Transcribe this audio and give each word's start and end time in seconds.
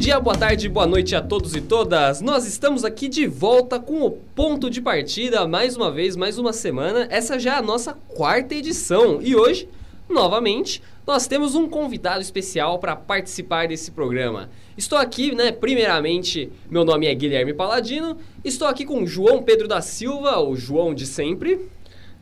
dia, 0.00 0.18
boa 0.18 0.34
tarde, 0.34 0.66
boa 0.66 0.86
noite 0.86 1.14
a 1.14 1.20
todos 1.20 1.54
e 1.54 1.60
todas. 1.60 2.22
Nós 2.22 2.46
estamos 2.46 2.86
aqui 2.86 3.06
de 3.06 3.26
volta 3.26 3.78
com 3.78 4.00
o 4.00 4.10
ponto 4.10 4.70
de 4.70 4.80
partida, 4.80 5.46
mais 5.46 5.76
uma 5.76 5.92
vez, 5.92 6.16
mais 6.16 6.38
uma 6.38 6.54
semana. 6.54 7.06
Essa 7.10 7.38
já 7.38 7.56
é 7.56 7.58
a 7.58 7.62
nossa 7.62 7.92
quarta 8.08 8.54
edição 8.54 9.20
e 9.20 9.36
hoje, 9.36 9.68
novamente, 10.08 10.82
nós 11.06 11.26
temos 11.26 11.54
um 11.54 11.68
convidado 11.68 12.22
especial 12.22 12.78
para 12.78 12.96
participar 12.96 13.68
desse 13.68 13.90
programa. 13.90 14.48
Estou 14.74 14.96
aqui, 14.96 15.34
né? 15.34 15.52
Primeiramente, 15.52 16.50
meu 16.70 16.82
nome 16.82 17.06
é 17.06 17.14
Guilherme 17.14 17.52
Paladino. 17.52 18.16
Estou 18.42 18.68
aqui 18.68 18.86
com 18.86 19.04
João 19.04 19.42
Pedro 19.42 19.68
da 19.68 19.82
Silva, 19.82 20.40
o 20.40 20.56
João 20.56 20.94
de 20.94 21.04
sempre. 21.04 21.68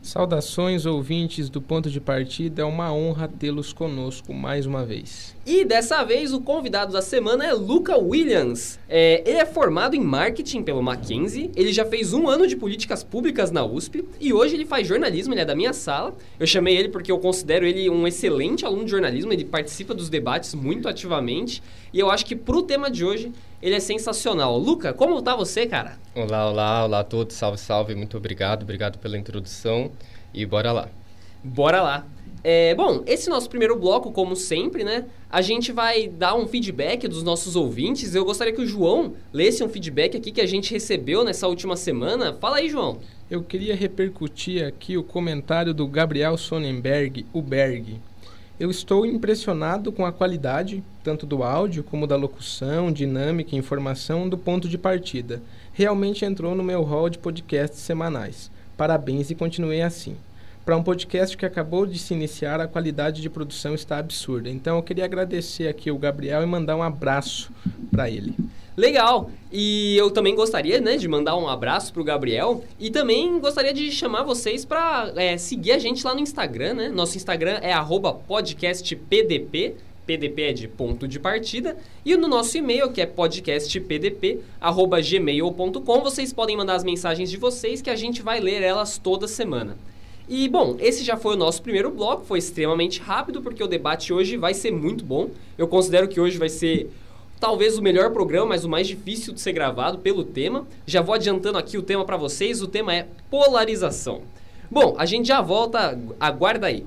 Saudações, 0.01 0.85
ouvintes 0.85 1.49
do 1.49 1.61
Ponto 1.61 1.89
de 1.89 1.99
Partida. 1.99 2.61
É 2.61 2.65
uma 2.65 2.91
honra 2.93 3.27
tê-los 3.27 3.73
conosco 3.73 4.33
mais 4.33 4.65
uma 4.65 4.85
vez. 4.85 5.35
E 5.45 5.65
dessa 5.65 6.03
vez 6.03 6.33
o 6.33 6.39
convidado 6.39 6.93
da 6.93 7.01
semana 7.01 7.45
é 7.45 7.53
Luca 7.53 7.97
Williams. 7.97 8.79
É, 8.87 9.21
ele 9.25 9.37
é 9.37 9.45
formado 9.45 9.95
em 9.95 9.99
marketing 9.99 10.63
pelo 10.63 10.81
Mackenzie, 10.81 11.51
ele 11.55 11.73
já 11.73 11.85
fez 11.85 12.13
um 12.13 12.27
ano 12.27 12.47
de 12.47 12.55
políticas 12.55 13.03
públicas 13.03 13.51
na 13.51 13.65
USP 13.65 14.05
e 14.21 14.31
hoje 14.31 14.55
ele 14.55 14.65
faz 14.65 14.87
jornalismo, 14.87 15.33
ele 15.33 15.41
é 15.41 15.45
da 15.45 15.55
minha 15.55 15.73
sala. 15.73 16.15
Eu 16.39 16.47
chamei 16.47 16.77
ele 16.77 16.89
porque 16.89 17.11
eu 17.11 17.19
considero 17.19 17.65
ele 17.65 17.89
um 17.89 18.07
excelente 18.07 18.65
aluno 18.65 18.85
de 18.85 18.91
jornalismo, 18.91 19.33
ele 19.33 19.43
participa 19.43 19.93
dos 19.93 20.09
debates 20.09 20.53
muito 20.53 20.87
ativamente 20.87 21.61
e 21.93 21.99
eu 21.99 22.09
acho 22.09 22.25
que 22.25 22.35
pro 22.35 22.61
tema 22.61 22.89
de 22.89 23.03
hoje 23.03 23.31
ele 23.61 23.75
é 23.75 23.79
sensacional. 23.79 24.57
Luca, 24.57 24.93
como 24.93 25.21
tá 25.21 25.35
você, 25.35 25.65
cara? 25.65 25.97
Olá, 26.15 26.49
olá, 26.49 26.85
olá 26.85 26.99
a 26.99 27.03
todos, 27.03 27.35
salve, 27.35 27.57
salve, 27.57 27.95
muito 27.95 28.17
obrigado, 28.17 28.63
obrigado 28.63 28.97
pela 28.99 29.17
introdução 29.17 29.91
e 30.33 30.45
bora 30.45 30.71
lá. 30.71 30.89
Bora 31.43 31.81
lá. 31.81 32.05
É, 32.41 32.73
bom, 32.73 33.03
esse 33.05 33.29
nosso 33.29 33.49
primeiro 33.49 33.77
bloco, 33.77 34.11
como 34.11 34.35
sempre, 34.35 34.83
né? 34.83 35.05
A 35.29 35.41
gente 35.41 35.73
vai 35.73 36.07
dar 36.07 36.35
um 36.35 36.47
feedback 36.47 37.07
dos 37.07 37.21
nossos 37.21 37.55
ouvintes. 37.55 38.15
Eu 38.15 38.23
gostaria 38.23 38.53
que 38.53 38.61
o 38.61 38.65
João 38.65 39.13
lesse 39.33 39.63
um 39.63 39.67
feedback 39.67 40.15
aqui 40.15 40.31
que 40.31 40.41
a 40.41 40.45
gente 40.45 40.71
recebeu 40.71 41.23
nessa 41.23 41.47
última 41.47 41.75
semana. 41.75 42.33
Fala 42.39 42.57
aí, 42.57 42.69
João. 42.69 42.99
Eu 43.29 43.43
queria 43.43 43.75
repercutir 43.75 44.65
aqui 44.65 44.97
o 44.97 45.03
comentário 45.03 45.73
do 45.73 45.85
Gabriel 45.85 46.37
Sonnenberg, 46.37 47.25
o 47.33 47.41
Berg. 47.41 47.99
Eu 48.59 48.69
estou 48.69 49.05
impressionado 49.05 49.89
com 49.89 50.05
a 50.05 50.11
qualidade, 50.11 50.83
tanto 51.01 51.25
do 51.25 51.43
áudio 51.43 51.81
como 51.81 52.05
da 52.05 52.17
locução, 52.17 52.91
dinâmica 52.91 53.55
e 53.55 53.57
informação 53.57 54.27
do 54.27 54.37
ponto 54.37 54.67
de 54.67 54.77
partida. 54.77 55.41
Realmente 55.71 56.25
entrou 56.25 56.53
no 56.53 56.61
meu 56.61 56.83
hall 56.83 57.09
de 57.09 57.17
podcasts 57.17 57.79
semanais. 57.79 58.51
Parabéns 58.75 59.31
e 59.31 59.35
continue 59.35 59.81
assim. 59.81 60.17
Para 60.69 60.77
um 60.77 60.83
podcast 60.83 61.35
que 61.35 61.47
acabou 61.47 61.87
de 61.87 61.97
se 61.97 62.13
iniciar, 62.13 62.61
a 62.61 62.67
qualidade 62.67 63.23
de 63.23 63.29
produção 63.29 63.73
está 63.73 63.97
absurda. 63.97 64.51
Então 64.51 64.77
eu 64.77 64.83
queria 64.83 65.03
agradecer 65.03 65.67
aqui 65.67 65.89
o 65.89 65.97
Gabriel 65.97 66.43
e 66.43 66.45
mandar 66.45 66.75
um 66.75 66.83
abraço 66.83 67.51
para 67.89 68.07
ele. 68.07 68.35
Legal! 68.77 69.31
E 69.51 69.97
eu 69.97 70.11
também 70.11 70.35
gostaria 70.35 70.79
né, 70.79 70.95
de 70.95 71.07
mandar 71.07 71.35
um 71.37 71.47
abraço 71.47 71.91
pro 71.91 72.03
Gabriel 72.03 72.63
e 72.79 72.91
também 72.91 73.39
gostaria 73.39 73.73
de 73.73 73.91
chamar 73.91 74.21
vocês 74.21 74.63
para 74.63 75.11
é, 75.15 75.39
seguir 75.39 75.71
a 75.71 75.79
gente 75.79 76.05
lá 76.05 76.13
no 76.13 76.19
Instagram, 76.19 76.75
né? 76.75 76.89
Nosso 76.89 77.17
Instagram 77.17 77.57
é 77.63 77.73
podcastpdp, 78.27 79.73
PDP 80.05 80.41
é 80.43 80.53
de 80.53 80.67
ponto 80.67 81.07
de 81.07 81.19
partida, 81.19 81.77
e 82.05 82.15
no 82.15 82.27
nosso 82.27 82.55
e-mail, 82.55 82.91
que 82.91 83.01
é 83.01 83.07
podcastpdp.gmail.com, 83.07 86.01
vocês 86.01 86.31
podem 86.31 86.55
mandar 86.55 86.75
as 86.75 86.83
mensagens 86.83 87.31
de 87.31 87.37
vocês 87.37 87.81
que 87.81 87.89
a 87.89 87.95
gente 87.95 88.21
vai 88.21 88.39
ler 88.39 88.61
elas 88.61 88.99
toda 88.99 89.27
semana. 89.27 89.75
E, 90.29 90.47
bom, 90.47 90.77
esse 90.79 91.03
já 91.03 91.17
foi 91.17 91.33
o 91.33 91.37
nosso 91.37 91.59
primeiro 91.63 91.89
bloco, 91.89 92.23
foi 92.23 92.37
extremamente 92.37 92.99
rápido, 92.99 93.41
porque 93.41 93.63
o 93.63 93.67
debate 93.67 94.13
hoje 94.13 94.37
vai 94.37 94.53
ser 94.53 94.71
muito 94.71 95.03
bom. 95.03 95.31
Eu 95.57 95.67
considero 95.67 96.07
que 96.07 96.19
hoje 96.19 96.37
vai 96.37 96.49
ser 96.49 96.91
talvez 97.39 97.79
o 97.79 97.81
melhor 97.81 98.11
programa, 98.11 98.45
mas 98.45 98.63
o 98.63 98.69
mais 98.69 98.87
difícil 98.87 99.33
de 99.33 99.41
ser 99.41 99.53
gravado 99.53 99.97
pelo 99.97 100.23
tema. 100.23 100.67
Já 100.85 101.01
vou 101.01 101.15
adiantando 101.15 101.57
aqui 101.57 101.79
o 101.79 101.81
tema 101.81 102.05
para 102.05 102.15
vocês, 102.15 102.61
o 102.61 102.67
tema 102.67 102.93
é 102.93 103.07
polarização. 103.31 104.21
Bom, 104.69 104.93
a 104.99 105.05
gente 105.07 105.27
já 105.27 105.41
volta, 105.41 105.99
aguarda 106.19 106.67
aí. 106.67 106.85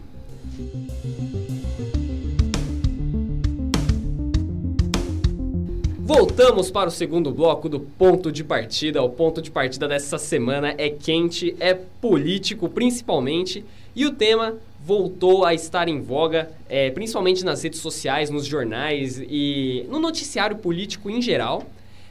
Voltamos 6.05 6.69
para 6.69 6.89
o 6.89 6.91
segundo 6.91 7.31
bloco 7.31 7.69
do 7.69 7.79
ponto 7.79 8.33
de 8.33 8.43
partida. 8.43 9.01
O 9.01 9.09
ponto 9.09 9.41
de 9.41 9.53
partida 9.53 9.87
dessa 9.87 10.19
semana 10.19 10.75
é 10.77 10.91
quente, 10.91 11.55
é 11.61 11.75
político 11.75 12.69
principalmente, 12.69 13.65
e 13.95 14.05
o 14.05 14.11
tema 14.11 14.57
voltou 14.85 15.45
a 15.45 15.55
estar 15.55 15.89
em 15.89 16.01
voga, 16.01 16.51
é, 16.69 16.91
principalmente 16.91 17.45
nas 17.45 17.63
redes 17.63 17.79
sociais, 17.79 18.31
nos 18.31 18.45
jornais 18.45 19.23
e 19.23 19.87
no 19.89 20.01
noticiário 20.01 20.57
político 20.57 21.09
em 21.09 21.23
geral. 21.23 21.63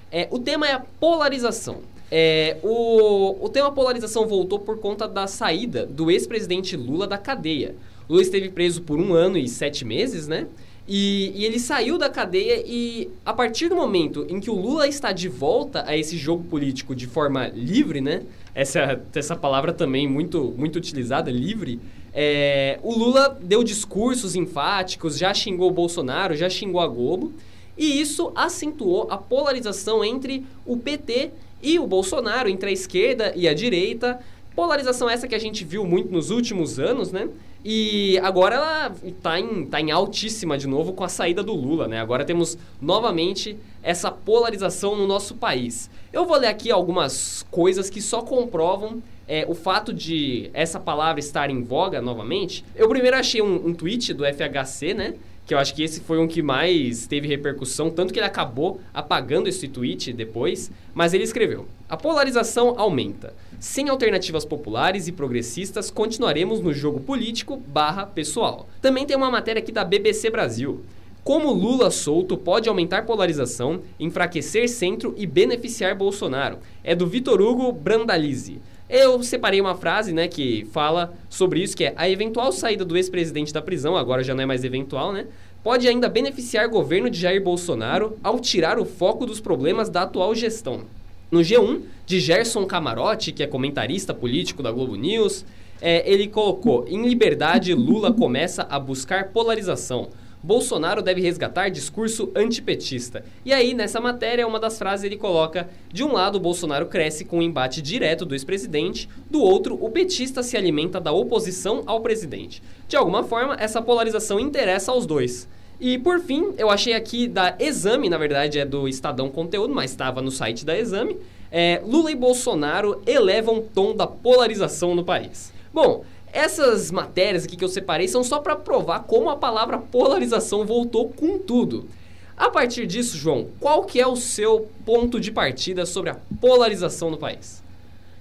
É, 0.10 0.26
o 0.32 0.40
tema 0.40 0.66
é 0.70 0.72
a 0.72 0.80
polarização. 0.80 1.80
É, 2.10 2.56
o, 2.64 3.44
o 3.44 3.50
tema 3.50 3.74
polarização 3.74 4.26
voltou 4.26 4.60
por 4.60 4.80
conta 4.80 5.06
da 5.06 5.28
saída 5.28 5.86
do 5.86 6.10
ex-presidente 6.10 6.78
Lula 6.78 7.06
da 7.06 7.18
cadeia. 7.18 7.76
Lula 8.10 8.22
esteve 8.22 8.48
preso 8.48 8.84
por 8.84 8.98
um 8.98 9.14
ano 9.14 9.38
e 9.38 9.50
sete 9.50 9.84
meses, 9.84 10.30
né? 10.30 10.48
E, 10.94 11.32
e, 11.38 11.46
ele 11.46 11.58
saiu 11.58 11.98
da 11.98 12.10
cadeia 12.10 12.62
e 12.68 13.10
a 13.26 13.32
partir 13.32 13.70
do 13.70 13.76
momento 13.78 14.26
em 14.28 14.42
que 14.42 14.50
o 14.52 14.54
Lula 14.54 14.86
está 14.90 15.14
de 15.14 15.30
volta 15.30 15.86
a 15.88 15.96
esse 15.96 16.18
jogo 16.18 16.44
político 16.44 16.94
de 16.94 17.08
forma 17.08 17.48
livre, 17.48 18.02
né? 18.02 18.24
Essa, 18.54 19.02
essa 19.16 19.34
palavra 19.34 19.72
também 19.72 20.06
muito, 20.06 20.54
muito 20.58 20.76
utilizada, 20.76 21.32
livre. 21.32 21.80
É, 22.14 22.78
o 22.84 22.94
Lula 22.94 23.40
deu 23.42 23.64
discursos 23.64 24.36
enfáticos, 24.36 25.18
já 25.18 25.34
xingou 25.34 25.70
o 25.70 25.74
Bolsonaro, 25.74 26.36
já 26.36 26.50
xingou 26.50 26.82
a 26.82 26.88
Globo. 26.90 27.32
E 27.78 28.02
isso 28.02 28.30
acentuou 28.36 29.08
a 29.10 29.18
polarização 29.18 30.04
entre 30.04 30.46
o 30.66 30.76
PT 30.76 31.32
e 31.64 31.80
o 31.80 31.88
Bolsonaro, 31.88 32.50
entre 32.50 32.70
a 32.70 32.74
esquerda 32.74 33.32
e 33.34 33.48
a 33.48 33.54
direita. 33.54 34.20
Polarização 34.54 35.10
essa 35.10 35.26
que 35.26 35.36
a 35.36 35.40
gente 35.40 35.64
viu 35.64 35.86
muito 35.86 36.12
nos 36.12 36.32
últimos 36.32 36.80
anos, 36.80 37.14
né? 37.14 37.30
E 37.64 38.18
agora 38.24 38.56
ela 38.56 38.96
está 39.04 39.40
em, 39.40 39.66
tá 39.66 39.80
em 39.80 39.92
altíssima 39.92 40.58
de 40.58 40.68
novo 40.68 40.94
com 40.94 41.04
a 41.04 41.10
saída 41.10 41.44
do 41.44 41.54
Lula, 41.54 41.88
né? 41.88 42.00
Agora 42.00 42.26
temos 42.26 42.58
novamente 42.82 43.56
essa 43.84 44.12
polarização 44.12 44.96
no 44.96 45.06
nosso 45.06 45.36
país. 45.36 45.90
Eu 46.12 46.26
vou 46.26 46.38
ler 46.38 46.48
aqui 46.48 46.72
algumas 46.72 47.46
coisas 47.52 47.90
que 47.90 48.02
só 48.02 48.22
comprovam 48.22 49.02
é, 49.28 49.46
o 49.48 49.54
fato 49.54 49.94
de 49.94 50.50
essa 50.54 50.80
palavra 50.80 51.20
estar 51.20 51.50
em 51.50 51.62
voga 51.62 52.02
novamente. 52.02 52.66
Eu 52.76 52.90
primeiro 52.90 53.16
achei 53.16 53.42
um, 53.42 53.68
um 53.68 53.74
tweet 53.74 54.14
do 54.14 54.24
FHC, 54.26 54.94
né? 54.94 55.14
que 55.46 55.54
eu 55.54 55.60
acho 55.60 55.76
que 55.76 55.84
esse 55.84 56.00
foi 56.00 56.18
um 56.18 56.28
que 56.28 56.42
mais 56.42 57.08
teve 57.08 57.28
repercussão, 57.28 57.90
tanto 57.90 58.14
que 58.14 58.20
ele 58.20 58.26
acabou 58.26 58.80
apagando 58.94 59.48
esse 59.48 59.68
tweet 59.68 60.14
depois, 60.14 60.72
mas 60.94 61.14
ele 61.14 61.24
escreveu: 61.24 61.68
A 61.90 61.98
polarização 61.98 62.76
aumenta. 62.78 63.34
Sem 63.62 63.90
alternativas 63.90 64.44
populares 64.44 65.08
e 65.08 65.12
progressistas, 65.12 65.92
continuaremos 65.92 66.60
no 66.60 66.74
jogo 66.74 67.00
político 67.00 67.56
barra 67.56 68.08
pessoal. 68.08 68.68
Também 68.82 69.06
tem 69.06 69.16
uma 69.16 69.30
matéria 69.30 69.62
aqui 69.62 69.72
da 69.72 69.86
BBC 69.86 70.32
Brasil. 70.32 70.84
Como 71.24 71.54
Lula 71.54 71.92
solto 71.92 72.36
pode 72.36 72.68
aumentar 72.68 73.06
polarização, 73.06 73.84
enfraquecer 74.00 74.68
centro 74.68 75.14
e 75.16 75.28
beneficiar 75.28 75.94
Bolsonaro? 75.94 76.58
É 76.84 76.96
do 76.96 77.06
Vitor 77.06 77.40
Hugo 77.40 77.72
Brandalize. 77.72 78.60
Eu 78.90 79.22
separei 79.22 79.62
uma 79.62 79.76
frase, 79.76 80.12
né, 80.12 80.28
que 80.28 80.68
fala 80.72 81.14
sobre 81.30 81.62
isso, 81.62 81.78
que 81.78 81.84
é 81.84 81.94
a 81.96 82.10
eventual 82.10 82.52
saída 82.52 82.84
do 82.84 82.98
ex-presidente 82.98 83.54
da 83.54 83.62
prisão, 83.62 83.96
agora 83.96 84.24
já 84.24 84.34
não 84.34 84.42
é 84.42 84.46
mais 84.48 84.64
eventual, 84.64 85.14
né, 85.14 85.28
pode 85.64 85.88
ainda 85.88 86.10
beneficiar 86.10 86.66
o 86.66 86.72
governo 86.72 87.12
de 87.12 87.20
Jair 87.20 87.44
Bolsonaro 87.44 88.18
ao 88.24 88.40
tirar 88.40 88.80
o 88.80 88.86
foco 88.86 89.24
dos 89.24 89.40
problemas 89.40 89.88
da 89.88 90.02
atual 90.02 90.34
gestão. 90.34 90.82
No 91.32 91.40
G1, 91.40 91.84
de 92.06 92.20
Gerson 92.20 92.66
Camarote, 92.66 93.32
que 93.32 93.42
é 93.42 93.48
comentarista 93.48 94.14
político 94.14 94.62
da 94.62 94.70
Globo 94.70 94.98
News, 94.98 95.46
é, 95.82 96.04
ele 96.12 96.28
colocou: 96.28 96.86
em 96.90 97.08
liberdade, 97.08 97.74
Lula 97.74 98.12
começa 98.12 98.68
a 98.70 98.78
buscar 98.78 99.30
polarização. 99.30 100.10
Bolsonaro 100.44 101.02
deve 101.02 101.22
resgatar 101.22 101.70
discurso 101.70 102.30
antipetista. 102.36 103.24
E 103.46 103.54
aí, 103.54 103.74
nessa 103.74 104.02
matéria, 104.02 104.46
uma 104.46 104.60
das 104.60 104.78
frases 104.78 105.06
ele 105.06 105.16
coloca: 105.16 105.70
de 105.90 106.04
um 106.04 106.12
lado, 106.12 106.38
Bolsonaro 106.38 106.88
cresce 106.88 107.24
com 107.24 107.40
o 107.40 107.42
embate 107.42 107.82
direto 107.82 108.26
do 108.26 108.36
ex-presidente, 108.36 109.08
do 109.30 109.40
outro, 109.40 109.78
o 109.82 109.90
petista 109.90 110.44
se 110.44 110.58
alimenta 110.58 111.00
da 111.00 111.14
oposição 111.14 111.84
ao 111.86 112.02
presidente. 112.02 112.62
De 112.90 112.98
alguma 112.98 113.24
forma, 113.24 113.56
essa 113.58 113.82
polarização 113.82 114.38
interessa 114.38 114.92
aos 114.92 115.06
dois. 115.06 115.48
E 115.82 115.98
por 115.98 116.20
fim, 116.20 116.54
eu 116.60 116.70
achei 116.70 116.94
aqui 116.94 117.28
da 117.28 117.56
Exame, 117.60 118.08
na 118.08 118.20
verdade 118.20 118.60
é 118.60 118.64
do 118.64 118.88
Estadão 118.88 119.32
Conteúdo, 119.32 119.74
mas 119.74 119.90
estava 119.90 120.22
no 120.22 120.30
site 120.30 120.64
da 120.64 120.78
Exame. 120.78 121.18
É, 121.52 121.82
Lula 121.84 122.12
e 122.12 122.16
Bolsonaro 122.16 123.02
elevam 123.08 123.58
o 123.58 123.62
tom 123.62 123.96
da 123.96 124.06
polarização 124.06 124.94
no 124.94 125.04
país. 125.04 125.52
Bom, 125.74 126.06
essas 126.32 126.92
matérias 126.92 127.46
aqui 127.46 127.58
que 127.58 127.64
eu 127.64 127.68
separei 127.68 128.08
são 128.08 128.24
só 128.24 128.38
para 128.38 128.56
provar 128.56 129.00
como 129.06 129.32
a 129.32 129.36
palavra 129.36 129.80
polarização 129.80 130.68
voltou 130.68 131.10
com 131.10 131.40
tudo. 131.40 131.90
A 132.38 132.52
partir 132.52 132.86
disso, 132.86 133.18
João, 133.18 133.48
qual 133.60 133.84
que 133.84 134.00
é 134.00 134.06
o 134.06 134.16
seu 134.16 134.70
ponto 134.86 135.20
de 135.20 135.32
partida 135.32 135.84
sobre 135.88 136.12
a 136.12 136.18
polarização 136.40 137.10
no 137.10 137.18
país? 137.18 137.64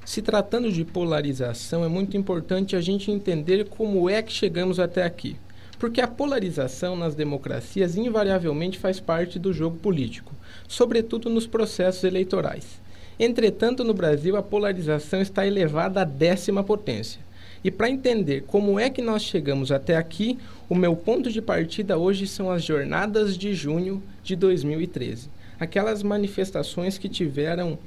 Se 0.03 0.23
tratando 0.23 0.73
de 0.73 0.83
polarização, 0.83 1.85
é 1.85 1.89
muito 1.89 2.17
importante 2.17 2.75
a 2.75 2.81
gente 2.81 3.11
entender 3.11 3.69
como 3.69 4.09
é 4.09 4.23
que 4.23 4.33
chegamos 4.33 4.81
até 4.81 5.03
aqui. 5.03 5.37
Porque 5.81 6.03
a 6.03 6.07
polarização 6.07 6.95
nas 6.95 7.15
democracias 7.15 7.97
invariavelmente 7.97 8.79
faz 8.79 9.01
parte 9.01 9.39
do 9.39 9.51
jogo 9.51 9.79
político. 9.79 10.35
sobretudo 10.69 11.29
nos 11.29 11.47
processos 11.49 12.05
eleitorais. 12.05 12.81
Entretanto, 13.19 13.83
no 13.83 13.93
Brasil, 13.93 14.37
a 14.37 14.43
polarização 14.43 15.21
está 15.21 15.45
elevada 15.45 16.03
à 16.03 16.05
décima 16.05 16.63
potência. 16.63 17.21
E 17.65 17.71
para 17.71 17.91
entender 17.91 18.45
como 18.47 18.79
é 18.79 18.89
que 18.89 19.03
nós 19.03 19.23
chegamos 19.23 19.73
até 19.73 19.97
aqui, 19.97 20.39
o 20.69 20.75
meu 20.75 20.95
ponto 20.95 21.31
de 21.31 21.43
partida 21.43 21.99
hoje 21.99 22.27
são 22.27 22.51
as 22.51 22.63
jornadas 22.63 23.37
de 23.37 23.53
junho 23.53 24.03
de 24.23 24.37
2013. 24.37 25.29
Aquelas 25.59 26.03
manifestações 26.03 26.99
que 26.99 27.09
tiveram 27.09 27.79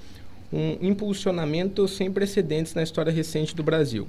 um 0.51 0.77
impulsionamento 0.81 1.87
sem 1.87 2.11
precedentes 2.11 2.73
na 2.73 2.83
história 2.83 3.11
recente 3.11 3.55
do 3.55 3.63
Brasil. 3.63 4.07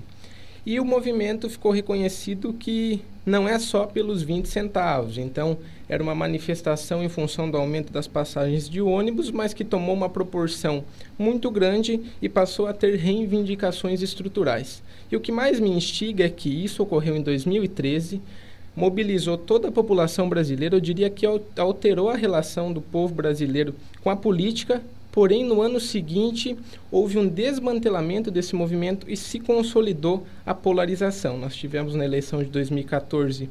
E 0.66 0.80
o 0.80 0.84
movimento 0.84 1.48
ficou 1.48 1.70
reconhecido 1.70 2.52
que 2.52 3.02
não 3.24 3.48
é 3.48 3.58
só 3.58 3.86
pelos 3.86 4.22
20 4.22 4.46
centavos. 4.48 5.18
Então, 5.18 5.56
era 5.88 6.02
uma 6.02 6.14
manifestação 6.14 7.02
em 7.02 7.08
função 7.08 7.50
do 7.50 7.56
aumento 7.56 7.92
das 7.92 8.06
passagens 8.06 8.68
de 8.68 8.80
ônibus, 8.80 9.30
mas 9.30 9.54
que 9.54 9.64
tomou 9.64 9.94
uma 9.94 10.08
proporção 10.08 10.84
muito 11.18 11.50
grande 11.50 12.00
e 12.20 12.28
passou 12.28 12.66
a 12.66 12.72
ter 12.72 12.96
reivindicações 12.96 14.02
estruturais. 14.02 14.82
E 15.10 15.16
o 15.16 15.20
que 15.20 15.32
mais 15.32 15.60
me 15.60 15.70
instiga 15.70 16.24
é 16.24 16.30
que 16.30 16.48
isso 16.48 16.82
ocorreu 16.82 17.16
em 17.16 17.22
2013, 17.22 18.20
mobilizou 18.76 19.38
toda 19.38 19.68
a 19.68 19.72
população 19.72 20.28
brasileira, 20.28 20.76
eu 20.76 20.80
diria 20.80 21.08
que 21.08 21.24
alterou 21.56 22.08
a 22.08 22.16
relação 22.16 22.72
do 22.72 22.80
povo 22.80 23.14
brasileiro 23.14 23.74
com 24.02 24.10
a 24.10 24.16
política 24.16 24.82
Porém, 25.14 25.42
no 25.44 25.62
ano 25.62 25.78
seguinte, 25.78 26.56
houve 26.90 27.16
um 27.18 27.28
desmantelamento 27.28 28.32
desse 28.32 28.56
movimento 28.56 29.08
e 29.08 29.16
se 29.16 29.38
consolidou 29.38 30.26
a 30.44 30.52
polarização. 30.52 31.38
Nós 31.38 31.54
tivemos 31.54 31.94
na 31.94 32.04
eleição 32.04 32.42
de 32.42 32.50
2014, 32.50 33.48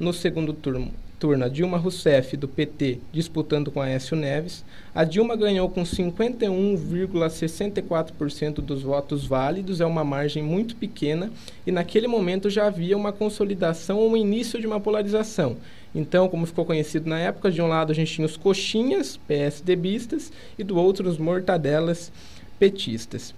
no 0.00 0.14
segundo 0.14 0.54
turno, 0.54 0.90
turno 1.20 1.44
a 1.44 1.48
Dilma 1.48 1.76
Rousseff, 1.76 2.34
do 2.34 2.48
PT, 2.48 3.00
disputando 3.12 3.70
com 3.70 3.82
Aécio 3.82 4.16
Neves. 4.16 4.64
A 4.94 5.04
Dilma 5.04 5.36
ganhou 5.36 5.68
com 5.68 5.82
51,64% 5.82 8.62
dos 8.62 8.80
votos 8.80 9.26
válidos, 9.26 9.82
é 9.82 9.86
uma 9.86 10.04
margem 10.04 10.42
muito 10.42 10.74
pequena, 10.76 11.30
e 11.66 11.70
naquele 11.70 12.08
momento 12.08 12.48
já 12.48 12.68
havia 12.68 12.96
uma 12.96 13.12
consolidação 13.12 13.98
ou 13.98 14.12
um 14.12 14.16
início 14.16 14.58
de 14.58 14.66
uma 14.66 14.80
polarização. 14.80 15.58
Então, 15.94 16.28
como 16.28 16.46
ficou 16.46 16.64
conhecido 16.64 17.08
na 17.08 17.18
época, 17.18 17.50
de 17.50 17.60
um 17.60 17.66
lado 17.66 17.92
a 17.92 17.94
gente 17.94 18.14
tinha 18.14 18.26
os 18.26 18.36
coxinhas 18.36 19.18
PSDBistas 19.28 20.32
e 20.58 20.64
do 20.64 20.76
outro 20.76 21.08
os 21.08 21.18
mortadelas 21.18 22.10
petistas. 22.58 23.34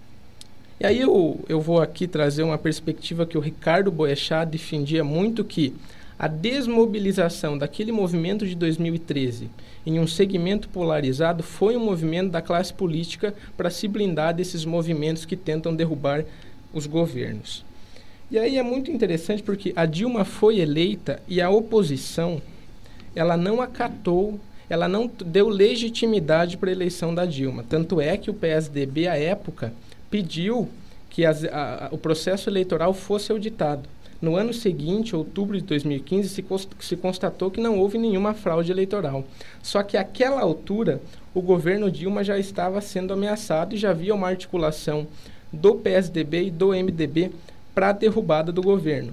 E 0.79 0.87
aí 0.87 1.01
eu, 1.01 1.41
eu 1.49 1.61
vou 1.61 1.81
aqui 1.81 2.07
trazer 2.07 2.43
uma 2.43 2.59
perspectiva 2.59 3.27
que 3.27 3.39
o 3.39 3.41
Ricardo 3.41 3.91
Boechat 3.91 4.51
defendia 4.51 5.03
muito 5.05 5.45
que 5.45 5.75
a 6.19 6.29
desmobilização 6.29 7.59
daquele 7.59 7.91
movimento 7.91 8.47
de 8.47 8.55
2013 8.55 9.51
em 9.87 9.99
um 9.99 10.07
segmento 10.07 10.69
polarizado 10.69 11.43
foi 11.43 11.77
um 11.77 11.85
movimento 11.85 12.31
da 12.31 12.41
classe 12.41 12.73
política 12.73 13.35
para 13.57 13.71
se 13.71 13.87
blindar 13.89 14.35
desses 14.35 14.65
movimentos 14.65 15.25
que 15.25 15.37
tentam 15.37 15.75
derrubar 15.75 16.25
os 16.73 16.87
governos. 16.87 17.65
E 18.35 18.39
aí 18.41 18.59
é 18.59 18.65
muito 18.65 18.91
interessante 18.91 19.45
porque 19.45 19.73
a 19.77 19.87
Dilma 19.87 20.25
foi 20.25 20.59
eleita 20.59 21.23
e 21.29 21.41
a 21.41 21.49
oposição 21.49 22.43
ela 23.15 23.37
não 23.37 23.63
acatou, 23.63 24.41
ela 24.69 24.89
não 24.89 25.09
deu 25.25 25.49
legitimidade 25.49 26.57
para 26.57 26.69
a 26.69 26.73
eleição 26.73 27.15
da 27.15 27.25
Dilma. 27.27 27.65
Tanto 27.69 28.01
é 28.01 28.17
que 28.17 28.29
o 28.29 28.35
PSDB, 28.35 29.07
à 29.07 29.17
época, 29.17 29.73
pediu 30.11 30.69
que 31.09 31.25
as, 31.25 31.45
a, 31.45 31.89
o 31.93 31.97
processo 31.97 32.51
eleitoral 32.51 32.93
fosse 32.93 33.31
auditado. 33.31 33.89
No 34.21 34.35
ano 34.35 34.53
seguinte, 34.53 35.15
outubro 35.15 35.57
de 35.57 35.63
2015, 35.63 36.29
se, 36.29 36.45
se 36.81 36.97
constatou 36.97 37.53
que 37.53 37.61
não 37.61 37.79
houve 37.79 37.99
nenhuma 37.99 38.35
fraude 38.35 38.73
eleitoral. 38.73 39.25
Só 39.63 39.81
que 39.85 39.97
àquela 39.97 40.41
altura, 40.41 41.01
o 41.33 41.41
governo 41.41 41.89
Dilma 41.89 42.25
já 42.25 42.37
estava 42.37 42.81
sendo 42.81 43.13
ameaçado 43.13 43.77
e 43.77 43.79
já 43.79 43.91
havia 43.91 44.13
uma 44.13 44.27
articulação 44.27 45.07
do 45.53 45.77
PSDB 45.77 46.47
e 46.47 46.51
do 46.51 46.71
MDB 46.71 47.31
para 47.75 47.89
a 47.89 47.93
derrubada 47.93 48.53
do 48.53 48.63
governo. 48.63 49.13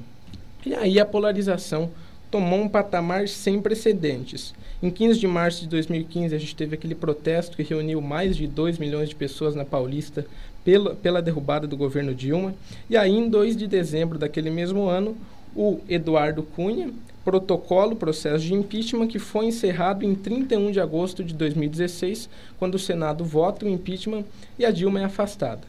E 0.66 0.76
aí 0.76 1.00
a 1.00 1.06
polarização 1.06 1.90
tomou 2.30 2.62
um 2.62 2.70
patamar 2.70 3.28
sem 3.28 3.62
precedentes. 3.62 4.54
Em 4.82 4.90
15 4.90 5.20
de 5.20 5.28
março 5.28 5.62
de 5.62 5.68
2015, 5.68 6.34
a 6.34 6.38
gente 6.38 6.56
teve 6.56 6.76
aquele 6.76 6.96
protesto 6.96 7.58
que 7.58 7.64
reuniu 7.64 8.02
mais 8.02 8.38
de 8.38 8.48
2 8.48 8.78
milhões 8.78 9.10
de 9.10 9.16
pessoas 9.16 9.54
na 9.54 9.66
Paulista 9.66 10.26
pela, 10.64 10.96
pela 10.96 11.22
derrubada 11.22 11.68
do 11.68 11.78
governo 11.78 12.16
Dilma. 12.16 12.54
E 12.90 12.96
aí, 12.96 13.12
em 13.12 13.30
2 13.30 13.56
de 13.56 13.68
dezembro 13.68 14.18
daquele 14.18 14.50
mesmo 14.50 14.88
ano, 14.88 15.16
o 15.56 15.80
Eduardo 15.90 16.44
Cunha, 16.44 16.90
protocolo, 17.24 17.96
processo 17.96 18.44
de 18.44 18.54
impeachment, 18.54 19.08
que 19.08 19.20
foi 19.20 19.46
encerrado 19.46 20.06
em 20.06 20.16
31 20.16 20.72
de 20.72 20.80
agosto 20.80 21.24
de 21.24 21.34
2016, 21.34 22.30
quando 22.58 22.76
o 22.76 22.80
Senado 22.80 23.24
vota 23.24 23.66
o 23.66 23.70
impeachment 23.70 24.24
e 24.58 24.66
a 24.66 24.72
Dilma 24.72 25.02
é 25.02 25.04
afastada. 25.04 25.62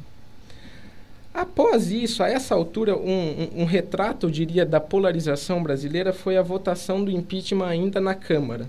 Após 1.35 1.91
isso, 1.91 2.23
a 2.23 2.29
essa 2.29 2.55
altura, 2.55 2.95
um, 2.97 3.01
um, 3.57 3.63
um, 3.63 3.65
retrato, 3.65 4.27
eu 4.27 4.31
diria, 4.31 4.67
da 4.67 4.79
polarização 4.79 5.63
brasileira 5.63 6.13
foi 6.13 6.37
a 6.37 6.43
votação 6.43 7.03
do 7.03 7.11
impeachment 7.11 7.67
ainda 7.67 8.01
na 8.01 8.15
Câmara, 8.15 8.69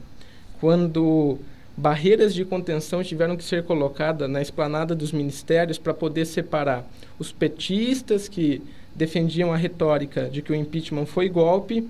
quando 0.62 1.38
barreiras 1.75 2.33
de 2.33 2.45
contenção 2.45 3.04
tiveram 3.04 3.36
que 3.36 3.44
ser 3.44 3.63
colocadas 3.63 4.30
na 4.30 4.42
esplanada 4.42 4.95
dos 4.95 5.12
ministérios 5.12 5.77
para 5.77 5.94
poder 5.94 6.25
separar 6.25 6.88
os 7.19 7.31
petistas 7.31 8.30
que 8.30 8.62
defendiam 8.95 9.51
a 9.51 9.57
retórica 9.57 10.30
de 10.30 10.42
que 10.42 10.51
o 10.51 10.56
impeachment 10.56 11.06
foi 11.06 11.27
golpe 11.27 11.86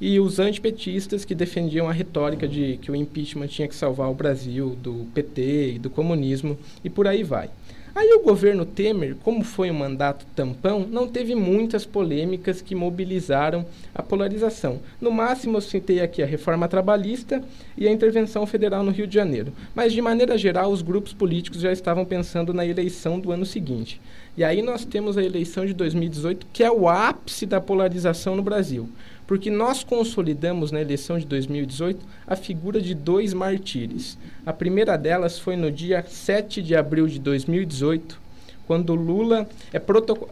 e 0.00 0.18
os 0.18 0.38
antipetistas 0.38 1.24
que 1.24 1.34
defendiam 1.34 1.88
a 1.88 1.92
retórica 1.92 2.48
de 2.48 2.78
que 2.78 2.90
o 2.90 2.96
impeachment 2.96 3.46
tinha 3.46 3.68
que 3.68 3.74
salvar 3.74 4.10
o 4.10 4.14
Brasil 4.14 4.76
do 4.82 5.06
PT 5.14 5.74
e 5.74 5.78
do 5.78 5.88
comunismo 5.88 6.58
e 6.82 6.90
por 6.90 7.06
aí 7.06 7.22
vai. 7.22 7.50
Aí 7.96 8.12
o 8.12 8.22
governo 8.22 8.66
Temer, 8.66 9.16
como 9.24 9.42
foi 9.42 9.70
um 9.70 9.78
mandato 9.78 10.26
tampão, 10.36 10.86
não 10.86 11.08
teve 11.08 11.34
muitas 11.34 11.86
polêmicas 11.86 12.60
que 12.60 12.74
mobilizaram 12.74 13.64
a 13.94 14.02
polarização. 14.02 14.80
No 15.00 15.10
máximo, 15.10 15.56
eu 15.56 15.62
citei 15.62 16.02
aqui 16.02 16.22
a 16.22 16.26
reforma 16.26 16.68
trabalhista 16.68 17.42
e 17.74 17.88
a 17.88 17.90
intervenção 17.90 18.46
federal 18.46 18.84
no 18.84 18.90
Rio 18.90 19.06
de 19.06 19.14
Janeiro. 19.14 19.50
Mas, 19.74 19.94
de 19.94 20.02
maneira 20.02 20.36
geral, 20.36 20.70
os 20.70 20.82
grupos 20.82 21.14
políticos 21.14 21.62
já 21.62 21.72
estavam 21.72 22.04
pensando 22.04 22.52
na 22.52 22.66
eleição 22.66 23.18
do 23.18 23.32
ano 23.32 23.46
seguinte. 23.46 23.98
E 24.36 24.44
aí 24.44 24.60
nós 24.60 24.84
temos 24.84 25.16
a 25.16 25.24
eleição 25.24 25.64
de 25.64 25.72
2018, 25.72 26.48
que 26.52 26.62
é 26.62 26.70
o 26.70 26.90
ápice 26.90 27.46
da 27.46 27.62
polarização 27.62 28.36
no 28.36 28.42
Brasil 28.42 28.90
porque 29.26 29.50
nós 29.50 29.82
consolidamos 29.82 30.70
na 30.70 30.80
eleição 30.80 31.18
de 31.18 31.26
2018 31.26 32.04
a 32.26 32.36
figura 32.36 32.80
de 32.80 32.94
dois 32.94 33.34
mártires. 33.34 34.16
A 34.44 34.52
primeira 34.52 34.96
delas 34.96 35.38
foi 35.38 35.56
no 35.56 35.70
dia 35.70 36.04
7 36.06 36.62
de 36.62 36.76
abril 36.76 37.06
de 37.06 37.18
2018, 37.18 38.26
quando 38.66 38.90
o 38.90 38.94
Lula 38.94 39.48
é, 39.72 39.80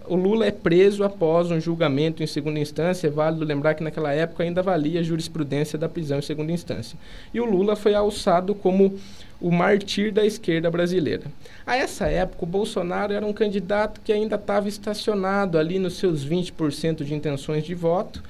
o 0.09 0.17
Lula 0.17 0.47
é 0.47 0.51
preso 0.51 1.05
após 1.05 1.51
um 1.51 1.61
julgamento 1.61 2.23
em 2.23 2.27
segunda 2.27 2.59
instância. 2.59 3.07
É 3.07 3.11
válido 3.11 3.45
lembrar 3.45 3.75
que 3.75 3.83
naquela 3.83 4.13
época 4.13 4.43
ainda 4.43 4.63
valia 4.63 5.01
a 5.01 5.05
jurisprudência 5.05 5.79
da 5.79 5.89
prisão 5.89 6.19
em 6.19 6.23
segunda 6.23 6.53
instância. 6.53 6.99
E 7.33 7.41
o 7.41 7.45
Lula 7.45 7.77
foi 7.77 7.95
alçado 7.95 8.55
como 8.55 8.99
o 9.41 9.51
martir 9.51 10.11
da 10.11 10.25
esquerda 10.25 10.71
brasileira. 10.71 11.25
A 11.67 11.77
essa 11.77 12.07
época, 12.07 12.45
o 12.45 12.49
Bolsonaro 12.49 13.13
era 13.13 13.27
um 13.27 13.33
candidato 13.33 14.01
que 14.03 14.13
ainda 14.13 14.37
estava 14.37 14.69
estacionado 14.69 15.59
ali 15.59 15.79
nos 15.79 15.99
seus 15.99 16.27
20% 16.27 17.05
de 17.05 17.15
intenções 17.15 17.65
de 17.65 17.75
voto, 17.75 18.23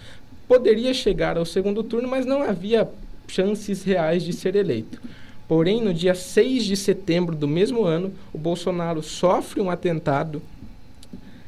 poderia 0.48 0.92
chegar 0.92 1.36
ao 1.36 1.44
segundo 1.44 1.82
turno, 1.82 2.08
mas 2.08 2.26
não 2.26 2.42
havia 2.42 2.88
chances 3.28 3.82
reais 3.82 4.22
de 4.22 4.32
ser 4.32 4.56
eleito. 4.56 5.00
Porém, 5.46 5.82
no 5.82 5.92
dia 5.92 6.14
6 6.14 6.64
de 6.64 6.76
setembro 6.76 7.36
do 7.36 7.46
mesmo 7.46 7.84
ano, 7.84 8.12
o 8.32 8.38
Bolsonaro 8.38 9.02
sofre 9.02 9.60
um 9.60 9.70
atentado 9.70 10.42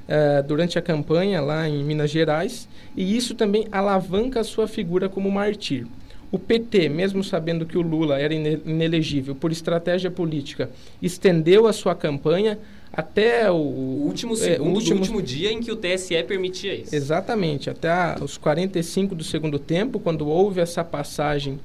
uh, 0.07 0.43
durante 0.47 0.79
a 0.79 0.83
campanha 0.83 1.41
lá 1.41 1.69
em 1.69 1.83
Minas 1.83 2.11
Gerais, 2.11 2.69
e 2.95 3.17
isso 3.17 3.35
também 3.35 3.67
alavanca 3.73 4.41
a 4.41 4.45
sua 4.45 4.69
figura 4.69 5.09
como 5.09 5.31
mártir. 5.31 5.87
O 6.31 6.39
PT, 6.39 6.89
mesmo 6.89 7.23
sabendo 7.23 7.65
que 7.65 7.79
o 7.79 7.83
Lula 7.83 8.19
era 8.19 8.35
inelegível 8.35 9.35
por 9.35 9.53
estratégia 9.53 10.11
política, 10.11 10.71
estendeu 11.01 11.67
a 11.67 11.73
sua 11.73 11.95
campanha, 11.95 12.59
até 12.93 13.51
o, 13.51 13.55
o 13.55 14.07
último 14.07 14.35
é, 14.35 14.37
segundo 14.37 14.69
é, 14.69 14.71
o 14.71 14.75
último, 14.75 15.01
último 15.01 15.23
dia 15.23 15.53
em 15.53 15.61
que 15.61 15.71
o 15.71 15.77
TSE 15.77 16.23
permitia 16.25 16.75
isso. 16.75 16.95
Exatamente, 16.95 17.71
até 17.71 17.91
os 18.21 18.37
45 18.37 19.15
do 19.15 19.23
segundo 19.23 19.59
tempo, 19.59 20.01
quando 20.01 20.27
houve 20.27 20.61
essa 20.61 20.83
passagem 20.83 21.61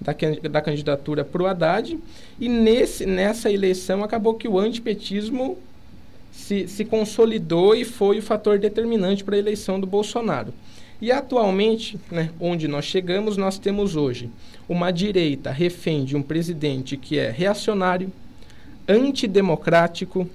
da, 0.00 0.14
da 0.48 0.60
candidatura 0.60 1.24
para 1.24 1.42
o 1.42 1.46
Haddad, 1.46 1.98
e 2.38 2.48
nesse, 2.48 3.06
nessa 3.06 3.50
eleição 3.50 4.04
acabou 4.04 4.34
que 4.34 4.46
o 4.46 4.58
antipetismo 4.58 5.58
se, 6.30 6.68
se 6.68 6.84
consolidou 6.84 7.74
e 7.74 7.84
foi 7.84 8.18
o 8.18 8.22
fator 8.22 8.58
determinante 8.58 9.24
para 9.24 9.36
a 9.36 9.38
eleição 9.38 9.80
do 9.80 9.86
Bolsonaro. 9.86 10.52
E 11.04 11.12
atualmente, 11.12 12.00
né, 12.10 12.30
onde 12.40 12.66
nós 12.66 12.86
chegamos, 12.86 13.36
nós 13.36 13.58
temos 13.58 13.94
hoje 13.94 14.30
uma 14.66 14.90
direita 14.90 15.50
refém 15.50 16.02
de 16.02 16.16
um 16.16 16.22
presidente 16.22 16.96
que 16.96 17.18
é 17.18 17.30
reacionário, 17.30 18.10
antidemocrático, 18.88 20.26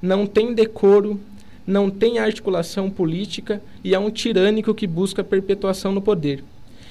não 0.00 0.26
tem 0.26 0.54
decoro, 0.54 1.20
não 1.66 1.90
tem 1.90 2.18
articulação 2.18 2.88
política 2.88 3.60
e 3.84 3.94
é 3.94 3.98
um 3.98 4.08
tirânico 4.08 4.74
que 4.74 4.86
busca 4.86 5.22
perpetuação 5.22 5.92
no 5.92 6.00
poder. 6.00 6.42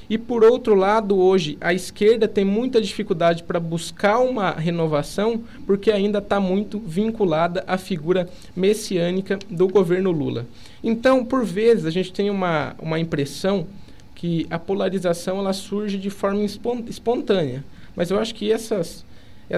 E 0.09 0.17
por 0.17 0.43
outro 0.43 0.75
lado, 0.75 1.17
hoje 1.17 1.57
a 1.59 1.74
esquerda 1.74 2.27
tem 2.27 2.45
muita 2.45 2.81
dificuldade 2.81 3.43
para 3.43 3.59
buscar 3.59 4.19
uma 4.19 4.51
renovação, 4.51 5.43
porque 5.65 5.91
ainda 5.91 6.19
está 6.19 6.39
muito 6.39 6.79
vinculada 6.79 7.63
à 7.67 7.77
figura 7.77 8.29
messiânica 8.55 9.39
do 9.50 9.67
governo 9.67 10.12
Lula. 10.12 10.45
Então, 10.83 11.25
por 11.25 11.43
vezes, 11.43 11.85
a 11.85 11.89
gente 11.89 12.13
tem 12.13 12.29
uma, 12.29 12.75
uma 12.79 13.00
impressão 13.00 13.65
que 14.13 14.45
a 14.50 14.59
polarização 14.59 15.39
ela 15.39 15.53
surge 15.53 15.97
de 15.97 16.09
forma 16.09 16.43
espontânea. 16.43 17.63
Mas 17.95 18.12
eu 18.12 18.19
acho 18.19 18.35
que 18.35 18.51
essas 18.51 19.03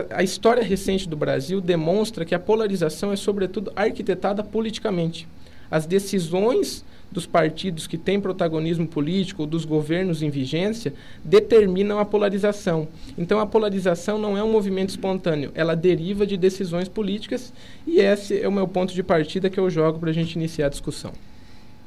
a 0.09 0.21
história 0.21 0.61
recente 0.61 1.07
do 1.07 1.15
Brasil 1.15 1.61
demonstra 1.61 2.25
que 2.25 2.35
a 2.35 2.39
polarização 2.39 3.11
é 3.11 3.15
sobretudo 3.15 3.71
arquitetada 3.73 4.43
politicamente. 4.43 5.27
As 5.71 5.85
decisões 5.85 6.83
dos 7.11 7.25
partidos 7.25 7.87
que 7.87 7.97
têm 7.97 8.19
protagonismo 8.19 8.87
político 8.87 9.43
ou 9.43 9.47
dos 9.47 9.65
governos 9.65 10.21
em 10.21 10.29
vigência 10.29 10.93
determinam 11.23 11.99
a 11.99 12.05
polarização. 12.05 12.87
Então, 13.17 13.39
a 13.39 13.45
polarização 13.45 14.17
não 14.17 14.37
é 14.37 14.43
um 14.43 14.51
movimento 14.51 14.89
espontâneo, 14.89 15.51
ela 15.55 15.75
deriva 15.75 16.25
de 16.25 16.37
decisões 16.37 16.87
políticas 16.87 17.53
e 17.85 17.99
esse 17.99 18.41
é 18.41 18.47
o 18.47 18.51
meu 18.51 18.67
ponto 18.67 18.93
de 18.93 19.03
partida 19.03 19.49
que 19.49 19.59
eu 19.59 19.69
jogo 19.69 19.99
para 19.99 20.09
a 20.09 20.13
gente 20.13 20.33
iniciar 20.33 20.67
a 20.67 20.69
discussão. 20.69 21.11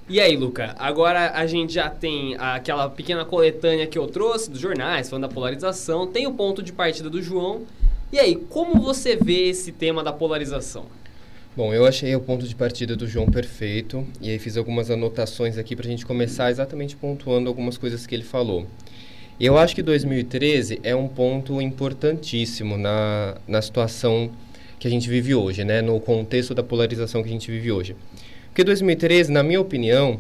E 0.09 0.19
aí, 0.21 0.37
Luca, 0.37 0.75
agora 0.77 1.31
a 1.37 1.47
gente 1.47 1.73
já 1.73 1.89
tem 1.89 2.35
aquela 2.37 2.91
pequena 2.91 3.25
coletânea 3.25 3.87
que 3.87 3.97
eu 3.97 4.09
trouxe 4.09 4.51
dos 4.51 4.59
jornais, 4.59 5.09
falando 5.09 5.29
da 5.29 5.33
polarização, 5.33 6.05
tem 6.05 6.27
o 6.27 6.33
ponto 6.33 6.65
de 6.65 6.73
partida 6.73 7.09
do 7.09 7.23
João. 7.23 7.63
E 8.13 8.19
aí, 8.19 8.35
como 8.35 8.81
você 8.81 9.15
vê 9.15 9.51
esse 9.51 9.71
tema 9.71 10.03
da 10.03 10.13
polarização? 10.13 10.87
Bom, 11.61 11.75
eu 11.75 11.85
achei 11.85 12.17
o 12.17 12.21
ponto 12.23 12.49
de 12.49 12.55
partida 12.55 12.97
do 12.97 13.07
João 13.07 13.27
perfeito 13.27 14.07
e 14.19 14.31
aí 14.31 14.39
fiz 14.39 14.57
algumas 14.57 14.91
anotações 14.91 15.59
aqui 15.59 15.77
para 15.77 15.87
a 15.87 15.91
gente 15.91 16.07
começar 16.07 16.51
exatamente 16.51 16.97
pontuando 16.97 17.51
algumas 17.51 17.77
coisas 17.77 18.07
que 18.07 18.15
ele 18.15 18.25
falou. 18.25 18.67
Eu 19.39 19.59
acho 19.59 19.75
que 19.75 19.83
2013 19.83 20.81
é 20.83 20.97
um 20.97 21.07
ponto 21.07 21.61
importantíssimo 21.61 22.79
na, 22.79 23.37
na 23.47 23.61
situação 23.61 24.31
que 24.79 24.89
a 24.89 24.91
gente 24.91 25.07
vive 25.07 25.35
hoje, 25.35 25.63
né? 25.63 25.83
no 25.83 26.01
contexto 26.01 26.55
da 26.55 26.63
polarização 26.63 27.23
que 27.23 27.29
a 27.29 27.33
gente 27.33 27.51
vive 27.51 27.71
hoje. 27.71 27.95
Porque 28.47 28.65
2013, 28.65 29.31
na 29.31 29.43
minha 29.43 29.61
opinião, 29.61 30.19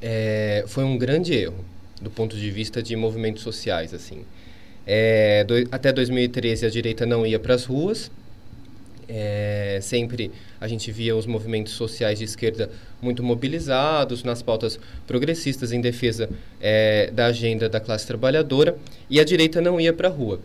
é, 0.00 0.62
foi 0.68 0.84
um 0.84 0.96
grande 0.96 1.34
erro 1.34 1.64
do 2.00 2.10
ponto 2.10 2.36
de 2.36 2.48
vista 2.52 2.80
de 2.80 2.94
movimentos 2.94 3.42
sociais. 3.42 3.92
assim. 3.92 4.24
É, 4.86 5.42
do, 5.42 5.54
até 5.72 5.92
2013 5.92 6.64
a 6.64 6.70
direita 6.70 7.04
não 7.04 7.26
ia 7.26 7.40
para 7.40 7.56
as 7.56 7.64
ruas, 7.64 8.08
é, 9.08 9.78
sempre 9.82 10.30
a 10.60 10.68
gente 10.68 10.90
via 10.90 11.14
os 11.16 11.26
movimentos 11.26 11.72
sociais 11.72 12.18
de 12.18 12.24
esquerda 12.24 12.70
muito 13.00 13.22
mobilizados 13.22 14.22
nas 14.22 14.42
pautas 14.42 14.78
progressistas 15.06 15.72
em 15.72 15.80
defesa 15.80 16.28
é, 16.60 17.10
da 17.12 17.26
agenda 17.26 17.68
da 17.68 17.80
classe 17.80 18.06
trabalhadora 18.06 18.76
e 19.08 19.20
a 19.20 19.24
direita 19.24 19.60
não 19.60 19.80
ia 19.80 19.92
para 19.92 20.08
a 20.08 20.10
rua. 20.10 20.40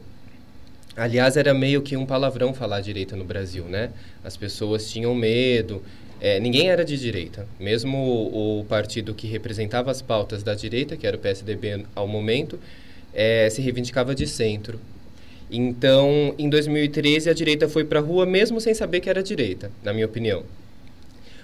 Aliás, 0.96 1.38
era 1.38 1.54
meio 1.54 1.82
que 1.82 1.96
um 1.96 2.06
palavrão 2.06 2.54
falar 2.54 2.82
direita 2.82 3.16
no 3.16 3.24
Brasil, 3.24 3.64
né? 3.66 3.90
As 4.24 4.36
pessoas 4.36 4.92
tinham 4.92 5.16
medo, 5.16 5.82
é, 6.22 6.40
ninguém 6.40 6.70
era 6.70 6.84
de 6.84 6.98
direita. 6.98 7.48
Mesmo 7.60 7.98
o, 7.98 8.60
o, 8.60 8.66
partido 8.66 9.14
que 9.14 9.28
representava 9.28 9.90
as 9.90 10.02
pautas 10.02 10.44
da 10.44 10.54
direita, 10.54 10.98
que 10.98 11.08
era 11.08 11.16
o 11.16 11.20
PSDB 11.20 11.86
ao 11.96 12.08
momento, 12.08 12.60
é, 13.14 13.50
se 13.50 13.62
reivindicava 13.62 14.14
de 14.14 14.28
centro. 14.28 14.80
Então, 15.52 16.36
em 16.38 16.48
2013, 16.48 17.30
a 17.30 17.34
direita 17.34 17.68
foi 17.68 17.84
para 17.84 18.00
a 18.00 18.04
rua 18.04 18.26
mesmo 18.26 18.62
sem 18.62 18.74
saber 18.74 19.00
que 19.00 19.10
era 19.10 19.24
direita, 19.24 19.72
na 19.84 19.92
minha 19.92 20.06
opinião. 20.06 20.44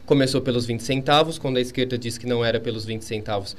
Começou 0.05 0.41
pelos 0.41 0.65
20 0.67 0.81
centavos, 0.81 1.39
quando 1.39 1.57
a 1.57 1.61
esquerda 1.61 1.97
disse 1.97 2.19
que 2.19 2.27
não 2.27 2.45
era 2.45 2.59
pelos 2.59 2.85
20 2.85 3.01
centavos. 3.03 3.57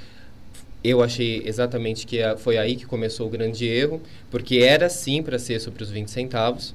Eu 0.85 1.03
achei 1.03 1.43
exatamente 1.45 2.07
que 2.07 2.19
foi 2.38 2.57
aí 2.57 2.76
que 2.76 2.87
começou 2.87 3.26
o 3.26 3.31
grande 3.31 3.67
erro, 3.67 4.00
porque 4.31 4.59
era 4.59 4.88
sim 4.88 5.21
para 5.21 5.37
ser 5.37 5.61
sobre 5.61 5.83
os 5.83 5.91
20 5.91 6.09
centavos. 6.09 6.73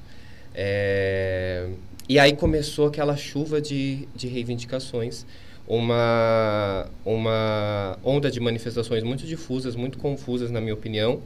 É... 0.54 1.68
E 2.06 2.18
aí 2.18 2.36
começou 2.36 2.88
aquela 2.88 3.16
chuva 3.16 3.58
de, 3.58 4.06
de 4.14 4.28
reivindicações, 4.28 5.24
uma, 5.66 6.86
uma 7.06 7.98
onda 8.04 8.30
de 8.30 8.38
manifestações 8.38 9.02
muito 9.02 9.24
difusas, 9.24 9.74
muito 9.74 9.96
confusas, 9.96 10.50
na 10.50 10.60
minha 10.60 10.74
opinião 10.74 11.22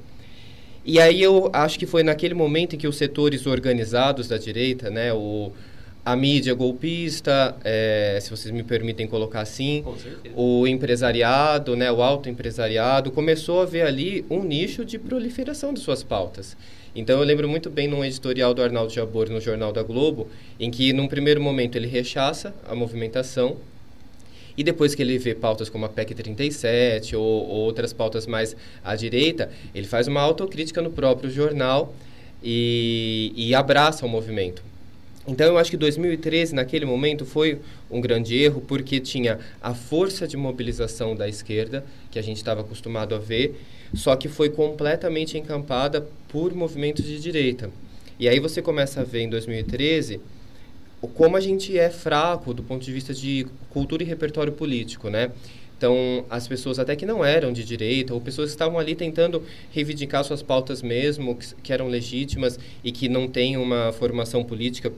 e 0.87 1.01
aí 1.01 1.21
eu 1.21 1.51
acho 1.53 1.79
que 1.79 1.85
foi 1.85 2.05
naquele 2.05 2.33
momento 2.33 2.77
em 2.77 2.79
que 2.79 2.87
os 2.87 2.97
setores 2.97 3.45
organizados 3.45 4.29
da 4.29 4.39
direita, 4.39 4.89
né, 4.89 5.13
o, 5.13 5.51
a 6.05 6.15
mídia 6.15 6.55
golpista, 6.55 7.57
é, 7.65 8.17
se 8.23 8.31
vocês 8.31 8.55
me 8.55 8.63
permitem 8.63 9.09
colocar 9.09 9.41
assim, 9.41 9.85
o 10.37 10.65
empresariado, 10.65 11.75
né, 11.75 11.91
o 11.91 12.01
autoempresariado, 12.01 13.11
começou 13.11 13.61
a 13.61 13.65
ver 13.65 13.83
ali 13.83 14.25
um 14.31 14.45
nicho 14.45 14.85
de 14.85 14.97
proliferação 14.97 15.75
de 15.75 15.81
suas 15.81 16.05
pautas. 16.05 16.57
Então 16.95 17.19
eu 17.19 17.25
lembro 17.25 17.49
muito 17.49 17.69
bem 17.69 17.89
num 17.89 18.05
editorial 18.05 18.55
do 18.55 18.63
Arnaldo 18.63 18.93
Jabor 18.93 19.29
no 19.29 19.41
Jornal 19.41 19.73
da 19.73 19.83
Globo, 19.83 20.29
em 20.61 20.71
que 20.71 20.93
num 20.93 21.09
primeiro 21.09 21.43
momento 21.43 21.75
ele 21.75 21.89
rechaça 21.89 22.55
a 22.69 22.77
movimentação, 22.77 23.57
e 24.57 24.65
depois 24.65 24.95
que 24.95 25.03
ele 25.03 25.19
vê 25.19 25.35
pautas 25.35 25.69
como 25.69 25.85
a 25.85 25.89
PEC 25.89 26.15
37 26.15 27.15
ou, 27.15 27.23
ou 27.23 27.57
outras 27.57 27.93
pautas 27.93 28.27
mais 28.27 28.57
à 28.83 28.97
direita, 28.97 29.51
ele 29.75 29.87
faz 29.87 30.09
uma 30.09 30.21
autocrítica 30.21 30.81
no 30.81 30.91
próprio 30.91 31.31
jornal 31.31 31.95
e, 32.43 33.33
e 33.37 33.55
abraça 33.55 34.07
o 34.07 34.09
movimento. 34.09 34.63
Então 35.29 35.47
eu 35.47 35.59
acho 35.59 35.71
que 35.71 35.77
2013, 35.77 36.55
naquele 36.55 36.85
momento, 36.85 37.27
foi 37.27 37.59
um 37.91 38.01
grande 38.01 38.37
erro, 38.37 38.61
porque 38.61 39.01
tinha 39.01 39.41
a 39.61 39.75
força 39.75 40.27
de 40.27 40.37
mobilização 40.37 41.17
da 41.17 41.29
esquerda, 41.29 41.85
que 42.13 42.19
a 42.19 42.23
gente 42.23 42.37
estava 42.37 42.61
acostumado 42.61 43.15
a 43.15 43.19
ver, 43.19 43.61
só 43.93 44.15
que 44.15 44.29
foi 44.29 44.51
completamente 44.51 45.37
encampada 45.37 46.07
por 46.29 46.55
movimentos 46.55 47.05
de 47.05 47.19
direita. 47.19 47.71
E 48.19 48.29
aí 48.29 48.39
você 48.39 48.63
começa 48.63 49.01
a 49.01 49.05
ver 49.05 49.23
em 49.23 49.29
2013 49.29 50.21
como 51.15 51.37
a 51.37 51.41
gente 51.41 51.77
é 51.79 51.91
fraco 51.91 52.55
do 52.55 52.63
ponto 52.63 52.85
de 52.85 52.93
vista 52.93 53.13
de 53.13 53.47
cultura 53.71 54.03
e 54.03 54.07
repertório 54.07 54.53
político, 54.53 55.09
né? 55.09 55.31
Então, 55.77 56.25
as 56.31 56.49
pessoas 56.49 56.79
até 56.79 56.97
que 56.97 57.05
não 57.05 57.23
eram 57.23 57.53
de 57.53 57.63
direita, 57.63 58.15
ou 58.15 58.21
pessoas 58.21 58.49
que 58.49 58.55
estavam 58.55 58.79
ali 58.79 58.95
tentando 58.95 59.43
reivindicar 59.71 60.25
suas 60.25 60.43
pautas 60.43 60.81
mesmo, 60.81 61.37
que, 61.37 61.55
que 61.57 61.73
eram 61.73 61.87
legítimas 61.89 62.59
e 62.83 62.91
que 62.91 63.09
não 63.09 63.29
têm 63.29 63.59
uma 63.59 63.93
formação 63.93 64.43
política, 64.43 64.91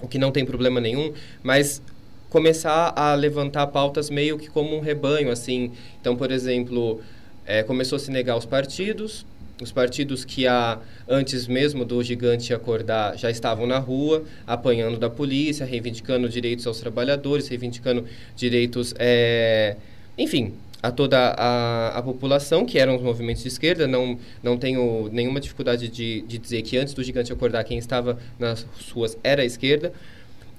o 0.00 0.08
que 0.08 0.18
não 0.18 0.32
tem 0.32 0.44
problema 0.44 0.80
nenhum, 0.80 1.12
mas 1.42 1.82
começar 2.30 2.92
a 2.96 3.14
levantar 3.14 3.66
pautas 3.66 4.08
meio 4.08 4.38
que 4.38 4.48
como 4.48 4.74
um 4.74 4.80
rebanho, 4.80 5.30
assim. 5.30 5.72
Então, 6.00 6.16
por 6.16 6.32
exemplo, 6.32 7.00
é, 7.44 7.62
começou 7.62 7.96
a 7.96 7.98
se 7.98 8.10
negar 8.10 8.36
os 8.36 8.46
partidos, 8.46 9.26
os 9.60 9.70
partidos 9.70 10.24
que 10.24 10.46
há, 10.46 10.78
antes 11.08 11.46
mesmo 11.46 11.84
do 11.84 12.02
gigante 12.02 12.52
acordar 12.52 13.16
já 13.16 13.30
estavam 13.30 13.66
na 13.66 13.78
rua, 13.78 14.24
apanhando 14.46 14.98
da 14.98 15.08
polícia, 15.08 15.64
reivindicando 15.64 16.28
direitos 16.28 16.66
aos 16.66 16.80
trabalhadores, 16.80 17.46
reivindicando 17.48 18.04
direitos, 18.36 18.94
é, 18.98 19.76
enfim, 20.18 20.54
a 20.82 20.90
toda 20.90 21.18
a, 21.18 21.98
a, 21.98 22.02
população, 22.02 22.66
que 22.66 22.78
eram 22.78 22.96
os 22.96 23.02
movimentos 23.02 23.42
de 23.42 23.48
esquerda. 23.48 23.86
Não, 23.86 24.18
não 24.42 24.58
tenho 24.58 25.08
nenhuma 25.10 25.40
dificuldade 25.40 25.88
de, 25.88 26.20
de 26.22 26.36
dizer 26.36 26.60
que 26.62 26.76
antes 26.76 26.92
do 26.92 27.02
gigante 27.02 27.32
acordar, 27.32 27.64
quem 27.64 27.78
estava 27.78 28.18
nas 28.38 28.66
ruas 28.92 29.16
era 29.22 29.40
a 29.42 29.44
esquerda. 29.44 29.92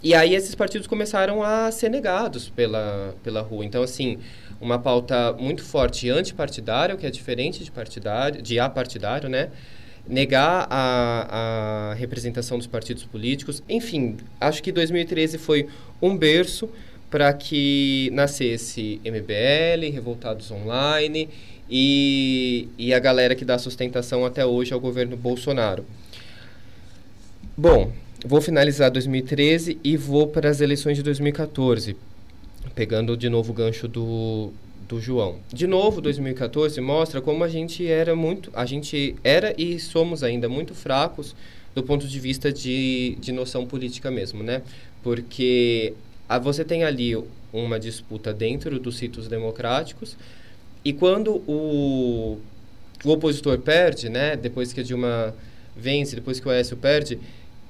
E 0.02 0.14
aí 0.14 0.36
esses 0.36 0.56
partidos 0.56 0.88
começaram 0.88 1.44
a 1.44 1.72
ser 1.72 1.90
negados 1.90 2.50
pela, 2.50 3.16
pela 3.24 3.42
rua. 3.42 3.66
Então, 3.66 3.84
assim, 3.84 4.20
uma 4.60 4.80
pauta 4.80 5.34
muito 5.34 5.64
forte 5.64 6.10
antipartidária, 6.10 6.96
que 6.96 7.06
é 7.06 7.12
diferente 7.12 7.64
de 7.64 7.72
partidário, 7.72 8.42
de 8.42 8.60
apartidário, 8.60 9.30
né? 9.30 9.50
Negar 10.08 10.68
a, 10.70 11.92
a 11.92 11.94
representação 11.96 12.58
dos 12.58 12.68
partidos 12.68 13.04
políticos. 13.04 13.64
Enfim, 13.68 14.18
acho 14.40 14.62
que 14.62 14.72
2013 14.72 15.38
foi 15.38 15.68
um 16.02 16.16
berço 16.16 16.70
para 17.10 17.34
que 17.34 18.10
nascesse 18.14 19.02
MBL, 19.04 19.92
Revoltados 19.92 20.52
Online 20.52 21.30
e, 21.70 22.68
e 22.78 22.94
a 22.94 23.00
galera 23.00 23.36
que 23.36 23.46
dá 23.46 23.58
sustentação 23.58 24.26
até 24.26 24.46
hoje 24.46 24.74
ao 24.74 24.80
governo 24.80 25.18
Bolsonaro. 25.18 25.86
Bom, 27.58 27.92
vou 28.26 28.42
finalizar 28.42 28.92
2013 28.92 29.80
e 29.84 29.98
vou 29.98 30.28
para 30.28 30.50
as 30.50 30.62
eleições 30.62 30.98
de 30.98 31.04
2014 31.04 31.96
pegando 32.76 33.16
de 33.16 33.30
novo 33.30 33.52
o 33.52 33.56
gancho 33.56 33.88
do, 33.88 34.52
do 34.88 35.00
João. 35.00 35.38
De 35.52 35.66
novo, 35.66 36.02
2014 36.02 36.80
mostra 36.82 37.22
como 37.22 37.44
a 37.44 37.48
gente 37.48 37.88
era 37.88 38.16
muito, 38.16 38.52
a 38.54 38.66
gente 38.66 39.16
era 39.24 39.56
e 39.58 39.80
somos 39.80 40.22
ainda 40.22 40.50
muito 40.50 40.76
fracos 40.76 41.34
do 41.74 41.82
ponto 41.82 42.08
de 42.08 42.20
vista 42.20 42.52
de, 42.52 43.18
de 43.20 43.32
noção 43.32 43.66
política 43.66 44.12
mesmo, 44.12 44.44
né? 44.44 44.62
Porque 45.02 45.94
a, 46.28 46.38
você 46.38 46.64
tem 46.64 46.84
ali 46.84 47.18
uma 47.52 47.80
disputa 47.80 48.34
dentro 48.34 48.80
dos 48.80 48.98
sítios 48.98 49.28
democráticos 49.28 50.18
e 50.84 50.94
quando 50.94 51.36
o, 51.48 52.40
o 53.04 53.10
opositor 53.10 53.58
perde, 53.60 54.10
né? 54.10 54.36
Depois 54.36 54.72
que 54.72 54.82
a 54.82 54.84
Dilma 54.84 55.34
vence, 55.76 56.16
depois 56.16 56.40
que 56.40 56.48
o 56.48 56.52
Aécio 56.52 56.78
perde, 56.78 57.20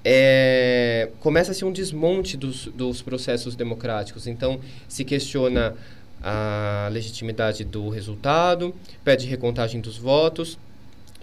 é, 0.07 1.09
começa 1.19 1.49
a 1.49 1.53
ser 1.55 1.65
um 1.65 1.71
desmonte 1.71 2.37
dos, 2.37 2.67
dos 2.67 3.01
processos 3.01 3.55
democráticos. 3.55 4.27
Então, 4.27 4.59
se 4.87 5.03
questiona 5.03 5.75
a 6.21 6.87
legitimidade 6.91 7.63
do 7.63 7.89
resultado, 7.89 8.73
pede 9.03 9.25
recontagem 9.25 9.81
dos 9.81 9.97
votos. 9.97 10.59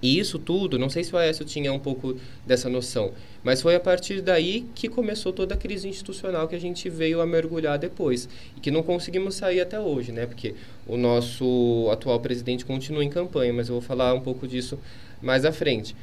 E 0.02 0.18
isso 0.18 0.36
tudo, 0.36 0.80
não 0.80 0.90
sei 0.90 1.04
se 1.04 1.14
o 1.14 1.16
Aécio 1.16 1.44
tinha 1.44 1.72
um 1.72 1.78
pouco 1.78 2.16
dessa 2.44 2.68
noção, 2.68 3.12
mas 3.44 3.62
foi 3.62 3.76
a 3.76 3.80
partir 3.80 4.20
daí 4.20 4.66
que 4.74 4.88
começou 4.88 5.32
toda 5.32 5.54
a 5.54 5.56
crise 5.56 5.88
institucional 5.88 6.48
que 6.48 6.56
a 6.56 6.60
gente 6.60 6.90
veio 6.90 7.20
a 7.20 7.26
mergulhar 7.26 7.78
depois. 7.78 8.28
E 8.56 8.60
que 8.60 8.72
não 8.72 8.82
conseguimos 8.82 9.36
sair 9.36 9.60
até 9.60 9.78
hoje, 9.78 10.10
né? 10.10 10.26
Porque 10.26 10.56
o 10.88 10.96
nosso 10.96 11.88
atual 11.92 12.18
presidente 12.18 12.64
continua 12.64 13.04
em 13.04 13.08
campanha, 13.08 13.52
mas 13.52 13.68
eu 13.68 13.76
vou 13.76 13.82
falar 13.82 14.12
um 14.12 14.20
pouco 14.20 14.48
disso 14.48 14.76
mais 15.22 15.44
à 15.44 15.52
frente. 15.52 15.94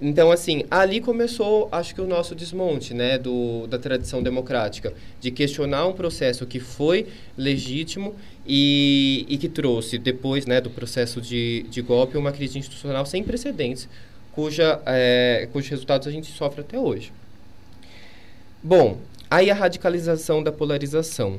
Então, 0.00 0.32
assim, 0.32 0.64
ali 0.70 0.98
começou, 0.98 1.68
acho 1.70 1.94
que 1.94 2.00
o 2.00 2.06
nosso 2.06 2.34
desmonte, 2.34 2.94
né, 2.94 3.18
do, 3.18 3.66
da 3.66 3.78
tradição 3.78 4.22
democrática, 4.22 4.94
de 5.20 5.30
questionar 5.30 5.86
um 5.86 5.92
processo 5.92 6.46
que 6.46 6.58
foi 6.58 7.06
legítimo 7.36 8.14
e, 8.46 9.26
e 9.28 9.36
que 9.36 9.48
trouxe, 9.48 9.98
depois, 9.98 10.46
né, 10.46 10.58
do 10.58 10.70
processo 10.70 11.20
de, 11.20 11.66
de 11.68 11.82
golpe, 11.82 12.16
uma 12.16 12.32
crise 12.32 12.58
institucional 12.58 13.04
sem 13.04 13.22
precedentes, 13.22 13.86
cuja, 14.32 14.80
é, 14.86 15.46
cujos 15.52 15.68
resultados 15.68 16.08
a 16.08 16.10
gente 16.10 16.32
sofre 16.32 16.62
até 16.62 16.78
hoje. 16.78 17.12
Bom, 18.62 18.96
aí 19.30 19.50
a 19.50 19.54
radicalização 19.54 20.42
da 20.42 20.50
polarização, 20.50 21.38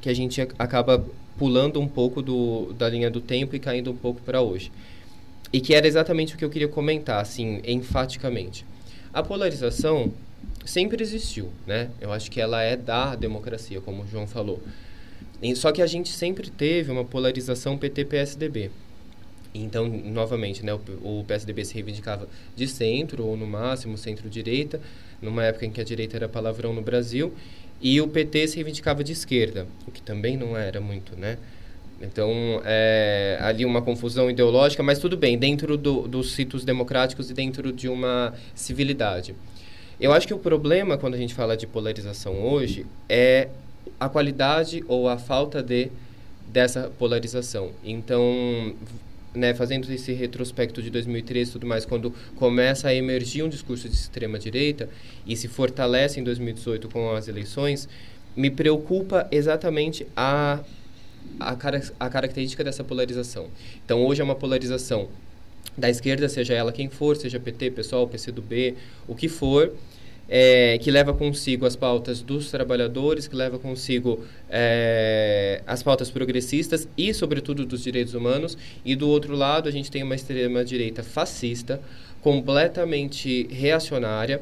que 0.00 0.08
a 0.08 0.14
gente 0.14 0.40
acaba 0.58 1.04
pulando 1.38 1.78
um 1.78 1.88
pouco 1.88 2.22
do, 2.22 2.72
da 2.72 2.88
linha 2.88 3.10
do 3.10 3.20
tempo 3.20 3.54
e 3.54 3.58
caindo 3.58 3.90
um 3.90 3.96
pouco 3.96 4.22
para 4.22 4.40
hoje. 4.40 4.72
E 5.52 5.60
que 5.60 5.74
era 5.74 5.86
exatamente 5.86 6.34
o 6.34 6.38
que 6.38 6.44
eu 6.44 6.50
queria 6.50 6.68
comentar, 6.68 7.20
assim, 7.20 7.60
enfaticamente. 7.64 8.64
A 9.12 9.22
polarização 9.22 10.12
sempre 10.64 11.02
existiu, 11.02 11.50
né? 11.66 11.90
Eu 12.00 12.12
acho 12.12 12.30
que 12.30 12.40
ela 12.40 12.62
é 12.62 12.76
da 12.76 13.16
democracia, 13.16 13.80
como 13.80 14.04
o 14.04 14.06
João 14.06 14.26
falou. 14.26 14.62
E, 15.42 15.56
só 15.56 15.72
que 15.72 15.82
a 15.82 15.86
gente 15.86 16.10
sempre 16.10 16.50
teve 16.50 16.92
uma 16.92 17.04
polarização 17.04 17.76
PT-PSDB. 17.76 18.70
Então, 19.52 19.88
novamente, 19.88 20.64
né, 20.64 20.72
o, 20.72 21.20
o 21.20 21.24
PSDB 21.26 21.64
se 21.64 21.74
reivindicava 21.74 22.28
de 22.54 22.68
centro, 22.68 23.24
ou 23.26 23.36
no 23.36 23.46
máximo 23.46 23.98
centro-direita, 23.98 24.80
numa 25.20 25.44
época 25.44 25.66
em 25.66 25.70
que 25.70 25.80
a 25.80 25.84
direita 25.84 26.16
era 26.16 26.28
palavrão 26.28 26.72
no 26.72 26.82
Brasil, 26.82 27.34
e 27.80 28.00
o 28.00 28.06
PT 28.06 28.48
se 28.48 28.54
reivindicava 28.56 29.02
de 29.02 29.12
esquerda, 29.12 29.66
o 29.86 29.90
que 29.90 30.02
também 30.02 30.36
não 30.36 30.56
era 30.56 30.80
muito, 30.80 31.16
né? 31.16 31.38
Então, 32.00 32.62
é, 32.64 33.38
ali 33.40 33.64
uma 33.64 33.82
confusão 33.82 34.30
ideológica, 34.30 34.82
mas 34.82 34.98
tudo 34.98 35.16
bem, 35.16 35.36
dentro 35.36 35.76
do, 35.76 36.08
dos 36.08 36.34
ritos 36.34 36.64
democráticos 36.64 37.30
e 37.30 37.34
dentro 37.34 37.72
de 37.72 37.88
uma 37.88 38.32
civilidade. 38.54 39.34
Eu 40.00 40.12
acho 40.12 40.26
que 40.26 40.32
o 40.32 40.38
problema, 40.38 40.96
quando 40.96 41.14
a 41.14 41.18
gente 41.18 41.34
fala 41.34 41.56
de 41.56 41.66
polarização 41.66 42.42
hoje, 42.42 42.86
é 43.06 43.48
a 43.98 44.08
qualidade 44.08 44.82
ou 44.88 45.08
a 45.08 45.18
falta 45.18 45.62
de 45.62 45.90
dessa 46.46 46.90
polarização. 46.98 47.70
Então, 47.84 48.74
né, 49.34 49.54
fazendo 49.54 49.90
esse 49.92 50.12
retrospecto 50.12 50.82
de 50.82 50.90
2013 50.90 51.50
e 51.50 51.52
tudo 51.52 51.66
mais, 51.66 51.84
quando 51.84 52.12
começa 52.34 52.88
a 52.88 52.94
emergir 52.94 53.44
um 53.44 53.48
discurso 53.48 53.88
de 53.88 53.94
extrema-direita 53.94 54.88
e 55.26 55.36
se 55.36 55.46
fortalece 55.46 56.18
em 56.18 56.24
2018 56.24 56.88
com 56.88 57.12
as 57.12 57.28
eleições, 57.28 57.88
me 58.36 58.50
preocupa 58.50 59.28
exatamente 59.30 60.06
a 60.16 60.60
a, 61.38 61.54
cara, 61.54 61.82
a 61.98 62.08
característica 62.08 62.64
dessa 62.64 62.82
polarização. 62.82 63.48
Então, 63.84 64.04
hoje 64.04 64.20
é 64.20 64.24
uma 64.24 64.34
polarização 64.34 65.08
da 65.76 65.88
esquerda, 65.88 66.28
seja 66.28 66.54
ela 66.54 66.72
quem 66.72 66.88
for, 66.88 67.16
seja 67.16 67.38
PT, 67.38 67.70
PSOL, 67.70 68.08
PCdoB, 68.08 68.74
o 69.06 69.14
que 69.14 69.28
for, 69.28 69.72
é, 70.28 70.78
que 70.78 70.90
leva 70.90 71.12
consigo 71.12 71.66
as 71.66 71.74
pautas 71.74 72.22
dos 72.22 72.50
trabalhadores, 72.50 73.26
que 73.26 73.34
leva 73.34 73.58
consigo 73.58 74.24
é, 74.48 75.60
as 75.66 75.82
pautas 75.82 76.08
progressistas 76.08 76.86
e, 76.96 77.12
sobretudo, 77.12 77.66
dos 77.66 77.82
direitos 77.82 78.14
humanos. 78.14 78.56
E, 78.84 78.94
do 78.94 79.08
outro 79.08 79.34
lado, 79.34 79.68
a 79.68 79.72
gente 79.72 79.90
tem 79.90 80.04
uma 80.04 80.14
extrema-direita 80.14 81.02
fascista, 81.02 81.80
completamente 82.22 83.48
reacionária, 83.50 84.40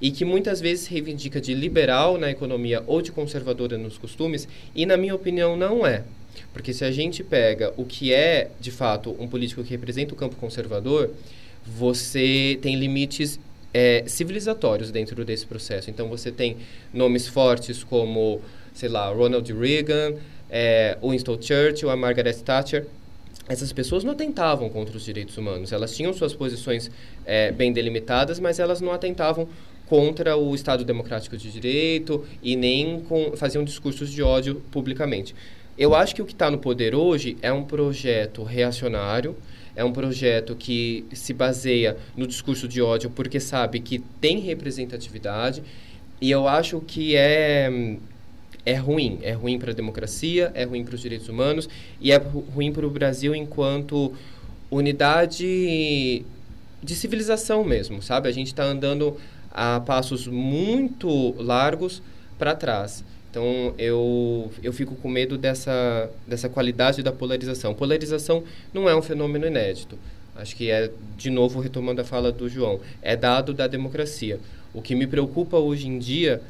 e 0.00 0.10
que 0.10 0.24
muitas 0.24 0.60
vezes 0.60 0.86
reivindica 0.86 1.40
de 1.40 1.54
liberal 1.54 2.18
na 2.18 2.30
economia 2.30 2.82
ou 2.86 3.02
de 3.02 3.12
conservadora 3.12 3.76
nos 3.78 3.96
costumes, 3.96 4.48
e, 4.74 4.86
na 4.86 4.96
minha 4.96 5.14
opinião, 5.14 5.56
não 5.56 5.86
é. 5.86 6.02
Porque 6.52 6.72
se 6.72 6.84
a 6.84 6.90
gente 6.90 7.22
pega 7.22 7.72
o 7.76 7.84
que 7.84 8.12
é, 8.12 8.50
de 8.60 8.70
fato, 8.70 9.14
um 9.18 9.28
político 9.28 9.62
que 9.62 9.70
representa 9.70 10.14
o 10.14 10.16
campo 10.16 10.36
conservador, 10.36 11.10
você 11.66 12.58
tem 12.62 12.76
limites 12.76 13.38
é, 13.72 14.04
civilizatórios 14.06 14.90
dentro 14.90 15.24
desse 15.24 15.46
processo. 15.46 15.90
Então, 15.90 16.08
você 16.08 16.32
tem 16.32 16.56
nomes 16.92 17.28
fortes 17.28 17.84
como, 17.84 18.40
sei 18.74 18.88
lá, 18.88 19.08
Ronald 19.10 19.52
Reagan, 19.52 20.14
é, 20.50 20.96
Winston 21.02 21.38
Churchill, 21.40 21.90
a 21.90 21.96
Margaret 21.96 22.34
Thatcher. 22.34 22.86
Essas 23.48 23.72
pessoas 23.72 24.04
não 24.04 24.12
atentavam 24.12 24.68
contra 24.68 24.96
os 24.96 25.04
direitos 25.04 25.36
humanos. 25.38 25.72
Elas 25.72 25.94
tinham 25.96 26.12
suas 26.12 26.34
posições 26.34 26.90
é, 27.24 27.50
bem 27.50 27.72
delimitadas, 27.72 28.38
mas 28.38 28.58
elas 28.58 28.80
não 28.80 28.92
atentavam 28.92 29.48
contra 29.86 30.36
o 30.36 30.54
Estado 30.54 30.84
Democrático 30.84 31.36
de 31.36 31.50
Direito 31.50 32.26
e 32.42 32.54
nem 32.56 33.00
com, 33.00 33.34
faziam 33.36 33.64
discursos 33.64 34.10
de 34.10 34.22
ódio 34.22 34.62
publicamente. 34.70 35.34
Eu 35.78 35.94
acho 35.94 36.12
que 36.12 36.20
o 36.20 36.26
que 36.26 36.32
está 36.32 36.50
no 36.50 36.58
poder 36.58 36.92
hoje 36.92 37.38
é 37.40 37.52
um 37.52 37.62
projeto 37.62 38.42
reacionário, 38.42 39.36
é 39.76 39.84
um 39.84 39.92
projeto 39.92 40.56
que 40.56 41.06
se 41.12 41.32
baseia 41.32 41.96
no 42.16 42.26
discurso 42.26 42.66
de 42.66 42.82
ódio 42.82 43.10
porque 43.10 43.38
sabe 43.38 43.78
que 43.78 44.00
tem 44.20 44.40
representatividade 44.40 45.62
e 46.20 46.32
eu 46.32 46.48
acho 46.48 46.80
que 46.80 47.14
é 47.14 47.96
é 48.66 48.74
ruim, 48.74 49.20
é 49.22 49.32
ruim 49.32 49.56
para 49.56 49.70
a 49.70 49.74
democracia, 49.74 50.50
é 50.52 50.64
ruim 50.64 50.84
para 50.84 50.96
os 50.96 51.00
direitos 51.00 51.28
humanos 51.28 51.68
e 52.00 52.10
é 52.10 52.16
ruim 52.16 52.72
para 52.72 52.84
o 52.84 52.90
Brasil 52.90 53.32
enquanto 53.32 54.12
unidade 54.68 56.24
de 56.82 56.94
civilização 56.94 57.62
mesmo, 57.62 58.02
sabe? 58.02 58.28
A 58.28 58.32
gente 58.32 58.48
está 58.48 58.64
andando 58.64 59.16
a 59.52 59.78
passos 59.80 60.26
muito 60.26 61.40
largos 61.40 62.02
para 62.36 62.54
trás. 62.54 63.04
Então, 63.30 63.74
eu, 63.76 64.50
eu 64.62 64.72
fico 64.72 64.94
com 64.96 65.08
medo 65.08 65.36
dessa, 65.36 66.10
dessa 66.26 66.48
qualidade 66.48 67.02
da 67.02 67.12
polarização. 67.12 67.74
Polarização 67.74 68.42
não 68.72 68.88
é 68.88 68.96
um 68.96 69.02
fenômeno 69.02 69.46
inédito. 69.46 69.98
Acho 70.34 70.56
que 70.56 70.70
é, 70.70 70.90
de 71.16 71.30
novo, 71.30 71.60
retomando 71.60 72.00
a 72.00 72.04
fala 72.04 72.32
do 72.32 72.48
João, 72.48 72.80
é 73.02 73.16
dado 73.16 73.52
da 73.52 73.66
democracia. 73.66 74.38
O 74.72 74.80
que 74.80 74.94
me 74.94 75.06
preocupa 75.06 75.58
hoje 75.58 75.88
em 75.88 75.98
dia 75.98 76.40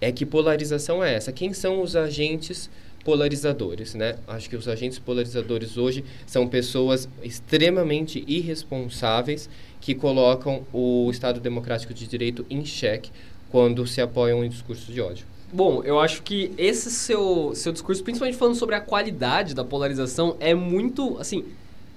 é 0.00 0.12
que 0.12 0.24
polarização 0.24 1.02
é 1.02 1.14
essa. 1.14 1.32
Quem 1.32 1.52
são 1.52 1.82
os 1.82 1.96
agentes 1.96 2.70
polarizadores, 3.04 3.94
né? 3.94 4.16
Acho 4.28 4.48
que 4.48 4.56
os 4.56 4.68
agentes 4.68 4.98
polarizadores 4.98 5.76
hoje 5.76 6.04
são 6.26 6.46
pessoas 6.46 7.08
extremamente 7.22 8.22
irresponsáveis 8.26 9.48
que 9.80 9.94
colocam 9.94 10.62
o 10.72 11.08
Estado 11.10 11.40
democrático 11.40 11.94
de 11.94 12.06
direito 12.06 12.44
em 12.50 12.64
xeque 12.64 13.10
quando 13.50 13.86
se 13.86 14.00
apoiam 14.00 14.44
em 14.44 14.48
discursos 14.48 14.92
de 14.92 15.00
ódio. 15.00 15.24
Bom, 15.52 15.82
eu 15.84 15.98
acho 15.98 16.22
que 16.22 16.52
esse 16.56 16.90
seu, 16.90 17.52
seu 17.54 17.72
discurso, 17.72 18.02
principalmente 18.04 18.38
falando 18.38 18.54
sobre 18.54 18.74
a 18.74 18.80
qualidade 18.80 19.54
da 19.54 19.64
polarização, 19.64 20.36
é 20.38 20.54
muito, 20.54 21.18
assim, 21.18 21.44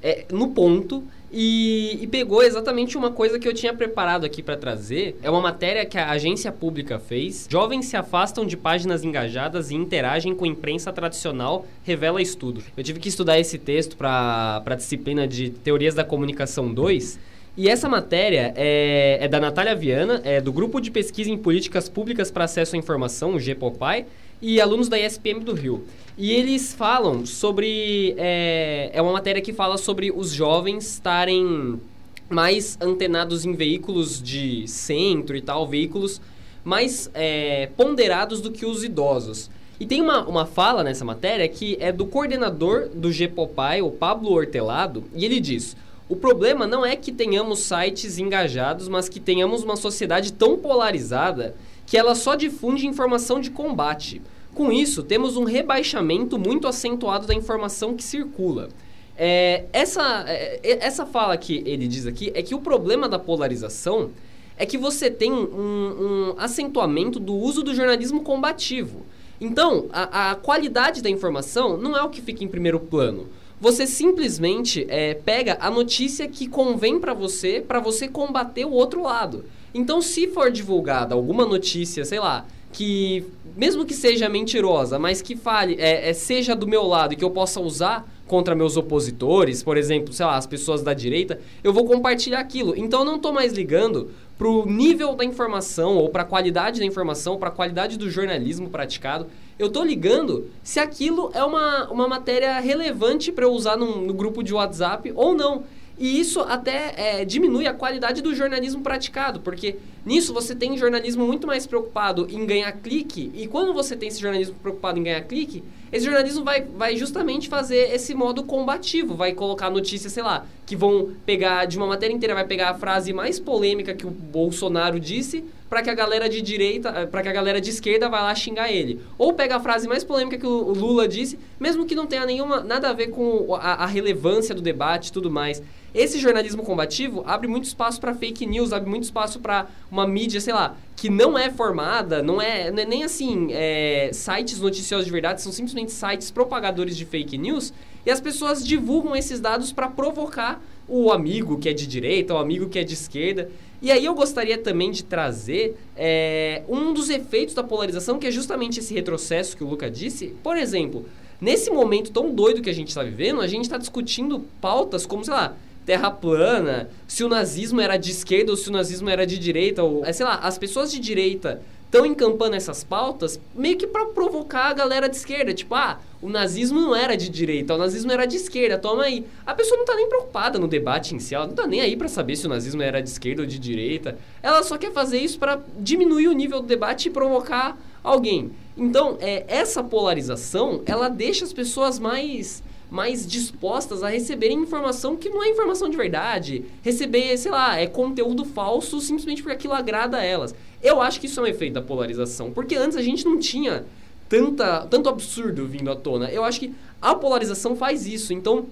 é 0.02 0.26
no 0.32 0.50
ponto 0.50 1.04
e, 1.32 1.98
e, 2.00 2.08
pegou 2.08 2.44
exatamente 2.44 2.96
uma 2.96 3.10
coisa 3.10 3.40
que 3.40 3.48
eu 3.48 3.54
tinha 3.54 3.74
preparado 3.74 4.24
aqui 4.24 4.44
para 4.44 4.56
trazer. 4.56 5.18
É 5.24 5.30
uma 5.32 5.42
matéria 5.42 5.84
que 5.84 5.98
a 5.98 6.12
agência 6.12 6.52
pública 6.52 7.00
fez. 7.00 7.48
Jovens 7.50 7.88
se 7.88 7.98
afastam 7.98 8.46
de 8.46 8.56
páginas 8.56 9.04
engajadas 9.04 9.72
e 9.72 9.76
interagem 9.76 10.36
com 10.36 10.46
imprensa 10.46 10.94
tradicional, 10.94 11.66
revela 11.84 12.22
estudo. 12.22 12.62
Eu 12.78 12.84
tive 12.84 13.00
que 13.00 13.10
estudar 13.10 13.40
esse 13.40 13.58
texto 13.58 13.98
para 13.98 14.62
a 14.64 14.76
disciplina 14.76 15.28
de 15.28 15.50
Teorias 15.50 15.96
da 15.96 16.04
Comunicação 16.04 16.72
2 16.72 17.18
e 17.56 17.70
essa 17.70 17.88
matéria 17.88 18.52
é, 18.56 19.20
é, 19.22 19.28
da 19.28 19.40
Natália 19.40 19.76
Viana, 19.76 20.22
é 20.24 20.42
do 20.42 20.52
Grupo 20.52 20.82
de 20.82 20.90
Pesquisa 20.90 21.30
em 21.30 21.38
Políticas 21.38 21.88
Públicas 21.88 22.32
para 22.32 22.46
Acesso 22.46 22.76
à 22.76 22.80
Informação, 22.80 23.36
o 23.36 23.40
GPOPAI, 23.40 24.08
e 24.42 24.60
alunos 24.60 24.90
da 24.90 25.00
ISPM 25.00 25.40
do 25.42 25.54
Rio. 25.54 25.86
E 26.18 26.32
eles 26.32 26.74
falam 26.74 27.26
sobre. 27.26 28.16
É, 28.18 28.90
é 28.94 29.02
uma 29.02 29.14
matéria 29.14 29.42
que 29.42 29.54
fala 29.54 29.78
sobre 29.78 30.12
os 30.12 30.32
jovens 30.32 30.94
estarem 30.94 31.80
mais 32.28 32.78
antenados 32.82 33.46
em 33.46 33.54
veículos 33.54 34.22
de 34.22 34.68
centro 34.68 35.36
e 35.38 35.42
tal, 35.42 35.68
veículos 35.68 36.20
mais 36.64 37.10
é, 37.14 37.70
ponderados 37.78 38.42
do 38.42 38.52
que 38.52 38.66
os 38.66 38.84
idosos. 38.84 39.50
E 39.80 39.86
tem 39.86 40.02
uma, 40.02 40.26
uma 40.28 40.46
fala 40.46 40.84
nessa 40.84 41.06
matéria 41.06 41.48
que 41.48 41.78
é 41.80 41.92
do 41.92 42.06
coordenador 42.06 42.90
do 42.90 43.12
GPOPAI, 43.12 43.82
o 43.82 43.92
Pablo 43.92 44.32
Hortelado, 44.32 45.04
e 45.16 45.24
ele 45.24 45.40
diz: 45.40 45.76
o 46.10 46.16
problema 46.16 46.68
não 46.68 46.86
é 46.86 46.96
que 46.96 47.12
tenhamos 47.12 47.60
sites 47.60 48.18
engajados, 48.18 48.88
mas 48.88 49.08
que 49.08 49.20
tenhamos 49.20 49.64
uma 49.64 49.76
sociedade 49.76 50.34
tão 50.34 50.58
polarizada 50.58 51.56
que 51.86 51.98
ela 51.98 52.16
só 52.16 52.36
difunde 52.36 52.88
informação 52.88 53.40
de 53.40 53.50
combate. 53.50 54.22
Com 54.54 54.72
isso, 54.72 55.02
temos 55.02 55.38
um 55.38 55.44
rebaixamento 55.44 56.38
muito 56.38 56.68
acentuado 56.68 57.26
da 57.26 57.34
informação 57.34 57.96
que 57.96 58.04
circula. 58.04 58.70
É, 59.18 59.66
essa, 59.72 60.26
é, 60.28 60.60
é 60.64 60.86
essa 60.86 61.06
fala 61.06 61.38
que 61.38 61.64
ele 61.66 61.88
diz 61.88 62.06
aqui 62.06 62.32
é 62.36 62.42
que 62.42 62.56
o 62.56 62.60
problema 62.60 63.08
da 63.08 63.20
polarização 63.20 64.10
é 64.58 64.66
que 64.66 64.78
você 64.78 65.10
tem 65.10 65.32
um, 65.32 65.46
um 65.46 66.36
acentuamento 66.38 67.20
do 67.20 67.34
uso 67.34 67.64
do 67.64 67.74
jornalismo 67.74 68.22
combativo. 68.22 69.06
Então, 69.42 69.88
a, 69.92 70.32
a 70.32 70.36
qualidade 70.36 71.02
da 71.02 71.10
informação 71.10 71.76
não 71.78 71.98
é 71.98 72.04
o 72.04 72.10
que 72.10 72.22
fica 72.22 72.44
em 72.44 72.48
primeiro 72.48 72.80
plano. 72.80 73.28
Você 73.64 73.88
simplesmente 73.88 74.86
é, 74.90 75.14
pega 75.14 75.58
a 75.62 75.72
notícia 75.72 76.28
que 76.28 76.50
convém 76.50 77.00
para 77.00 77.14
você, 77.14 77.64
para 77.66 77.80
você 77.80 78.10
combater 78.10 78.66
o 78.66 78.72
outro 78.74 79.02
lado. 79.02 79.46
Então, 79.74 80.02
se 80.02 80.28
for 80.28 80.52
divulgada 80.52 81.16
alguma 81.16 81.46
notícia, 81.46 82.04
sei 82.04 82.20
lá, 82.20 82.46
que 82.74 83.26
mesmo 83.56 83.86
que 83.86 83.94
seja 83.94 84.28
mentirosa, 84.28 85.00
mas 85.00 85.22
que 85.22 85.38
fale, 85.38 85.78
é, 85.80 86.10
é, 86.10 86.14
seja 86.14 86.54
do 86.54 86.68
meu 86.68 86.84
lado 86.84 87.14
e 87.14 87.16
que 87.16 87.24
eu 87.24 87.32
possa 87.32 87.62
usar 87.62 88.06
contra 88.28 88.54
meus 88.54 88.76
opositores, 88.76 89.64
por 89.64 89.78
exemplo, 89.78 90.12
sei 90.12 90.26
lá, 90.26 90.36
as 90.36 90.46
pessoas 90.46 90.82
da 90.82 90.94
direita, 90.94 91.40
eu 91.64 91.72
vou 91.72 91.86
compartilhar 91.86 92.42
aquilo. 92.42 92.74
Então 92.76 93.00
eu 93.00 93.06
não 93.06 93.16
estou 93.16 93.32
mais 93.32 93.54
ligando 93.54 94.12
pro 94.38 94.66
nível 94.66 95.16
da 95.16 95.24
informação 95.24 95.96
ou 95.96 96.10
para 96.10 96.26
qualidade 96.26 96.82
da 96.82 96.86
informação, 96.86 97.38
para 97.38 97.50
qualidade 97.50 97.98
do 97.98 98.10
jornalismo 98.10 98.70
praticado. 98.70 99.28
Eu 99.58 99.68
estou 99.68 99.84
ligando 99.84 100.50
se 100.64 100.80
aquilo 100.80 101.32
é 101.34 101.44
uma, 101.44 101.90
uma 101.90 102.08
matéria 102.08 102.60
relevante 102.60 103.32
para 103.32 103.46
eu 103.46 103.52
usar 103.52 103.78
num, 103.78 104.02
no 104.02 104.14
grupo 104.14 104.44
de 104.44 104.54
WhatsApp 104.54 105.12
ou 105.16 105.36
não. 105.36 105.64
E 105.98 106.20
isso 106.20 106.40
até 106.42 106.94
é, 106.98 107.26
diminui 107.26 107.68
a 107.68 107.74
qualidade 107.74 108.22
do 108.22 108.34
jornalismo 108.34 108.82
praticado, 108.82 109.40
porque 109.42 109.76
nisso 110.04 110.34
você 110.34 110.56
tem 110.56 110.76
jornalismo 110.76 111.26
muito 111.26 111.46
mais 111.46 111.68
preocupado 111.68 112.28
em 112.32 112.46
ganhar 112.48 112.72
clique, 112.72 113.32
e 113.34 113.48
quando 113.48 113.74
você 113.74 113.96
tem 113.96 114.10
esse 114.10 114.20
jornalismo 114.20 114.56
preocupado 114.62 115.00
em 115.00 115.04
ganhar 115.04 115.22
clique, 115.22 115.64
esse 115.92 116.04
jornalismo 116.04 116.44
vai, 116.44 116.62
vai 116.62 116.96
justamente 116.98 117.48
fazer 117.48 117.94
esse 117.94 118.16
modo 118.16 118.44
combativo, 118.44 119.14
vai 119.14 119.34
colocar 119.34 119.70
notícias, 119.70 120.12
sei 120.12 120.24
lá, 120.24 120.48
que 120.66 120.76
vão 120.76 121.12
pegar, 121.28 121.66
de 121.66 121.78
uma 121.78 121.86
matéria 121.86 122.14
inteira, 122.14 122.34
vai 122.34 122.48
pegar 122.48 122.72
a 122.72 122.74
frase 122.74 123.14
mais 123.14 123.40
polêmica 123.40 123.94
que 123.94 124.08
o 124.08 124.10
Bolsonaro 124.10 125.00
disse, 125.00 125.46
para 125.70 125.82
que 125.82 125.90
a 125.90 125.94
galera 125.94 126.30
de 126.30 126.42
direita, 126.42 126.90
eh, 126.90 127.06
para 127.06 127.22
que 127.24 127.30
a 127.30 127.34
galera 127.34 127.60
de 127.60 127.70
esquerda 127.70 128.10
vá 128.10 128.22
lá 128.22 128.36
xingar 128.36 128.72
ele. 128.72 129.02
Ou 129.18 129.34
pega 129.34 129.56
a 129.56 129.60
frase 129.60 129.88
mais 129.88 130.04
polêmica 130.04 130.38
que 130.38 130.46
o 130.46 130.74
Lula 130.74 131.08
disse, 131.08 131.40
mesmo 131.60 131.86
que 131.86 131.96
não 131.96 132.06
tenha 132.06 132.26
nenhuma, 132.26 132.62
nada 132.62 132.90
a 132.90 132.94
ver 132.94 133.08
com 133.08 133.56
a, 133.56 133.84
a 133.84 133.86
relevância 133.86 134.54
do 134.54 134.62
debate 134.62 135.08
e 135.08 135.12
tudo 135.12 135.32
mais. 135.32 135.62
Esse 135.94 136.20
jornalismo 136.20 136.64
combativo 136.64 137.24
abre 137.26 137.48
muito 137.48 137.66
espaço 137.66 138.02
para 138.02 138.16
fake 138.16 138.48
news, 138.48 138.74
abre 138.74 138.90
muito 138.90 139.04
espaço 139.04 139.40
para 139.40 139.68
uma 139.92 140.08
mídia, 140.08 140.42
sei 140.42 140.54
lá, 140.54 140.76
que 140.96 141.08
não 141.08 141.38
é 141.38 141.52
formada, 141.52 142.24
não 142.24 142.42
é, 142.42 142.72
não 142.72 142.82
é 142.82 142.86
nem 142.86 143.04
assim 143.04 143.50
é, 143.52 144.10
sites 144.12 144.60
noticiosos 144.60 145.06
de 145.06 145.12
verdade, 145.12 145.42
são 145.42 145.52
simplesmente 145.52 145.92
sites 145.92 146.32
propagadores 146.32 146.98
de 146.98 147.06
fake 147.06 147.38
news 147.38 147.72
e 148.06 148.10
as 148.10 148.20
pessoas 148.20 148.66
divulgam 148.66 149.16
esses 149.16 149.40
dados 149.40 149.72
para 149.72 149.88
provocar 149.88 150.62
o 150.88 151.12
amigo 151.12 151.58
que 151.60 151.70
é 151.70 151.74
de 151.74 151.86
direita, 151.86 152.34
o 152.34 152.38
amigo 152.38 152.68
que 152.70 152.80
é 152.80 152.84
de 152.84 152.94
esquerda. 152.94 153.50
E 153.84 153.92
aí 153.92 154.06
eu 154.06 154.16
gostaria 154.16 154.58
também 154.58 154.92
de 154.92 155.04
trazer 155.04 155.76
é, 155.94 156.64
um 156.70 156.94
dos 156.94 157.10
efeitos 157.10 157.54
da 157.54 157.62
polarização, 157.62 158.18
que 158.18 158.26
é 158.26 158.32
justamente 158.32 158.80
esse 158.80 158.94
retrocesso 158.94 159.58
que 159.58 159.64
o 159.64 159.68
Luca 159.68 159.92
disse. 159.92 160.28
Por 160.42 160.56
exemplo, 160.56 161.06
nesse 161.42 161.70
momento 161.70 162.10
tão 162.10 162.34
doido 162.34 162.62
que 162.62 162.70
a 162.70 162.74
gente 162.74 162.88
está 162.88 163.04
vivendo, 163.04 163.42
a 163.42 163.48
gente 163.48 163.66
está 163.66 163.78
discutindo 163.78 164.46
pautas 164.62 165.06
como, 165.06 165.26
sei 165.26 165.34
lá, 165.34 165.58
terra 165.86 166.10
plana, 166.10 166.90
se 167.06 167.26
o 167.26 167.28
nazismo 167.28 167.82
era 167.82 167.98
de 167.98 168.12
esquerda 168.12 168.52
ou 168.52 168.58
se 168.58 168.70
o 168.70 168.72
nazismo 168.72 169.10
era 169.10 169.28
de 169.28 169.38
direita, 169.38 169.84
ou, 169.84 170.06
é, 170.06 170.14
sei 170.14 170.26
lá, 170.26 170.36
as 170.36 170.58
pessoas 170.58 170.90
de 170.90 170.98
direita 170.98 171.62
estão 171.94 172.08
encampando 172.08 172.56
essas 172.56 172.84
pautas 172.84 173.40
meio 173.54 173.78
que 173.78 173.86
para 173.86 174.08
provocar 174.08 174.70
a 174.70 174.74
galera 174.74 175.08
de 175.08 175.16
esquerda, 175.16 175.54
tipo, 175.54 175.76
ah, 175.76 176.00
o 176.20 176.28
nazismo 176.28 176.82
não 176.82 176.96
era 176.96 177.16
de 177.16 177.30
direita, 177.30 177.76
o 177.76 177.78
nazismo 177.78 178.12
era 178.12 178.26
de 178.26 178.36
esquerda, 178.36 178.80
toma 178.80 179.04
aí. 179.04 179.24
A 179.46 179.54
pessoa 179.54 179.78
não 179.78 179.86
tá 179.86 179.96
nem 179.96 180.10
preocupada 180.10 180.58
no 180.58 180.68
debate 180.68 181.16
ela 181.32 181.46
não 181.46 181.54
tá 181.54 181.68
nem 181.68 181.82
aí 181.82 181.96
para 181.96 182.08
saber 182.08 182.36
se 182.36 182.48
o 182.48 182.50
nazismo 182.50 182.82
era 182.82 183.00
de 183.00 183.10
esquerda 183.10 183.44
ou 183.44 183.48
de 183.48 183.60
direita. 183.60 184.18
Ela 184.42 184.64
só 184.64 184.78
quer 184.78 184.92
fazer 184.92 185.20
isso 185.20 185.38
para 185.38 185.62
diminuir 185.78 186.28
o 186.28 186.34
nível 186.34 186.62
do 186.62 186.68
debate 186.68 187.10
e 187.10 187.12
provocar 187.12 187.78
alguém. 188.04 188.52
Então, 188.76 189.18
é, 189.22 189.44
essa 189.48 189.84
polarização, 189.84 190.82
ela 190.88 191.10
deixa 191.10 191.46
as 191.46 191.54
pessoas 191.54 192.00
mais 192.00 192.64
mais 192.94 193.26
dispostas 193.26 194.04
a 194.04 194.08
receberem 194.08 194.60
informação 194.60 195.16
que 195.18 195.28
não 195.28 195.44
é 195.44 195.50
informação 195.50 195.90
de 195.90 195.98
verdade. 195.98 196.64
Receber, 196.84 197.36
sei 197.38 197.52
lá, 197.52 197.76
é 197.80 197.88
conteúdo 197.88 198.46
falso 198.46 199.02
simplesmente 199.02 199.42
porque 199.42 199.56
aquilo 199.56 199.74
agrada 199.74 200.18
a 200.18 200.24
elas. 200.24 200.54
Eu 200.84 201.02
acho 201.02 201.20
que 201.20 201.28
isso 201.28 201.40
é 201.40 201.44
um 201.44 201.48
efeito 201.48 201.74
da 201.74 201.82
polarização, 201.82 202.52
porque 202.52 202.76
antes 202.76 202.98
a 202.98 203.02
gente 203.02 203.24
não 203.24 203.40
tinha 203.40 203.86
tanta, 204.28 204.86
tanto 204.88 205.08
absurdo 205.08 205.66
vindo 205.66 205.90
à 205.90 205.96
tona. 205.96 206.30
Eu 206.30 206.44
acho 206.44 206.60
que 206.60 206.74
a 207.02 207.16
polarização 207.16 207.76
faz 207.76 208.06
isso. 208.06 208.34
Então, 208.34 208.66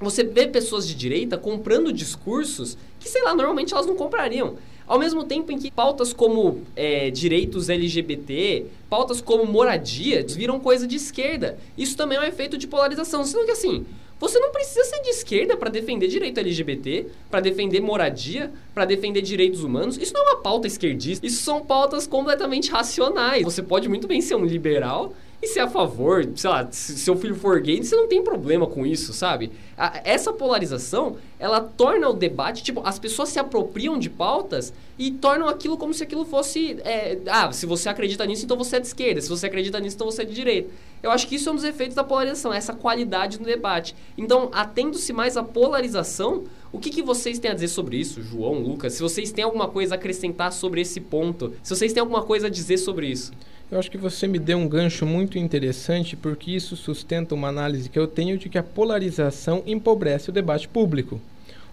você 0.00 0.24
vê 0.24 0.46
pessoas 0.46 0.88
de 0.88 0.94
direita 0.94 1.36
comprando 1.36 1.92
discursos 1.92 2.78
que, 2.98 3.08
sei 3.08 3.22
lá, 3.22 3.34
normalmente 3.34 3.74
elas 3.74 3.86
não 3.86 3.94
comprariam. 3.94 4.56
Ao 4.90 4.98
mesmo 4.98 5.22
tempo 5.22 5.52
em 5.52 5.56
que 5.56 5.70
pautas 5.70 6.12
como 6.12 6.62
é, 6.74 7.12
direitos 7.12 7.68
LGBT, 7.68 8.66
pautas 8.88 9.20
como 9.20 9.46
moradia, 9.46 10.26
viram 10.26 10.58
coisa 10.58 10.84
de 10.84 10.96
esquerda. 10.96 11.56
Isso 11.78 11.96
também 11.96 12.18
é 12.18 12.20
um 12.20 12.24
efeito 12.24 12.58
de 12.58 12.66
polarização. 12.66 13.22
Sendo 13.22 13.44
que 13.44 13.52
assim, 13.52 13.86
você 14.18 14.40
não 14.40 14.50
precisa 14.50 14.82
ser 14.82 15.00
de 15.02 15.10
esquerda 15.10 15.56
para 15.56 15.70
defender 15.70 16.08
direito 16.08 16.40
LGBT, 16.40 17.06
para 17.30 17.38
defender 17.38 17.78
moradia, 17.80 18.50
para 18.74 18.84
defender 18.84 19.22
direitos 19.22 19.62
humanos. 19.62 19.96
Isso 19.96 20.12
não 20.12 20.22
é 20.22 20.32
uma 20.32 20.42
pauta 20.42 20.66
esquerdista. 20.66 21.24
Isso 21.24 21.40
são 21.44 21.64
pautas 21.64 22.04
completamente 22.04 22.68
racionais. 22.72 23.44
Você 23.44 23.62
pode 23.62 23.88
muito 23.88 24.08
bem 24.08 24.20
ser 24.20 24.34
um 24.34 24.44
liberal 24.44 25.14
e 25.42 25.46
ser 25.46 25.60
a 25.60 25.68
favor, 25.68 26.28
sei 26.36 26.50
lá, 26.50 26.68
se 26.70 26.98
seu 26.98 27.16
filho 27.16 27.34
for 27.34 27.58
gay, 27.60 27.82
você 27.82 27.96
não 27.96 28.06
tem 28.06 28.22
problema 28.22 28.66
com 28.66 28.84
isso, 28.84 29.12
sabe? 29.14 29.50
A, 29.76 30.00
essa 30.04 30.32
polarização, 30.32 31.16
ela 31.38 31.60
torna 31.60 32.08
o 32.08 32.12
debate, 32.12 32.62
tipo, 32.62 32.82
as 32.84 32.98
pessoas 32.98 33.30
se 33.30 33.38
apropriam 33.38 33.98
de 33.98 34.10
pautas 34.10 34.72
e 34.98 35.10
tornam 35.10 35.48
aquilo 35.48 35.78
como 35.78 35.94
se 35.94 36.02
aquilo 36.02 36.26
fosse. 36.26 36.76
É, 36.84 37.18
ah, 37.26 37.50
se 37.52 37.64
você 37.64 37.88
acredita 37.88 38.26
nisso, 38.26 38.44
então 38.44 38.56
você 38.56 38.76
é 38.76 38.80
de 38.80 38.88
esquerda. 38.88 39.20
Se 39.22 39.30
você 39.30 39.46
acredita 39.46 39.80
nisso, 39.80 39.96
então 39.96 40.10
você 40.10 40.22
é 40.22 40.24
de 40.26 40.34
direita. 40.34 40.70
Eu 41.02 41.10
acho 41.10 41.26
que 41.26 41.36
isso 41.36 41.48
é 41.48 41.52
um 41.52 41.54
dos 41.54 41.64
efeitos 41.64 41.94
da 41.96 42.04
polarização, 42.04 42.52
essa 42.52 42.74
qualidade 42.74 43.38
no 43.38 43.46
debate. 43.46 43.96
Então, 44.18 44.50
atendo-se 44.52 45.10
mais 45.14 45.38
à 45.38 45.42
polarização, 45.42 46.44
o 46.72 46.78
que, 46.78 46.90
que 46.90 47.02
vocês 47.02 47.38
têm 47.38 47.50
a 47.50 47.54
dizer 47.54 47.68
sobre 47.68 47.96
isso, 47.96 48.22
João, 48.22 48.60
Lucas? 48.60 48.92
Se 48.94 49.02
vocês 49.02 49.32
têm 49.32 49.44
alguma 49.44 49.66
coisa 49.66 49.94
a 49.94 49.98
acrescentar 49.98 50.52
sobre 50.52 50.80
esse 50.80 51.00
ponto, 51.00 51.52
se 51.62 51.74
vocês 51.74 51.92
têm 51.92 52.00
alguma 52.00 52.22
coisa 52.22 52.46
a 52.46 52.50
dizer 52.50 52.78
sobre 52.78 53.08
isso. 53.08 53.32
Eu 53.70 53.78
acho 53.78 53.90
que 53.90 53.98
você 53.98 54.26
me 54.26 54.38
deu 54.38 54.58
um 54.58 54.68
gancho 54.68 55.04
muito 55.04 55.38
interessante, 55.38 56.16
porque 56.16 56.52
isso 56.52 56.76
sustenta 56.76 57.34
uma 57.34 57.48
análise 57.48 57.88
que 57.88 57.98
eu 57.98 58.06
tenho 58.06 58.38
de 58.38 58.48
que 58.48 58.58
a 58.58 58.62
polarização 58.62 59.62
empobrece 59.66 60.30
o 60.30 60.32
debate 60.32 60.68
público. 60.68 61.20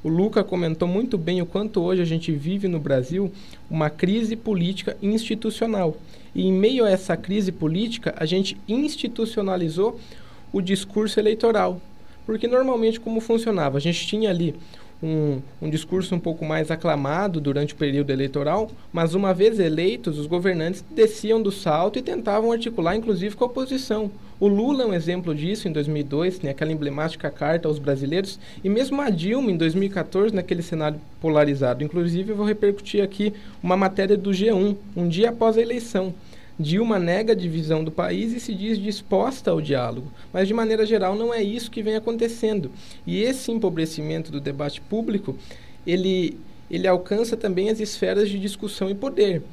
O 0.04 0.10
Luca 0.10 0.44
comentou 0.44 0.88
muito 0.88 1.18
bem 1.18 1.42
o 1.42 1.46
quanto 1.46 1.82
hoje 1.82 2.02
a 2.02 2.06
gente 2.06 2.32
vive 2.32 2.68
no 2.68 2.80
Brasil 2.80 3.32
uma 3.70 3.90
crise 3.90 4.36
política 4.36 4.96
institucional. 5.02 5.98
E 6.36 6.46
em 6.46 6.54
meio 6.54 6.86
a 6.86 6.90
essa 6.90 7.18
crise 7.18 7.52
política, 7.52 8.14
a 8.18 8.26
gente 8.26 8.58
institucionalizou 8.68 10.00
o 10.54 10.62
discurso 10.62 11.20
eleitoral. 11.20 11.82
Porque 12.28 12.48
normalmente 12.48 13.00
como 13.00 13.20
funcionava? 13.20 13.78
A 13.78 13.82
gente 13.82 14.06
tinha 14.06 14.30
ali 14.30 14.54
um, 15.02 15.40
um 15.62 15.70
discurso 15.70 16.16
um 16.16 16.20
pouco 16.20 16.46
mais 16.46 16.72
aclamado 16.72 17.40
durante 17.40 17.74
o 17.74 17.78
período 17.78 18.12
eleitoral, 18.12 18.70
mas 18.92 19.14
uma 19.14 19.34
vez 19.34 19.60
eleitos, 19.60 20.18
os 20.18 20.26
governantes 20.26 20.84
desciam 20.92 21.42
do 21.42 21.52
salto 21.52 22.00
e 22.00 22.02
tentavam 22.02 22.52
articular, 22.52 22.96
inclusive, 22.96 23.36
com 23.36 23.44
a 23.44 23.48
oposição. 23.48 24.12
O 24.40 24.48
Lula 24.48 24.84
é 24.84 24.86
um 24.86 24.94
exemplo 24.94 25.34
disso 25.34 25.68
em 25.68 25.72
2002, 25.72 26.38
tem 26.38 26.50
aquela 26.50 26.72
emblemática 26.72 27.30
carta 27.30 27.68
aos 27.68 27.80
brasileiros, 27.80 28.40
e 28.64 28.70
mesmo 28.70 29.02
a 29.02 29.10
Dilma 29.10 29.52
em 29.52 29.58
2014, 29.58 30.34
naquele 30.34 30.62
cenário 30.62 31.02
polarizado. 31.20 31.84
Inclusive, 31.84 32.32
eu 32.32 32.36
vou 32.36 32.46
repercutir 32.46 33.04
aqui 33.04 33.34
uma 33.64 33.76
matéria 33.76 34.16
do 34.16 34.30
G1, 34.30 34.76
um 34.96 35.08
dia 35.08 35.30
após 35.30 35.58
a 35.58 35.62
eleição. 35.62 36.14
Dilma 36.60 36.98
nega 36.98 37.34
a 37.34 37.36
divisão 37.36 37.84
do 37.84 37.92
país 37.92 38.34
e 38.34 38.40
se 38.40 38.54
diz 38.54 38.80
disposta 38.80 39.52
ao 39.52 39.62
diálogo, 39.62 40.12
mas 40.34 40.48
de 40.48 40.54
maneira 40.54 40.86
geral 40.86 41.16
não 41.16 41.32
é 41.32 41.42
isso 41.44 41.70
que 41.70 41.84
vem 41.84 41.96
acontecendo. 41.96 42.72
E 43.06 43.22
esse 43.22 43.52
empobrecimento 43.52 44.32
do 44.32 44.42
debate 44.42 44.82
público, 44.82 45.38
ele, 45.86 46.40
ele 46.70 46.88
alcança 46.88 47.38
também 47.38 47.70
as 47.70 47.80
esferas 47.80 48.28
de 48.28 48.40
discussão 48.40 48.90
e 48.90 48.96
poder. 48.96 49.44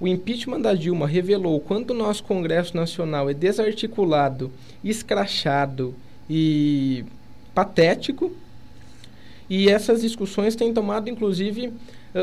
O 0.00 0.06
impeachment 0.06 0.60
da 0.60 0.74
Dilma 0.74 1.06
revelou 1.06 1.60
quanto 1.60 1.90
o 1.90 1.96
nosso 1.96 2.24
Congresso 2.24 2.76
Nacional 2.76 3.28
é 3.28 3.34
desarticulado, 3.34 4.50
escrachado 4.82 5.94
e 6.28 7.04
patético. 7.54 8.32
E 9.50 9.68
essas 9.68 10.00
discussões 10.00 10.56
têm 10.56 10.72
tomado, 10.72 11.08
inclusive, 11.10 11.72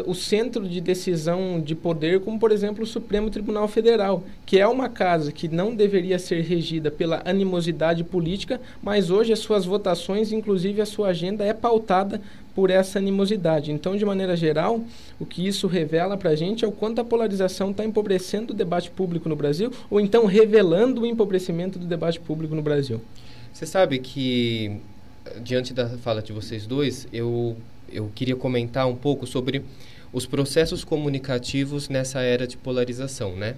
o 0.05 0.13
centro 0.13 0.67
de 0.67 0.79
decisão 0.79 1.59
de 1.59 1.73
poder, 1.73 2.19
como 2.19 2.39
por 2.39 2.51
exemplo 2.51 2.83
o 2.83 2.87
Supremo 2.87 3.29
Tribunal 3.29 3.67
Federal, 3.67 4.23
que 4.45 4.59
é 4.59 4.67
uma 4.67 4.87
casa 4.87 5.31
que 5.31 5.47
não 5.47 5.73
deveria 5.73 6.19
ser 6.19 6.41
regida 6.41 6.91
pela 6.91 7.21
animosidade 7.25 8.03
política, 8.03 8.61
mas 8.83 9.09
hoje 9.09 9.33
as 9.33 9.39
suas 9.39 9.65
votações, 9.65 10.31
inclusive 10.31 10.81
a 10.81 10.85
sua 10.85 11.07
agenda, 11.07 11.43
é 11.43 11.53
pautada 11.53 12.21
por 12.53 12.69
essa 12.69 12.99
animosidade. 12.99 13.71
Então, 13.71 13.95
de 13.95 14.05
maneira 14.05 14.35
geral, 14.35 14.81
o 15.19 15.25
que 15.25 15.47
isso 15.47 15.65
revela 15.65 16.17
para 16.17 16.31
a 16.31 16.35
gente 16.35 16.65
é 16.65 16.67
o 16.67 16.71
quanto 16.71 16.99
a 16.99 17.05
polarização 17.05 17.71
está 17.71 17.85
empobrecendo 17.85 18.53
o 18.53 18.55
debate 18.55 18.91
público 18.91 19.29
no 19.29 19.35
Brasil, 19.35 19.71
ou 19.89 19.99
então 19.99 20.25
revelando 20.25 21.01
o 21.01 21.05
empobrecimento 21.05 21.79
do 21.79 21.85
debate 21.85 22.19
público 22.19 22.53
no 22.53 22.61
Brasil. 22.61 23.01
Você 23.53 23.65
sabe 23.65 23.99
que, 23.99 24.77
diante 25.41 25.73
da 25.73 25.89
fala 25.89 26.21
de 26.21 26.31
vocês 26.31 26.67
dois, 26.67 27.07
eu 27.11 27.55
eu 27.91 28.11
queria 28.13 28.35
comentar 28.35 28.87
um 28.87 28.95
pouco 28.95 29.25
sobre 29.27 29.63
os 30.11 30.25
processos 30.25 30.83
comunicativos 30.83 31.89
nessa 31.89 32.21
era 32.21 32.47
de 32.47 32.57
polarização, 32.57 33.35
né? 33.35 33.55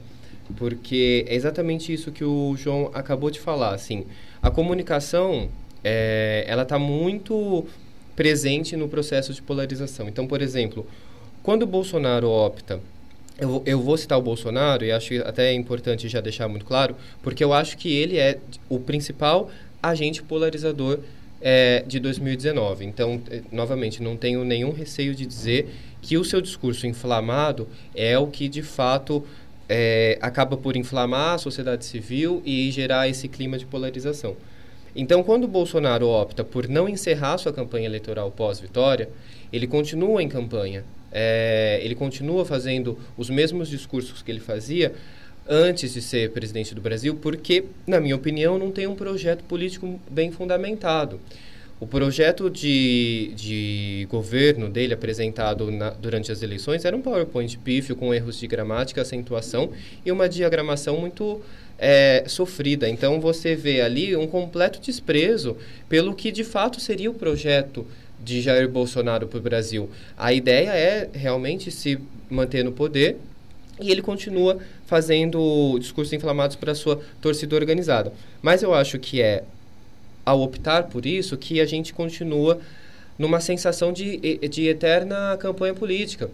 porque 0.58 1.26
é 1.28 1.36
exatamente 1.36 1.94
isso 1.94 2.12
que 2.12 2.24
o 2.24 2.56
João 2.58 2.91
acabou 2.94 3.30
de 3.30 3.39
falar. 3.39 3.74
Assim, 3.74 4.06
a 4.41 4.50
comunicação, 4.50 5.50
é, 5.84 6.44
ela 6.48 6.63
está 6.63 6.78
muito 6.78 7.65
presente 8.15 8.76
no 8.76 8.88
processo 8.88 9.34
de 9.34 9.41
polarização. 9.41 10.08
Então, 10.08 10.28
por 10.28 10.41
exemplo, 10.41 10.86
quando 11.41 11.63
o 11.63 11.67
Bolsonaro 11.67 12.30
opta 12.30 12.80
eu, 13.39 13.63
eu, 13.65 13.82
vou 13.82 13.98
citar 13.98 14.20
o 14.20 14.22
Bolsonaro 14.22 14.86
e 14.86 14.91
acho 14.91 15.15
até 15.26 15.52
importante 15.52 16.08
já 16.08 16.22
deixar 16.22 16.48
muito 16.48 16.63
claro, 16.63 16.96
porque 17.24 17.44
eu 17.44 17.52
acho 17.54 17.76
que 17.76 17.91
ele 17.91 18.17
é 18.17 18.38
o 18.70 18.80
principal 18.80 19.50
agente 19.82 20.22
polarizador 20.22 21.00
é, 21.41 21.84
de 21.86 21.99
2019. 21.99 22.86
Então, 22.86 23.21
é, 23.30 23.41
novamente, 23.51 24.01
não 24.01 24.15
tenho 24.15 24.43
nenhum 24.43 24.71
receio 24.71 25.15
de 25.15 25.25
dizer 25.25 25.69
que 26.01 26.17
o 26.17 26.23
seu 26.23 26.41
discurso 26.41 26.86
inflamado 26.88 27.67
é 27.95 28.17
o 28.17 28.27
que, 28.27 28.47
de 28.47 28.62
fato, 28.62 29.25
é, 29.67 30.17
acaba 30.21 30.58
por 30.58 30.75
inflamar 30.75 31.36
a 31.36 31.38
sociedade 31.38 31.86
civil 31.86 32.41
e 32.45 32.69
gerar 32.71 33.08
esse 33.08 33.27
clima 33.27 33.58
de 33.58 33.65
polarização. 33.65 34.36
Então, 34.95 35.23
quando 35.23 35.45
o 35.45 35.47
Bolsonaro 35.47 36.08
opta 36.08 36.43
por 36.43 36.67
não 36.67 36.89
encerrar 36.89 37.38
sua 37.38 37.54
campanha 37.54 37.86
eleitoral 37.86 38.30
pós-vitória, 38.30 39.10
ele 39.51 39.65
continua 39.65 40.21
em 40.21 40.27
campanha, 40.27 40.84
é, 41.12 41.80
ele 41.82 41.95
continua 41.95 42.45
fazendo 42.45 42.97
os 43.17 43.30
mesmos 43.30 43.69
discursos 43.69 44.21
que 44.21 44.32
ele 44.32 44.39
fazia 44.39 44.93
antes 45.47 45.93
de 45.93 46.01
ser 46.01 46.32
presidente 46.32 46.73
do 46.75 46.82
Brasil, 46.82 47.15
porque, 47.15 47.65
na 47.86 47.99
minha 47.99 48.15
opinião, 48.15 48.58
não 48.58 48.71
tem 48.71 48.88
um 48.88 48.95
projeto 48.95 49.43
político 49.43 49.99
bem 50.10 50.32
fundamentado. 50.32 51.19
O 51.82 51.88
projeto 51.88 52.47
de, 52.47 53.32
de 53.36 54.08
governo 54.08 54.69
dele 54.69 54.93
apresentado 54.93 55.71
na, 55.71 55.89
durante 55.89 56.32
as 56.32 56.43
eleições 56.43 56.86
era 56.86 56.95
um 56.95 57.01
PowerPoint 57.01 57.58
pífio 57.58 57.95
com 57.95 58.13
erros 58.13 58.39
de 58.39 58.45
gramática, 58.45 59.01
acentuação 59.01 59.71
e 60.06 60.12
uma 60.12 60.30
diagramação 60.30 60.99
muito 60.99 61.41
é, 61.80 62.23
sofrida. 62.27 62.88
Então 62.88 63.19
você 63.19 63.56
vê 63.56 63.82
ali 63.82 64.15
um 64.15 64.27
completo 64.27 64.80
desprezo 64.80 65.58
pelo 65.89 66.13
que 66.13 66.32
de 66.32 66.43
fato 66.43 66.80
seria 66.80 67.10
o 67.10 67.15
projeto 67.15 67.88
de 68.23 68.41
Jair 68.41 68.69
Bolsonaro 68.69 69.27
para 69.27 69.39
o 69.39 69.41
Brasil. 69.41 69.89
A 70.15 70.32
ideia 70.32 70.69
é 70.69 71.10
realmente 71.12 71.71
se 71.71 71.97
manter 72.30 72.63
no 72.63 72.71
poder 72.71 73.17
e 73.82 73.91
ele 73.91 74.02
continua 74.02 74.58
fazendo 74.86 75.78
discursos 75.80 76.13
inflamados 76.13 76.56
para 76.56 76.72
a 76.72 76.76
sua 76.76 77.02
torcida 77.22 77.56
organizada. 77.56 78.13
Mas 78.41 78.63
eu 78.63 78.74
acho 78.74 79.00
que 79.00 79.22
é 79.22 79.44
ao 80.26 80.41
optar 80.41 80.84
por 80.84 81.06
isso 81.06 81.36
que 81.38 81.60
a 81.60 81.65
gente 81.65 81.94
continua 81.94 82.60
numa 83.17 83.39
sensação 83.39 83.91
de, 83.91 84.38
de 84.48 84.67
eterna 84.67 85.38
campanha 85.38 85.74
política. 85.74 86.30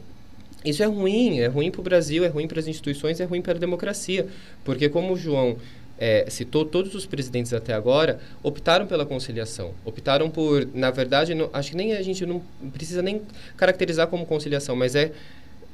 Isso 0.63 0.83
é 0.83 0.85
ruim, 0.85 1.39
é 1.39 1.47
ruim 1.47 1.71
para 1.71 1.81
o 1.81 1.83
Brasil, 1.83 2.23
é 2.23 2.27
ruim 2.27 2.47
para 2.47 2.59
as 2.59 2.67
instituições, 2.67 3.19
é 3.19 3.23
ruim 3.23 3.41
para 3.41 3.53
a 3.53 3.59
democracia. 3.59 4.27
Porque, 4.63 4.89
como 4.89 5.13
o 5.13 5.17
João 5.17 5.57
é, 5.97 6.25
citou, 6.29 6.65
todos 6.65 6.93
os 6.93 7.05
presidentes 7.05 7.53
até 7.53 7.73
agora 7.73 8.19
optaram 8.43 8.85
pela 8.85 9.05
conciliação. 9.05 9.73
Optaram 9.85 10.29
por, 10.29 10.67
na 10.73 10.91
verdade, 10.91 11.33
não, 11.33 11.49
acho 11.53 11.71
que 11.71 11.77
nem 11.77 11.93
a 11.93 12.01
gente 12.01 12.25
não 12.25 12.41
precisa 12.73 13.01
nem 13.01 13.21
caracterizar 13.55 14.07
como 14.07 14.25
conciliação, 14.25 14.75
mas 14.75 14.95
é, 14.95 15.11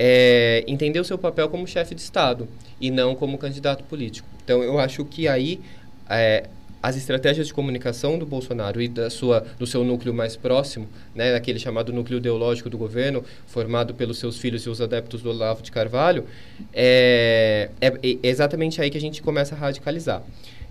é 0.05 0.65
entender 0.67 0.99
o 0.99 1.05
seu 1.05 1.17
papel 1.17 1.47
como 1.47 1.65
chefe 1.65 1.95
de 1.95 2.01
Estado 2.01 2.45
e 2.81 2.91
não 2.91 3.15
como 3.15 3.37
candidato 3.37 3.85
político. 3.85 4.27
Então, 4.43 4.61
eu 4.61 4.77
acho 4.77 5.05
que 5.05 5.29
aí 5.29 5.61
é, 6.09 6.49
as 6.81 6.97
estratégias 6.97 7.47
de 7.47 7.53
comunicação 7.53 8.19
do 8.19 8.25
Bolsonaro 8.25 8.81
e 8.81 8.89
da 8.89 9.09
sua, 9.09 9.45
do 9.57 9.65
seu 9.65 9.81
núcleo 9.85 10.13
mais 10.13 10.35
próximo, 10.35 10.89
né, 11.15 11.31
daquele 11.31 11.57
chamado 11.57 11.93
núcleo 11.93 12.17
ideológico 12.17 12.69
do 12.69 12.77
governo, 12.77 13.23
formado 13.47 13.93
pelos 13.93 14.19
seus 14.19 14.37
filhos 14.37 14.63
e 14.63 14.69
os 14.69 14.81
adeptos 14.81 15.21
do 15.21 15.29
Olavo 15.29 15.63
de 15.63 15.71
Carvalho, 15.71 16.25
é, 16.73 17.69
é, 17.79 17.87
é 17.87 18.17
exatamente 18.23 18.81
aí 18.81 18.89
que 18.89 18.97
a 18.97 19.01
gente 19.01 19.21
começa 19.21 19.55
a 19.55 19.57
radicalizar. 19.57 20.21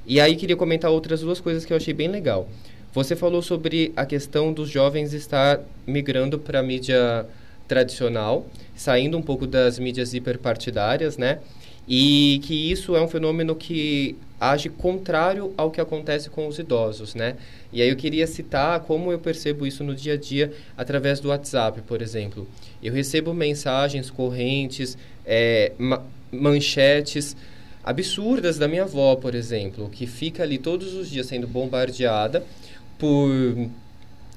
E 0.06 0.20
aí 0.20 0.36
queria 0.36 0.56
comentar 0.56 0.90
outras 0.90 1.22
duas 1.22 1.40
coisas 1.40 1.64
que 1.64 1.72
eu 1.72 1.78
achei 1.78 1.94
bem 1.94 2.08
legal. 2.08 2.46
Você 2.92 3.16
falou 3.16 3.40
sobre 3.40 3.94
a 3.96 4.04
questão 4.04 4.52
dos 4.52 4.68
jovens 4.68 5.14
estar 5.14 5.58
migrando 5.86 6.38
para 6.38 6.60
a 6.60 6.62
mídia 6.62 7.26
tradicional, 7.72 8.46
saindo 8.76 9.16
um 9.16 9.22
pouco 9.22 9.46
das 9.46 9.78
mídias 9.78 10.12
hiperpartidárias, 10.12 11.16
né? 11.16 11.38
E 11.88 12.38
que 12.44 12.70
isso 12.70 12.94
é 12.94 13.00
um 13.00 13.08
fenômeno 13.08 13.56
que 13.56 14.14
age 14.38 14.68
contrário 14.68 15.54
ao 15.56 15.70
que 15.70 15.80
acontece 15.80 16.28
com 16.28 16.46
os 16.46 16.58
idosos, 16.58 17.14
né? 17.14 17.36
E 17.72 17.80
aí 17.80 17.88
eu 17.88 17.96
queria 17.96 18.26
citar 18.26 18.80
como 18.80 19.10
eu 19.10 19.18
percebo 19.18 19.66
isso 19.66 19.82
no 19.82 19.94
dia 19.94 20.12
a 20.12 20.16
dia 20.18 20.52
através 20.76 21.18
do 21.18 21.28
WhatsApp, 21.28 21.80
por 21.82 22.02
exemplo. 22.02 22.46
Eu 22.82 22.92
recebo 22.92 23.32
mensagens 23.32 24.10
correntes, 24.10 24.98
é, 25.24 25.72
ma 25.78 26.02
manchetes 26.30 27.36
absurdas 27.84 28.56
da 28.58 28.66
minha 28.66 28.84
avó, 28.84 29.16
por 29.16 29.34
exemplo, 29.34 29.90
que 29.90 30.06
fica 30.06 30.42
ali 30.42 30.56
todos 30.56 30.94
os 30.94 31.10
dias 31.10 31.26
sendo 31.26 31.46
bombardeada 31.46 32.42
por, 32.98 33.68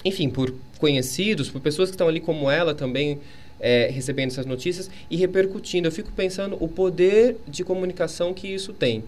enfim, 0.06 0.30
por 0.30 0.54
conhecidos, 0.78 1.50
por 1.50 1.60
pessoas 1.60 1.90
que 1.90 1.96
estão 1.96 2.08
ali 2.08 2.22
como 2.22 2.50
ela 2.50 2.74
também 2.74 3.20
é, 3.60 3.90
recebendo 3.92 4.30
essas 4.30 4.46
notícias 4.46 4.90
e 5.10 5.18
repercutindo. 5.18 5.88
Eu 5.88 5.92
fico 5.92 6.12
pensando 6.12 6.56
o 6.60 6.68
poder 6.68 7.38
de 7.48 7.64
comunicação 7.64 8.34
que 8.34 8.48
isso 8.48 8.72
tem 8.72 9.04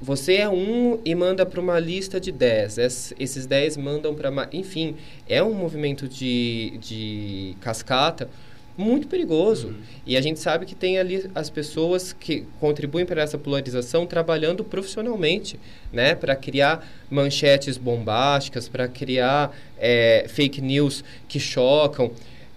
você 0.00 0.36
é 0.36 0.48
um 0.48 1.00
e 1.04 1.14
manda 1.14 1.44
para 1.44 1.60
uma 1.60 1.78
lista 1.78 2.20
de 2.20 2.30
10. 2.30 2.78
Esses 3.18 3.46
10 3.46 3.76
mandam 3.76 4.14
para. 4.14 4.48
Enfim, 4.52 4.96
é 5.28 5.42
um 5.42 5.52
movimento 5.52 6.08
de, 6.08 6.78
de 6.80 7.56
cascata 7.60 8.28
muito 8.76 9.06
perigoso. 9.06 9.68
Uhum. 9.68 9.74
E 10.06 10.16
a 10.16 10.20
gente 10.20 10.40
sabe 10.40 10.66
que 10.66 10.74
tem 10.74 10.98
ali 10.98 11.30
as 11.34 11.48
pessoas 11.48 12.12
que 12.12 12.44
contribuem 12.60 13.06
para 13.06 13.22
essa 13.22 13.38
polarização 13.38 14.06
trabalhando 14.06 14.64
profissionalmente, 14.64 15.58
né? 15.92 16.14
Para 16.14 16.34
criar 16.34 16.86
manchetes 17.10 17.76
bombásticas, 17.76 18.68
para 18.68 18.88
criar 18.88 19.56
é, 19.78 20.26
fake 20.28 20.60
news 20.60 21.04
que 21.28 21.38
chocam. 21.38 22.10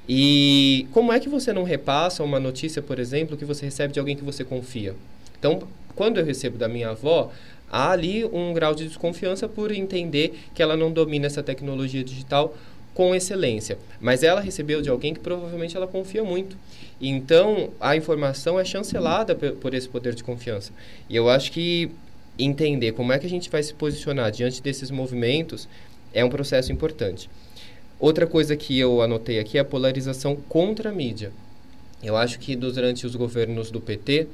E 0.09 0.87
como 0.91 1.11
é 1.11 1.19
que 1.19 1.27
você 1.27 1.51
não 1.51 1.63
repassa 1.63 2.23
uma 2.23 2.39
notícia, 2.39 2.81
por 2.81 2.97
exemplo, 2.97 3.35
que 3.35 3.45
você 3.45 3.65
recebe 3.65 3.93
de 3.93 3.99
alguém 3.99 4.15
que 4.15 4.23
você 4.23 4.43
confia? 4.43 4.95
Então, 5.37 5.67
quando 5.95 6.19
eu 6.19 6.25
recebo 6.25 6.57
da 6.57 6.67
minha 6.67 6.89
avó, 6.89 7.31
há 7.69 7.91
ali 7.91 8.23
um 8.25 8.53
grau 8.53 8.73
de 8.73 8.87
desconfiança 8.87 9.47
por 9.47 9.71
entender 9.71 10.39
que 10.53 10.63
ela 10.63 10.77
não 10.77 10.91
domina 10.91 11.25
essa 11.25 11.43
tecnologia 11.43 12.03
digital 12.03 12.55
com 12.97 13.13
excelência. 13.13 13.77
Mas 14.01 14.23
ela 14.23 14.41
recebeu 14.41 14.81
de 14.81 14.89
alguém 14.89 15.13
que 15.13 15.19
provavelmente 15.19 15.77
ela 15.77 15.85
confia 15.85 16.23
muito. 16.23 16.57
Então, 16.99 17.69
a 17.79 17.95
informação 17.95 18.59
é 18.59 18.65
chancelada 18.65 19.35
por 19.35 19.75
esse 19.75 19.87
poder 19.87 20.15
de 20.15 20.23
confiança. 20.23 20.71
E 21.07 21.15
eu 21.15 21.29
acho 21.29 21.51
que 21.51 21.91
entender 22.39 22.93
como 22.93 23.13
é 23.13 23.19
que 23.19 23.27
a 23.27 23.29
gente 23.29 23.51
vai 23.51 23.61
se 23.61 23.71
posicionar 23.71 24.31
diante 24.31 24.63
desses 24.63 24.89
movimentos 24.89 25.69
é 26.11 26.25
um 26.25 26.29
processo 26.29 26.71
importante. 26.71 27.29
Outra 27.99 28.25
coisa 28.25 28.57
que 28.57 28.79
eu 28.79 28.99
anotei 28.99 29.37
aqui 29.37 29.59
é 29.59 29.61
a 29.61 29.65
polarização 29.65 30.35
contra 30.35 30.89
a 30.89 30.91
mídia. 30.91 31.31
Eu 32.01 32.17
acho 32.17 32.39
que 32.39 32.55
durante 32.55 33.05
os 33.05 33.15
governos 33.15 33.69
do 33.69 33.79
PT, 33.79 34.27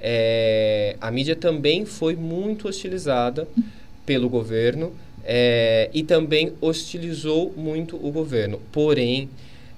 é, 0.00 0.96
a 1.00 1.12
mídia 1.12 1.36
também 1.36 1.84
foi 1.84 2.16
muito 2.16 2.66
hostilizada 2.66 3.46
pelo 4.04 4.28
governo 4.28 4.92
é, 5.24 5.90
e 5.92 6.02
também 6.02 6.52
hostilizou 6.60 7.52
muito 7.56 7.96
o 7.96 8.10
governo. 8.10 8.60
Porém, 8.72 9.28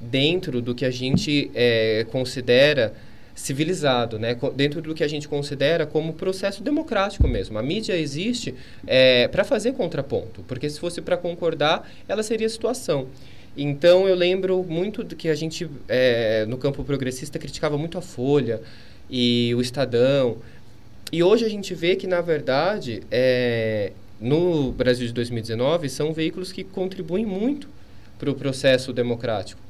dentro 0.00 0.60
do 0.60 0.74
que 0.74 0.84
a 0.84 0.90
gente 0.90 1.50
é, 1.54 2.06
considera 2.10 2.92
civilizado, 3.34 4.18
né? 4.18 4.36
dentro 4.54 4.82
do 4.82 4.94
que 4.94 5.02
a 5.02 5.08
gente 5.08 5.26
considera 5.26 5.86
como 5.86 6.12
processo 6.12 6.62
democrático 6.62 7.26
mesmo. 7.26 7.58
A 7.58 7.62
mídia 7.62 7.96
existe 7.96 8.54
é, 8.86 9.26
para 9.28 9.42
fazer 9.42 9.72
contraponto, 9.72 10.44
porque 10.46 10.68
se 10.68 10.78
fosse 10.78 11.00
para 11.00 11.16
concordar, 11.16 11.90
ela 12.06 12.22
seria 12.22 12.48
situação. 12.48 13.08
Então, 13.56 14.06
eu 14.06 14.14
lembro 14.14 14.62
muito 14.62 15.02
do 15.02 15.16
que 15.16 15.28
a 15.28 15.34
gente, 15.34 15.68
é, 15.88 16.44
no 16.46 16.56
campo 16.58 16.84
progressista, 16.84 17.38
criticava 17.38 17.76
muito 17.76 17.98
a 17.98 18.02
Folha, 18.02 18.60
e 19.12 19.54
o 19.54 19.60
Estadão. 19.60 20.38
E 21.12 21.22
hoje 21.22 21.44
a 21.44 21.48
gente 21.48 21.74
vê 21.74 21.94
que, 21.94 22.06
na 22.06 22.22
verdade, 22.22 23.02
é, 23.10 23.92
no 24.22 24.70
Brasil 24.70 25.06
de 25.06 25.12
2019, 25.12 25.88
são 25.88 26.12
veículos 26.12 26.52
que 26.52 26.62
contribuem 26.62 27.26
muito 27.26 27.68
para 28.18 28.30
o 28.30 28.34
processo 28.34 28.92
democrático. 28.92 29.60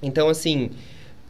Então, 0.00 0.28
assim, 0.28 0.70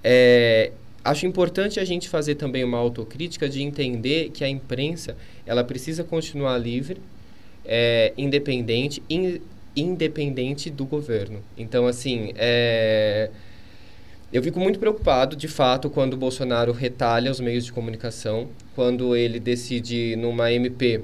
é, 0.04 0.70
acho 1.02 1.24
importante 1.24 1.80
a 1.80 1.84
gente 1.84 2.10
fazer 2.10 2.34
também 2.34 2.62
uma 2.62 2.76
autocrítica 2.76 3.48
de 3.48 3.62
entender 3.62 4.30
que 4.30 4.44
a 4.44 4.48
imprensa 4.48 5.16
ela 5.46 5.64
precisa 5.64 6.04
continuar 6.04 6.58
livre, 6.58 7.00
é, 7.64 8.12
independente, 8.18 9.02
in, 9.08 9.40
independente 9.74 10.68
do 10.68 10.84
governo. 10.84 11.40
Então, 11.56 11.86
assim, 11.86 12.32
é, 12.36 13.30
eu 14.30 14.42
fico 14.42 14.60
muito 14.60 14.78
preocupado, 14.78 15.34
de 15.34 15.48
fato, 15.48 15.88
quando 15.88 16.12
o 16.12 16.16
Bolsonaro 16.18 16.72
retalha 16.72 17.30
os 17.30 17.40
meios 17.40 17.64
de 17.64 17.72
comunicação, 17.72 18.50
quando 18.74 19.16
ele 19.16 19.40
decide, 19.40 20.16
numa 20.16 20.52
MP, 20.52 21.02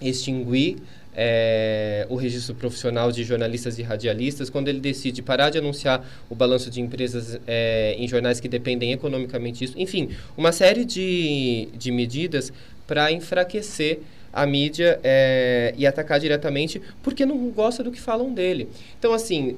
extinguir 0.00 0.76
é, 1.20 2.06
o 2.08 2.14
registro 2.14 2.54
profissional 2.54 3.10
de 3.10 3.24
jornalistas 3.24 3.76
e 3.78 3.82
radialistas, 3.82 4.48
quando 4.48 4.68
ele 4.68 4.78
decide 4.78 5.20
parar 5.20 5.50
de 5.50 5.58
anunciar 5.58 6.06
o 6.30 6.34
balanço 6.34 6.70
de 6.70 6.80
empresas 6.80 7.40
é, 7.44 7.96
em 7.98 8.06
jornais 8.06 8.38
que 8.38 8.48
dependem 8.48 8.92
economicamente 8.92 9.58
disso. 9.58 9.74
Enfim, 9.76 10.10
uma 10.36 10.52
série 10.52 10.84
de, 10.84 11.68
de 11.76 11.90
medidas 11.90 12.52
para 12.86 13.10
enfraquecer 13.10 13.98
a 14.32 14.46
mídia 14.46 15.00
é, 15.02 15.74
e 15.76 15.86
atacar 15.86 16.20
diretamente 16.20 16.80
porque 17.02 17.26
não 17.26 17.36
gosta 17.50 17.82
do 17.82 17.90
que 17.90 18.00
falam 18.00 18.32
dele. 18.32 18.68
Então, 18.96 19.12
assim, 19.12 19.56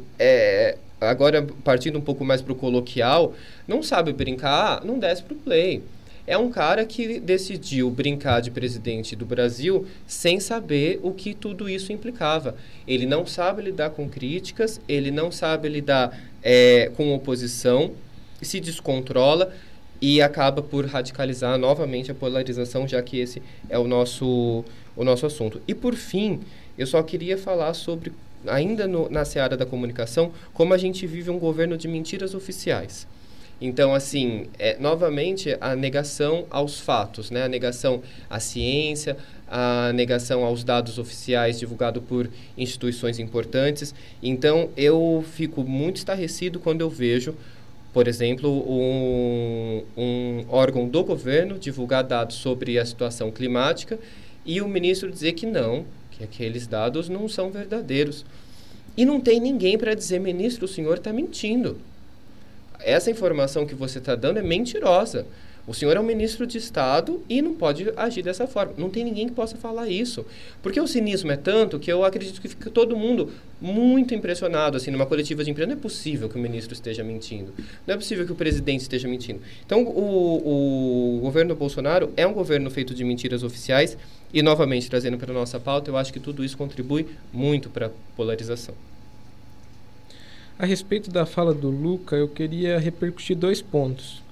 agora 0.99 1.47
partindo 1.63 1.99
um 1.99 2.03
pouco 2.03 2.25
mais 2.25 2.41
para 2.41 2.55
o 2.55 2.57
coloquial, 2.57 3.35
não 3.69 3.83
sabe 3.83 4.15
brincar, 4.15 4.83
não 4.83 4.99
desce 4.99 5.23
para 5.23 5.35
o 5.35 5.37
play. 5.37 5.83
É 6.27 6.37
um 6.37 6.51
cara 6.51 6.85
que 6.85 7.19
decidiu 7.19 7.91
brincar 7.91 8.41
de 8.41 8.51
presidente 8.51 9.17
do 9.17 9.25
Brasil 9.25 9.87
sem 10.07 10.39
saber 10.39 11.01
o 11.03 11.13
que 11.13 11.35
tudo 11.35 11.69
isso 11.69 11.93
implicava. 11.93 12.55
Ele 12.87 13.07
não 13.07 13.27
sabe 13.27 13.63
lidar 13.63 13.91
com 13.91 14.09
críticas, 14.09 14.81
ele 14.89 15.11
não 15.11 15.33
sabe 15.33 15.69
lidar 15.69 16.19
é, 16.43 16.91
com 16.97 17.15
oposição, 17.15 17.93
se 18.41 18.61
descontrola 18.61 19.53
e 20.01 20.23
acaba 20.23 20.63
por 20.63 20.87
radicalizar 20.87 21.59
novamente 21.59 22.11
a 22.11 22.15
polarização, 22.15 22.89
já 22.89 23.03
que 23.03 23.19
esse 23.19 23.43
é 23.69 23.79
o 23.79 23.87
nosso, 23.87 24.65
o 24.97 25.05
nosso 25.05 25.27
assunto. 25.27 25.61
E 25.69 25.75
por 25.75 25.95
fim, 25.95 26.41
eu 26.79 26.87
só 26.87 27.03
queria 27.03 27.37
falar 27.37 27.75
sobre, 27.75 28.13
ainda 28.47 28.87
no, 28.87 29.11
na 29.11 29.25
seara 29.25 29.57
da 29.57 29.67
comunicação, 29.67 30.33
como 30.55 30.73
a 30.73 30.79
gente 30.79 31.07
vive 31.07 31.31
um 31.31 31.39
governo 31.39 31.77
de 31.77 31.87
mentiras 31.87 32.35
oficiais. 32.35 33.07
Então, 33.61 33.95
assim, 33.95 34.47
é, 34.59 34.77
novamente, 34.79 35.57
a 35.61 35.77
negação 35.77 36.47
aos 36.51 36.81
fatos, 36.81 37.31
né? 37.31 37.43
a 37.45 37.49
negação 37.49 38.03
à 38.29 38.41
ciência, 38.41 39.17
a 39.47 39.93
negação 39.93 40.45
aos 40.45 40.65
dados 40.65 40.99
oficiais 40.99 41.59
divulgados 41.59 42.03
por 42.05 42.31
instituições 42.57 43.19
importantes. 43.19 43.95
Então, 44.23 44.71
eu 44.77 45.25
fico 45.33 45.63
muito 45.63 45.97
estarrecido 45.97 46.59
quando 46.59 46.81
eu 46.81 46.89
vejo 46.89 47.35
por 47.93 48.07
exemplo, 48.07 48.49
um, 48.49 49.83
um 49.97 50.45
órgão 50.49 50.89
do 50.89 51.03
governo 51.03 51.59
divulgar 51.59 52.05
dados 52.05 52.37
sobre 52.37 52.79
a 52.79 52.87
situação 52.87 53.31
climática 53.31 53.99
e 54.47 54.61
o 54.61 54.69
ministro 54.69 55.11
dizer 55.11 55.33
que 55.33 55.45
não, 55.45 55.85
que 56.11 56.23
aqueles 56.23 56.67
dados 56.67 57.09
não 57.09 57.29
são 57.29 57.51
verdadeiros. 57.51 58.25
E 58.97 59.05
não 59.05 59.21
tem 59.21 59.41
ninguém 59.41 59.77
para 59.77 59.95
dizer, 59.95 60.21
ministro, 60.21 60.67
o 60.67 60.69
senhor 60.69 60.99
está 60.99 61.13
mentindo. 61.13 61.79
Essa 62.85 63.11
informação 63.11 63.67
que 63.67 63.75
você 63.75 63.99
está 63.99 64.15
dando 64.15 64.39
é 64.39 64.43
mentirosa. 64.43 65.27
O 65.67 65.75
senhor 65.75 65.97
é 65.97 66.01
um 66.01 66.05
ministro 66.05 66.47
de 66.47 66.59
Estado 66.59 67.23
e 67.29 67.41
não 67.43 67.55
pode 67.55 67.93
agir 67.97 68.23
dessa 68.23 68.47
forma. 68.47 68.73
Não 68.77 68.91
tem 68.91 69.05
ninguém 69.05 69.29
que 69.29 69.35
possa 69.35 69.57
falar 69.57 69.89
isso. 69.89 70.27
Porque 70.63 70.81
o 70.81 70.87
cinismo 70.87 71.31
é 71.31 71.37
tanto 71.37 71.79
que 71.79 71.93
eu 71.93 72.05
acredito 72.05 72.41
que 72.41 72.49
fica 72.49 72.71
todo 72.71 72.97
mundo 72.97 73.31
muito 73.61 74.15
impressionado. 74.15 74.77
Assim, 74.77 74.91
numa 74.91 75.07
coletiva 75.07 75.45
de 75.45 75.51
imprensa, 75.51 75.69
não 75.69 75.79
é 75.79 75.81
possível 75.81 76.29
que 76.29 76.37
o 76.37 76.41
ministro 76.41 76.75
esteja 76.75 77.05
mentindo. 77.05 77.53
Não 77.87 77.95
é 77.95 77.97
possível 77.97 78.25
que 78.25 78.33
o 78.33 78.35
presidente 78.35 78.81
esteja 78.81 79.07
mentindo. 79.07 79.41
Então, 79.65 79.85
o, 79.85 81.19
o 81.19 81.21
governo 81.21 81.55
Bolsonaro 81.55 82.11
é 82.17 82.27
um 82.27 82.33
governo 82.33 82.71
feito 82.71 82.95
de 82.95 83.05
mentiras 83.05 83.43
oficiais. 83.43 83.97
E, 84.33 84.43
novamente, 84.43 84.89
trazendo 84.89 85.19
para 85.19 85.31
a 85.31 85.35
nossa 85.35 85.61
pauta, 85.61 85.91
eu 85.91 85.97
acho 85.97 86.13
que 86.13 86.19
tudo 86.19 86.43
isso 86.45 86.57
contribui 86.57 87.07
muito 87.33 87.69
para 87.69 87.87
a 87.87 87.91
polarização. 88.17 88.75
A 90.61 90.67
respeito 90.67 91.11
da 91.11 91.25
fala 91.25 91.55
do 91.55 91.71
Luca, 91.71 92.17
eu 92.17 92.29
queria 92.29 92.79
repercutir 92.79 93.35
dois 93.35 93.63
pontos. 93.63 94.23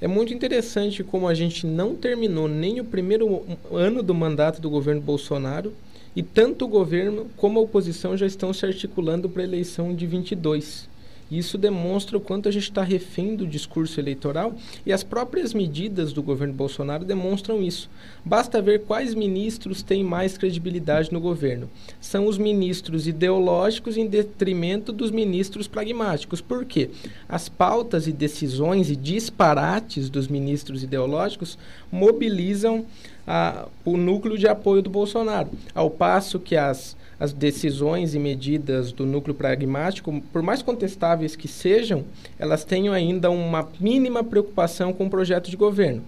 É 0.00 0.08
muito 0.08 0.34
interessante 0.34 1.04
como 1.04 1.28
a 1.28 1.32
gente 1.32 1.64
não 1.64 1.94
terminou 1.94 2.48
nem 2.48 2.80
o 2.80 2.84
primeiro 2.84 3.44
ano 3.70 4.02
do 4.02 4.12
mandato 4.12 4.60
do 4.60 4.68
governo 4.68 5.00
Bolsonaro 5.00 5.72
e 6.16 6.24
tanto 6.24 6.64
o 6.64 6.68
governo 6.68 7.28
como 7.36 7.60
a 7.60 7.62
oposição 7.62 8.16
já 8.16 8.26
estão 8.26 8.52
se 8.52 8.66
articulando 8.66 9.28
para 9.28 9.42
a 9.42 9.44
eleição 9.44 9.94
de 9.94 10.08
22. 10.08 10.88
Isso 11.30 11.58
demonstra 11.58 12.16
o 12.16 12.20
quanto 12.20 12.48
a 12.48 12.52
gente 12.52 12.64
está 12.64 12.82
refém 12.82 13.34
do 13.34 13.46
discurso 13.46 13.98
eleitoral 13.98 14.54
e 14.84 14.92
as 14.92 15.02
próprias 15.02 15.52
medidas 15.52 16.12
do 16.12 16.22
governo 16.22 16.54
Bolsonaro 16.54 17.04
demonstram 17.04 17.62
isso. 17.62 17.90
Basta 18.24 18.62
ver 18.62 18.82
quais 18.82 19.14
ministros 19.14 19.82
têm 19.82 20.04
mais 20.04 20.38
credibilidade 20.38 21.12
no 21.12 21.20
governo. 21.20 21.68
São 22.00 22.26
os 22.26 22.38
ministros 22.38 23.08
ideológicos 23.08 23.96
em 23.96 24.06
detrimento 24.06 24.92
dos 24.92 25.10
ministros 25.10 25.66
pragmáticos. 25.66 26.40
Por 26.40 26.64
quê? 26.64 26.90
As 27.28 27.48
pautas 27.48 28.06
e 28.06 28.12
decisões 28.12 28.90
e 28.90 28.96
disparates 28.96 30.08
dos 30.08 30.28
ministros 30.28 30.82
ideológicos 30.82 31.58
mobilizam 31.90 32.86
a, 33.26 33.66
o 33.84 33.96
núcleo 33.96 34.38
de 34.38 34.46
apoio 34.46 34.82
do 34.82 34.90
Bolsonaro, 34.90 35.48
ao 35.74 35.90
passo 35.90 36.38
que 36.38 36.56
as 36.56 36.96
as 37.18 37.32
decisões 37.32 38.14
e 38.14 38.18
medidas 38.18 38.92
do 38.92 39.06
núcleo 39.06 39.34
pragmático, 39.34 40.22
por 40.32 40.42
mais 40.42 40.62
contestáveis 40.62 41.34
que 41.34 41.48
sejam, 41.48 42.04
elas 42.38 42.64
tenham 42.64 42.92
ainda 42.92 43.30
uma 43.30 43.66
mínima 43.80 44.22
preocupação 44.22 44.92
com 44.92 45.06
o 45.06 45.10
projeto 45.10 45.50
de 45.50 45.56
governo. 45.56 46.02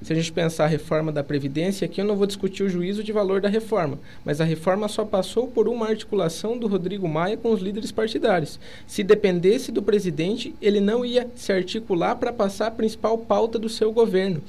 Se 0.00 0.12
a 0.12 0.16
gente 0.16 0.32
pensar 0.32 0.64
a 0.64 0.68
reforma 0.68 1.12
da 1.12 1.22
Previdência, 1.22 1.84
aqui 1.84 2.00
eu 2.00 2.04
não 2.04 2.16
vou 2.16 2.26
discutir 2.26 2.64
o 2.64 2.68
juízo 2.68 3.04
de 3.04 3.12
valor 3.12 3.40
da 3.40 3.48
reforma, 3.48 4.00
mas 4.24 4.40
a 4.40 4.44
reforma 4.44 4.88
só 4.88 5.04
passou 5.04 5.46
por 5.46 5.68
uma 5.68 5.86
articulação 5.86 6.58
do 6.58 6.66
Rodrigo 6.66 7.08
Maia 7.08 7.36
com 7.36 7.52
os 7.52 7.60
líderes 7.60 7.92
partidários. 7.92 8.58
Se 8.84 9.04
dependesse 9.04 9.70
do 9.70 9.80
presidente, 9.80 10.56
ele 10.60 10.80
não 10.80 11.04
ia 11.04 11.28
se 11.36 11.52
articular 11.52 12.16
para 12.16 12.32
passar 12.32 12.66
a 12.66 12.72
principal 12.72 13.16
pauta 13.16 13.60
do 13.60 13.68
seu 13.68 13.92
governo. 13.92 14.42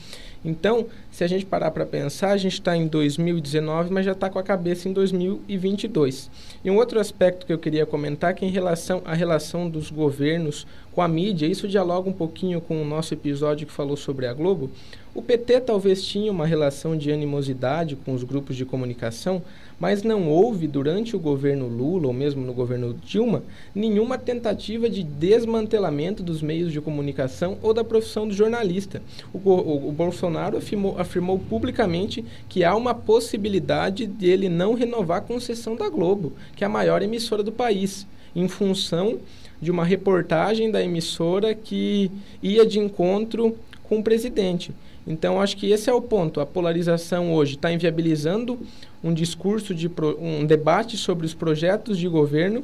Então, 0.43 0.87
se 1.09 1.23
a 1.23 1.27
gente 1.27 1.45
parar 1.45 1.71
para 1.71 1.85
pensar, 1.85 2.31
a 2.31 2.37
gente 2.37 2.53
está 2.53 2.75
em 2.75 2.87
2019, 2.87 3.91
mas 3.91 4.05
já 4.05 4.11
está 4.11 4.29
com 4.29 4.39
a 4.39 4.43
cabeça 4.43 4.89
em 4.89 4.93
2022. 4.93 6.29
E 6.63 6.69
um 6.69 6.75
outro 6.75 6.99
aspecto 6.99 7.45
que 7.45 7.53
eu 7.53 7.57
queria 7.57 7.85
comentar 7.85 8.31
é 8.31 8.33
que 8.33 8.45
em 8.45 8.49
relação 8.49 9.01
à 9.05 9.13
relação 9.13 9.69
dos 9.69 9.89
governos 9.89 10.67
com 10.91 11.01
a 11.01 11.07
mídia, 11.07 11.47
isso 11.47 11.67
dialoga 11.67 12.09
um 12.09 12.13
pouquinho 12.13 12.61
com 12.61 12.81
o 12.81 12.85
nosso 12.85 13.13
episódio 13.13 13.65
que 13.65 13.73
falou 13.73 13.97
sobre 13.97 14.27
a 14.27 14.33
Globo. 14.33 14.69
O 15.15 15.21
PT 15.21 15.61
talvez 15.61 16.03
tinha 16.03 16.31
uma 16.31 16.45
relação 16.45 16.97
de 16.97 17.11
animosidade 17.11 17.95
com 17.95 18.13
os 18.13 18.23
grupos 18.23 18.55
de 18.55 18.65
comunicação, 18.65 19.41
mas 19.83 20.01
não 20.01 20.29
houve 20.29 20.65
durante 20.65 21.13
o 21.13 21.19
governo 21.19 21.67
Lula 21.67 22.07
ou 22.07 22.13
mesmo 22.13 22.45
no 22.45 22.53
governo 22.53 22.93
Dilma 23.05 23.43
nenhuma 23.75 24.17
tentativa 24.17 24.89
de 24.89 25.03
desmantelamento 25.03 26.23
dos 26.23 26.41
meios 26.41 26.71
de 26.71 26.79
comunicação 26.79 27.57
ou 27.61 27.73
da 27.73 27.83
profissão 27.83 28.25
do 28.25 28.33
jornalista. 28.33 29.01
O, 29.33 29.39
o, 29.39 29.89
o 29.89 29.91
Bolsonaro 29.91 30.55
afirmou, 30.55 30.97
afirmou 30.97 31.37
publicamente 31.37 32.23
que 32.47 32.63
há 32.63 32.73
uma 32.73 32.93
possibilidade 32.95 34.07
dele 34.07 34.47
não 34.47 34.73
renovar 34.73 35.17
a 35.17 35.21
concessão 35.21 35.75
da 35.75 35.89
Globo, 35.89 36.31
que 36.55 36.63
é 36.63 36.67
a 36.67 36.69
maior 36.69 37.01
emissora 37.01 37.43
do 37.43 37.51
país, 37.51 38.07
em 38.33 38.47
função 38.47 39.19
de 39.61 39.69
uma 39.69 39.83
reportagem 39.83 40.71
da 40.71 40.81
emissora 40.81 41.53
que 41.53 42.09
ia 42.41 42.65
de 42.65 42.79
encontro 42.79 43.53
com 43.83 43.99
o 43.99 44.03
presidente. 44.03 44.71
Então, 45.05 45.41
acho 45.41 45.57
que 45.57 45.69
esse 45.69 45.89
é 45.89 45.93
o 45.93 46.01
ponto. 46.01 46.39
A 46.39 46.45
polarização 46.45 47.33
hoje 47.33 47.55
está 47.55 47.71
inviabilizando 47.71 48.59
um 49.03 49.13
discurso, 49.13 49.75
de 49.75 49.89
pro, 49.89 50.17
um 50.19 50.45
debate 50.45 50.95
sobre 50.97 51.25
os 51.25 51.33
projetos 51.33 51.97
de 51.97 52.07
governo 52.07 52.63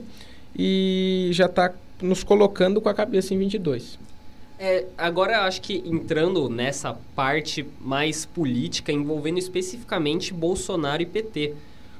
e 0.57 1.29
já 1.33 1.45
está 1.45 1.73
nos 2.01 2.23
colocando 2.23 2.79
com 2.79 2.87
a 2.87 2.93
cabeça 2.93 3.33
em 3.33 3.37
22. 3.37 3.99
É, 4.57 4.85
agora, 4.97 5.45
acho 5.45 5.61
que 5.61 5.81
entrando 5.85 6.49
nessa 6.49 6.97
parte 7.15 7.65
mais 7.79 8.25
política, 8.25 8.91
envolvendo 8.91 9.37
especificamente 9.37 10.33
Bolsonaro 10.33 11.01
e 11.01 11.05
PT. 11.05 11.53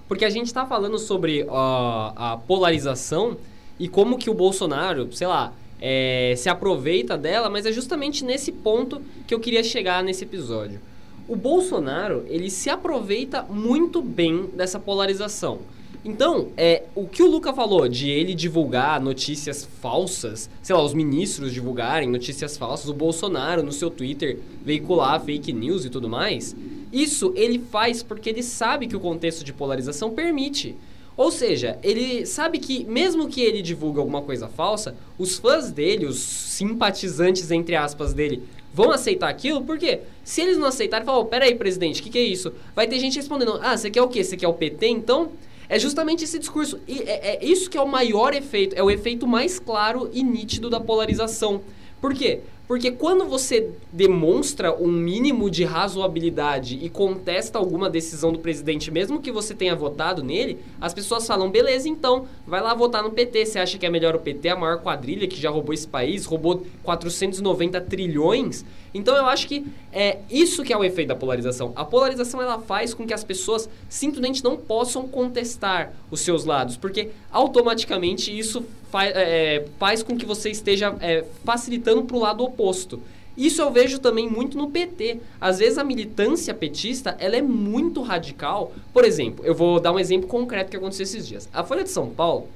Porque 0.07 0.25
a 0.25 0.29
gente 0.29 0.47
está 0.47 0.65
falando 0.65 0.97
sobre 0.97 1.43
uh, 1.43 1.47
a 1.51 2.39
polarização 2.47 3.37
e 3.79 3.87
como 3.87 4.17
que 4.17 4.29
o 4.29 4.33
Bolsonaro, 4.33 5.07
sei 5.13 5.27
lá, 5.27 5.53
é, 5.81 6.33
se 6.37 6.49
aproveita 6.49 7.17
dela, 7.17 7.49
mas 7.49 7.65
é 7.65 7.71
justamente 7.71 8.23
nesse 8.23 8.51
ponto 8.51 9.01
que 9.27 9.33
eu 9.33 9.39
queria 9.39 9.63
chegar 9.63 10.03
nesse 10.03 10.23
episódio. 10.23 10.79
O 11.27 11.35
Bolsonaro, 11.35 12.25
ele 12.27 12.49
se 12.49 12.69
aproveita 12.69 13.43
muito 13.43 14.01
bem 14.01 14.49
dessa 14.55 14.79
polarização. 14.79 15.59
Então, 16.03 16.47
é, 16.55 16.83
o 16.95 17.05
que 17.07 17.21
o 17.21 17.29
Luca 17.29 17.53
falou 17.53 17.87
de 17.87 18.09
ele 18.09 18.33
divulgar 18.33 19.01
notícias 19.01 19.67
falsas, 19.81 20.49
sei 20.61 20.73
lá, 20.73 20.81
os 20.81 20.93
ministros 20.93 21.53
divulgarem 21.53 22.09
notícias 22.09 22.55
falsas, 22.57 22.89
o 22.89 22.93
Bolsonaro 22.93 23.61
no 23.61 23.71
seu 23.71 23.89
Twitter 23.89 24.39
veicular 24.63 25.21
fake 25.21 25.51
news 25.51 25.83
e 25.83 25.89
tudo 25.89 26.07
mais, 26.07 26.55
isso 26.91 27.33
ele 27.35 27.59
faz 27.59 28.01
porque 28.01 28.29
ele 28.29 28.41
sabe 28.41 28.87
que 28.87 28.95
o 28.95 28.99
contexto 28.99 29.43
de 29.43 29.51
polarização 29.51 30.09
permite. 30.11 30.75
Ou 31.19 31.31
seja, 31.31 31.77
ele 31.83 32.25
sabe 32.25 32.59
que, 32.59 32.85
mesmo 32.85 33.27
que 33.27 33.41
ele 33.41 33.61
divulgue 33.61 33.99
alguma 33.99 34.21
coisa 34.21 34.47
falsa, 34.47 34.95
os 35.17 35.37
fãs 35.37 35.69
dele, 35.69 36.05
os 36.05 36.17
simpatizantes, 36.17 37.51
entre 37.51 37.75
aspas, 37.75 38.13
dele, 38.13 38.41
vão 38.73 38.89
aceitar 38.89 39.27
aquilo, 39.27 39.61
porque 39.65 39.99
se 40.23 40.39
eles 40.39 40.57
não 40.57 40.67
aceitarem, 40.67 41.05
falam, 41.05 41.19
oh, 41.19 41.25
peraí, 41.25 41.55
presidente, 41.55 41.99
o 41.99 42.03
que, 42.05 42.09
que 42.09 42.17
é 42.17 42.23
isso? 42.23 42.53
Vai 42.73 42.87
ter 42.87 42.97
gente 42.99 43.17
respondendo, 43.17 43.59
ah, 43.61 43.75
você 43.75 43.91
quer 43.91 44.01
o 44.01 44.07
quê? 44.07 44.23
Você 44.23 44.37
quer 44.37 44.47
o 44.47 44.53
PT, 44.53 44.87
então? 44.87 45.33
É 45.67 45.77
justamente 45.77 46.23
esse 46.23 46.39
discurso. 46.39 46.79
E 46.87 46.99
é, 46.99 47.35
é 47.35 47.45
isso 47.45 47.69
que 47.69 47.77
é 47.77 47.81
o 47.81 47.87
maior 47.87 48.33
efeito, 48.33 48.73
é 48.73 48.81
o 48.81 48.89
efeito 48.89 49.27
mais 49.27 49.59
claro 49.59 50.09
e 50.13 50.23
nítido 50.23 50.69
da 50.69 50.79
polarização. 50.79 51.59
Por 51.99 52.13
quê? 52.13 52.39
Porque 52.69 52.91
quando 52.91 53.25
você 53.25 53.71
demonstra 53.91 54.71
um 54.71 54.91
mínimo 54.91 55.49
de 55.49 55.63
razoabilidade 55.63 56.77
e 56.79 56.87
contesta 56.87 57.57
alguma 57.57 57.89
decisão 57.89 58.31
do 58.31 58.37
presidente, 58.37 58.91
mesmo 58.91 59.19
que 59.19 59.31
você 59.31 59.55
tenha 59.55 59.75
votado 59.75 60.21
nele, 60.21 60.59
as 60.79 60.93
pessoas 60.93 61.25
falam: 61.25 61.49
beleza, 61.49 61.89
então, 61.89 62.27
vai 62.45 62.61
lá 62.61 62.75
votar 62.75 63.01
no 63.01 63.09
PT. 63.09 63.47
Você 63.47 63.57
acha 63.57 63.79
que 63.79 63.87
é 63.87 63.89
melhor 63.89 64.15
o 64.15 64.19
PT, 64.19 64.49
a 64.49 64.55
maior 64.55 64.83
quadrilha 64.83 65.27
que 65.27 65.41
já 65.41 65.49
roubou 65.49 65.73
esse 65.73 65.87
país, 65.87 66.25
roubou 66.25 66.63
490 66.83 67.81
trilhões? 67.81 68.63
Então 68.93 69.15
eu 69.17 69.25
acho 69.25 69.47
que 69.47 69.65
é 69.91 70.19
isso 70.29 70.63
que 70.63 70.71
é 70.71 70.77
o 70.77 70.83
efeito 70.83 71.07
da 71.07 71.15
polarização. 71.15 71.73
A 71.75 71.83
polarização 71.83 72.39
ela 72.39 72.59
faz 72.59 72.93
com 72.93 73.05
que 73.07 73.15
as 73.15 73.23
pessoas 73.23 73.67
simplesmente 73.87 74.43
não 74.43 74.55
possam 74.55 75.07
contestar 75.07 75.93
os 76.11 76.21
seus 76.21 76.45
lados, 76.45 76.77
porque 76.77 77.09
automaticamente 77.31 78.37
isso 78.37 78.63
fa 78.91 79.05
é, 79.05 79.65
faz 79.77 80.03
com 80.03 80.17
que 80.17 80.25
você 80.25 80.49
esteja 80.49 80.95
é, 80.99 81.23
facilitando 81.43 82.03
para 82.03 82.15
o 82.15 82.19
lado 82.19 82.43
oposto. 82.43 83.01
Isso 83.37 83.61
eu 83.61 83.71
vejo 83.71 83.99
também 83.99 84.29
muito 84.29 84.57
no 84.57 84.69
PT. 84.69 85.19
Às 85.39 85.59
vezes 85.59 85.77
a 85.77 85.83
militância 85.83 86.53
petista 86.53 87.15
ela 87.19 87.37
é 87.37 87.41
muito 87.41 88.01
radical. 88.01 88.73
Por 88.93 89.05
exemplo, 89.05 89.45
eu 89.45 89.55
vou 89.55 89.79
dar 89.79 89.93
um 89.93 89.99
exemplo 89.99 90.27
concreto 90.27 90.69
que 90.69 90.77
aconteceu 90.77 91.03
esses 91.03 91.25
dias. 91.25 91.47
A 91.53 91.63
Folha 91.63 91.83
de 91.83 91.89
São 91.89 92.09
Paulo 92.09 92.47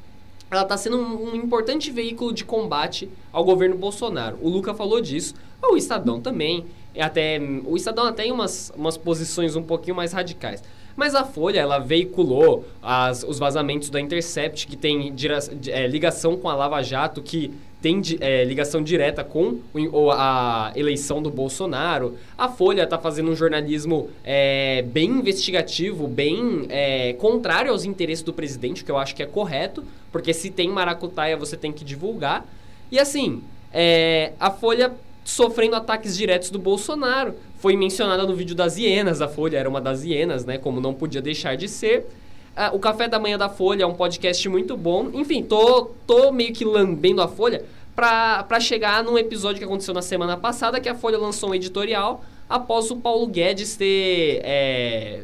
ela 0.51 0.63
está 0.63 0.77
sendo 0.77 0.97
um, 0.97 1.31
um, 1.31 1.35
importante 1.35 1.89
veículo 1.89 2.31
de 2.31 2.45
combate 2.45 3.09
ao 3.31 3.43
governo 3.43 3.75
Bolsonaro. 3.75 4.37
O 4.41 4.49
Luca 4.49 4.73
falou 4.73 5.01
disso, 5.01 5.33
o 5.61 5.75
Estadão 5.75 6.21
também. 6.21 6.65
Até, 6.99 7.39
o 7.65 7.75
Estadão 7.75 8.05
até 8.05 8.23
tem 8.23 8.31
umas, 8.31 8.71
umas 8.75 8.97
posições 8.97 9.55
um 9.55 9.63
pouquinho 9.63 9.95
mais 9.95 10.13
radicais. 10.13 10.61
Mas 10.95 11.15
a 11.15 11.23
Folha, 11.23 11.59
ela 11.59 11.79
veiculou 11.79 12.65
as, 12.81 13.23
os 13.23 13.39
vazamentos 13.39 13.89
da 13.89 13.99
Intercept, 13.99 14.67
que 14.67 14.75
tem 14.75 15.13
é, 15.67 15.87
ligação 15.87 16.37
com 16.37 16.49
a 16.49 16.55
Lava 16.55 16.81
Jato, 16.81 17.21
que 17.21 17.51
tem 17.83 18.01
é, 18.21 18.45
ligação 18.45 18.81
direta 18.81 19.25
com 19.25 19.59
a 20.13 20.71
eleição 20.73 21.21
do 21.21 21.29
Bolsonaro. 21.29 22.17
A 22.37 22.47
Folha 22.47 22.83
está 22.83 22.97
fazendo 22.97 23.29
um 23.29 23.35
jornalismo 23.35 24.09
é, 24.23 24.83
bem 24.83 25.09
investigativo, 25.09 26.07
bem 26.07 26.65
é, 26.69 27.11
contrário 27.13 27.71
aos 27.71 27.83
interesses 27.83 28.23
do 28.23 28.31
presidente, 28.31 28.85
que 28.85 28.91
eu 28.91 28.97
acho 28.97 29.13
que 29.13 29.21
é 29.21 29.25
correto, 29.25 29.83
porque 30.13 30.33
se 30.33 30.49
tem 30.49 30.69
maracutaia 30.69 31.35
você 31.35 31.57
tem 31.57 31.73
que 31.73 31.83
divulgar. 31.83 32.45
E 32.89 32.97
assim, 32.97 33.43
é, 33.73 34.31
a 34.39 34.49
Folha 34.49 34.93
sofrendo 35.23 35.75
ataques 35.75 36.15
diretos 36.17 36.49
do 36.49 36.59
Bolsonaro. 36.59 37.33
Foi 37.57 37.75
mencionada 37.75 38.23
no 38.23 38.35
vídeo 38.35 38.55
das 38.55 38.77
hienas, 38.77 39.21
a 39.21 39.27
Folha 39.27 39.57
era 39.57 39.69
uma 39.69 39.79
das 39.79 40.03
hienas, 40.03 40.45
né? 40.45 40.57
Como 40.57 40.81
não 40.81 40.93
podia 40.93 41.21
deixar 41.21 41.55
de 41.55 41.67
ser. 41.67 42.05
Uh, 42.55 42.75
o 42.75 42.79
Café 42.79 43.07
da 43.07 43.17
Manhã 43.17 43.37
da 43.37 43.49
Folha 43.49 43.83
é 43.83 43.85
um 43.85 43.95
podcast 43.95 44.47
muito 44.49 44.77
bom. 44.77 45.09
Enfim, 45.13 45.41
tô, 45.41 45.91
tô 46.05 46.31
meio 46.31 46.53
que 46.53 46.63
lambendo 46.63 47.21
a 47.21 47.27
Folha 47.27 47.65
para 47.95 48.59
chegar 48.59 49.03
num 49.03 49.17
episódio 49.17 49.59
que 49.59 49.65
aconteceu 49.65 49.93
na 49.93 50.01
semana 50.01 50.35
passada, 50.35 50.79
que 50.79 50.89
a 50.89 50.95
Folha 50.95 51.17
lançou 51.17 51.51
um 51.51 51.55
editorial 51.55 52.23
após 52.49 52.91
o 52.91 52.97
Paulo 52.97 53.27
Guedes 53.27 53.75
ter 53.75 54.41
é, 54.43 55.23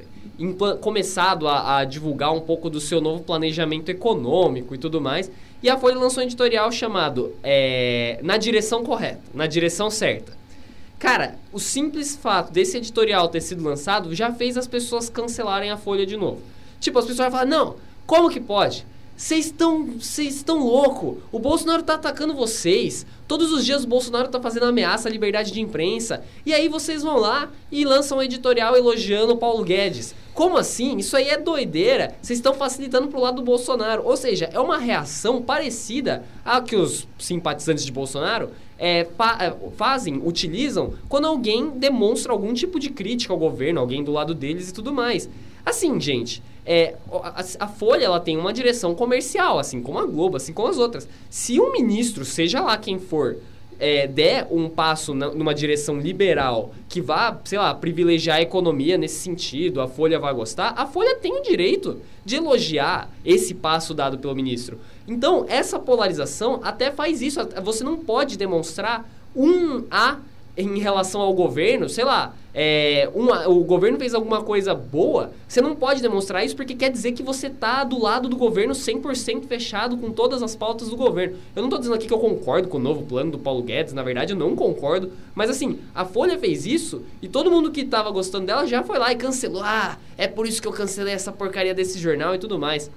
começado 0.82 1.48
a, 1.48 1.78
a 1.78 1.86
divulgar 1.86 2.34
um 2.34 2.40
pouco 2.40 2.70
do 2.70 2.80
seu 2.80 3.02
novo 3.02 3.24
planejamento 3.24 3.90
econômico 3.90 4.74
e 4.74 4.78
tudo 4.78 5.02
mais. 5.02 5.32
E 5.62 5.70
a 5.70 5.78
Folha 5.78 5.98
lançou 5.98 6.24
um 6.24 6.26
editorial 6.26 6.72
chamado 6.72 7.36
é, 7.44 8.20
Na 8.24 8.38
Direção 8.38 8.84
Correta, 8.84 9.22
Na 9.34 9.46
Direção 9.46 9.90
Certa. 9.90 10.38
Cara, 10.98 11.36
o 11.52 11.60
simples 11.60 12.16
fato 12.16 12.52
desse 12.52 12.78
editorial 12.78 13.28
ter 13.28 13.42
sido 13.42 13.64
lançado 13.64 14.14
já 14.16 14.34
fez 14.34 14.58
as 14.58 14.68
pessoas 14.68 15.10
cancelarem 15.10 15.70
a 15.70 15.78
Folha 15.78 16.06
de 16.06 16.16
novo. 16.16 16.42
Tipo, 16.80 17.00
as 17.00 17.06
pessoas 17.06 17.30
vão 17.30 17.40
falar, 17.40 17.50
não, 17.50 17.76
como 18.06 18.30
que 18.30 18.40
pode? 18.40 18.86
Vocês 19.20 19.48
estão 19.48 19.86
vocês 19.86 20.38
estão 20.38 20.60
louco. 20.60 21.18
O 21.30 21.40
Bolsonaro 21.40 21.84
tá 21.84 21.96
atacando 21.96 22.34
vocês. 22.34 23.06
Todos 23.28 23.52
os 23.52 23.66
dias 23.66 23.84
o 23.84 23.88
Bolsonaro 23.88 24.30
tá 24.30 24.40
fazendo 24.40 24.66
ameaça 24.66 25.10
à 25.10 25.12
liberdade 25.12 25.52
de 25.52 25.60
imprensa. 25.60 26.24
E 26.46 26.54
aí 26.54 26.70
vocês 26.70 27.04
vão 27.04 27.18
lá 27.18 27.52
e 27.70 27.84
lançam 27.84 28.20
um 28.20 28.24
editorial 28.24 28.78
elogiando 28.78 29.34
o 29.34 29.38
Paulo 29.38 29.62
Guedes. 29.66 30.16
Como 30.34 30.58
assim? 30.58 30.96
Isso 31.00 31.18
aí 31.18 31.28
é 31.28 31.38
doideira. 31.38 32.16
Vocês 32.22 32.40
estão 32.40 32.54
facilitando 32.54 33.10
pro 33.10 33.20
lado 33.20 33.36
do 33.36 33.42
Bolsonaro. 33.42 34.04
Ou 34.06 34.16
seja, 34.16 34.50
é 34.54 34.60
uma 34.60 34.78
reação 34.78 35.42
parecida 35.42 36.24
a 36.46 36.62
que 36.62 36.78
os 36.78 37.06
simpatizantes 37.18 37.84
de 37.84 37.92
Bolsonaro 37.92 38.52
é, 38.78 39.02
é, 39.02 39.08
fazem, 39.76 40.22
utilizam, 40.24 40.94
quando 41.10 41.28
alguém 41.28 41.72
demonstra 41.72 42.32
algum 42.32 42.54
tipo 42.54 42.80
de 42.80 42.90
crítica 42.90 43.34
ao 43.34 43.38
governo, 43.38 43.82
alguém 43.82 44.02
do 44.02 44.14
lado 44.14 44.34
deles 44.34 44.70
e 44.70 44.74
tudo 44.74 44.94
mais. 44.94 45.30
Assim, 45.66 46.00
gente, 46.00 46.42
é, 46.72 46.94
a, 47.12 47.44
a, 47.62 47.68
Folha 47.68 48.06
ela 48.06 48.20
tem 48.20 48.38
uma 48.38 48.54
direção 48.54 48.94
comercial, 48.94 49.58
assim 49.58 49.82
como 49.82 49.98
a 49.98 50.06
Globo, 50.06 50.38
assim 50.38 50.54
como 50.54 50.68
as 50.68 50.78
outras. 50.78 51.10
Se 51.28 51.60
um 51.60 51.72
ministro, 51.72 52.24
seja 52.24 52.62
lá 52.62 52.78
quem 52.78 53.00
for, 53.00 53.38
é, 53.80 54.06
der 54.06 54.48
um 54.52 54.70
passo 54.70 55.16
na, 55.16 55.30
numa 55.30 55.56
direção 55.56 56.00
liberal 56.00 56.72
que 56.88 57.02
vá, 57.02 57.36
sei 57.44 57.58
lá, 57.58 57.74
privilegiar 57.74 58.38
a 58.38 58.42
economia 58.44 59.00
nesse 59.00 59.16
sentido, 59.16 59.82
a 59.82 59.88
Folha 59.88 60.20
vai 60.20 60.32
gostar, 60.32 60.76
a 60.78 60.86
Folha 60.86 61.16
tem 61.16 61.40
o 61.40 61.42
direito 61.42 62.00
de 62.24 62.36
elogiar 62.36 63.10
esse 63.26 63.56
passo 63.56 63.96
dado 63.96 64.20
pelo 64.20 64.36
ministro. 64.36 64.78
Então, 65.08 65.48
essa 65.50 65.80
polarização 65.80 66.60
até 66.62 66.92
faz 66.92 67.20
isso. 67.20 67.40
Você 67.64 67.84
não 67.84 67.98
pode 67.98 68.38
demonstrar 68.38 69.10
um 69.36 69.86
A 69.90 70.20
em 70.60 70.80
relação 70.80 71.22
ao 71.22 71.34
governo, 71.34 71.88
sei 71.88 72.04
lá, 72.04 72.34
é, 72.54 73.10
uma, 73.14 73.48
o 73.48 73.64
governo 73.64 73.98
fez 73.98 74.14
alguma 74.14 74.42
coisa 74.42 74.74
boa, 74.74 75.32
você 75.48 75.62
não 75.62 75.76
pode 75.76 76.02
demonstrar 76.02 76.44
isso 76.44 76.56
porque 76.56 76.76
quer 76.76 76.92
dizer 76.92 77.14
que 77.14 77.24
você 77.24 77.48
está 77.48 77.84
do 77.84 78.02
lado 78.02 78.28
do 78.28 78.36
governo 78.36 78.74
100% 78.74 79.46
fechado 79.48 79.96
com 79.98 80.12
todas 80.12 80.44
as 80.44 80.56
pautas 80.56 80.90
do 80.90 80.98
governo. 80.98 81.38
Eu 81.56 81.62
não 81.62 81.70
estou 81.70 81.80
dizendo 81.80 81.96
aqui 81.96 82.08
que 82.08 82.14
eu 82.14 82.20
concordo 82.20 82.68
com 82.68 82.78
o 82.78 82.82
novo 82.82 83.04
plano 83.04 83.32
do 83.32 83.40
Paulo 83.40 83.64
Guedes, 83.64 83.94
na 83.94 84.04
verdade 84.04 84.34
eu 84.34 84.38
não 84.38 84.56
concordo, 84.56 85.12
mas 85.34 85.50
assim, 85.50 85.80
a 85.96 86.04
Folha 86.04 86.38
fez 86.38 86.66
isso 86.66 87.04
e 87.22 87.28
todo 87.28 87.52
mundo 87.52 87.72
que 87.72 87.82
estava 87.82 88.10
gostando 88.12 88.48
dela 88.48 88.66
já 88.66 88.84
foi 88.84 89.00
lá 89.00 89.12
e 89.12 89.16
cancelou. 89.16 89.62
Ah, 89.64 89.98
é 90.18 90.28
por 90.28 90.48
isso 90.48 90.62
que 90.62 90.68
eu 90.68 90.74
cancelei 90.74 91.14
essa 91.14 91.32
porcaria 91.32 91.74
desse 91.74 92.00
jornal 92.00 92.36
e 92.36 92.40
tudo 92.40 92.60
mais. 92.60 92.92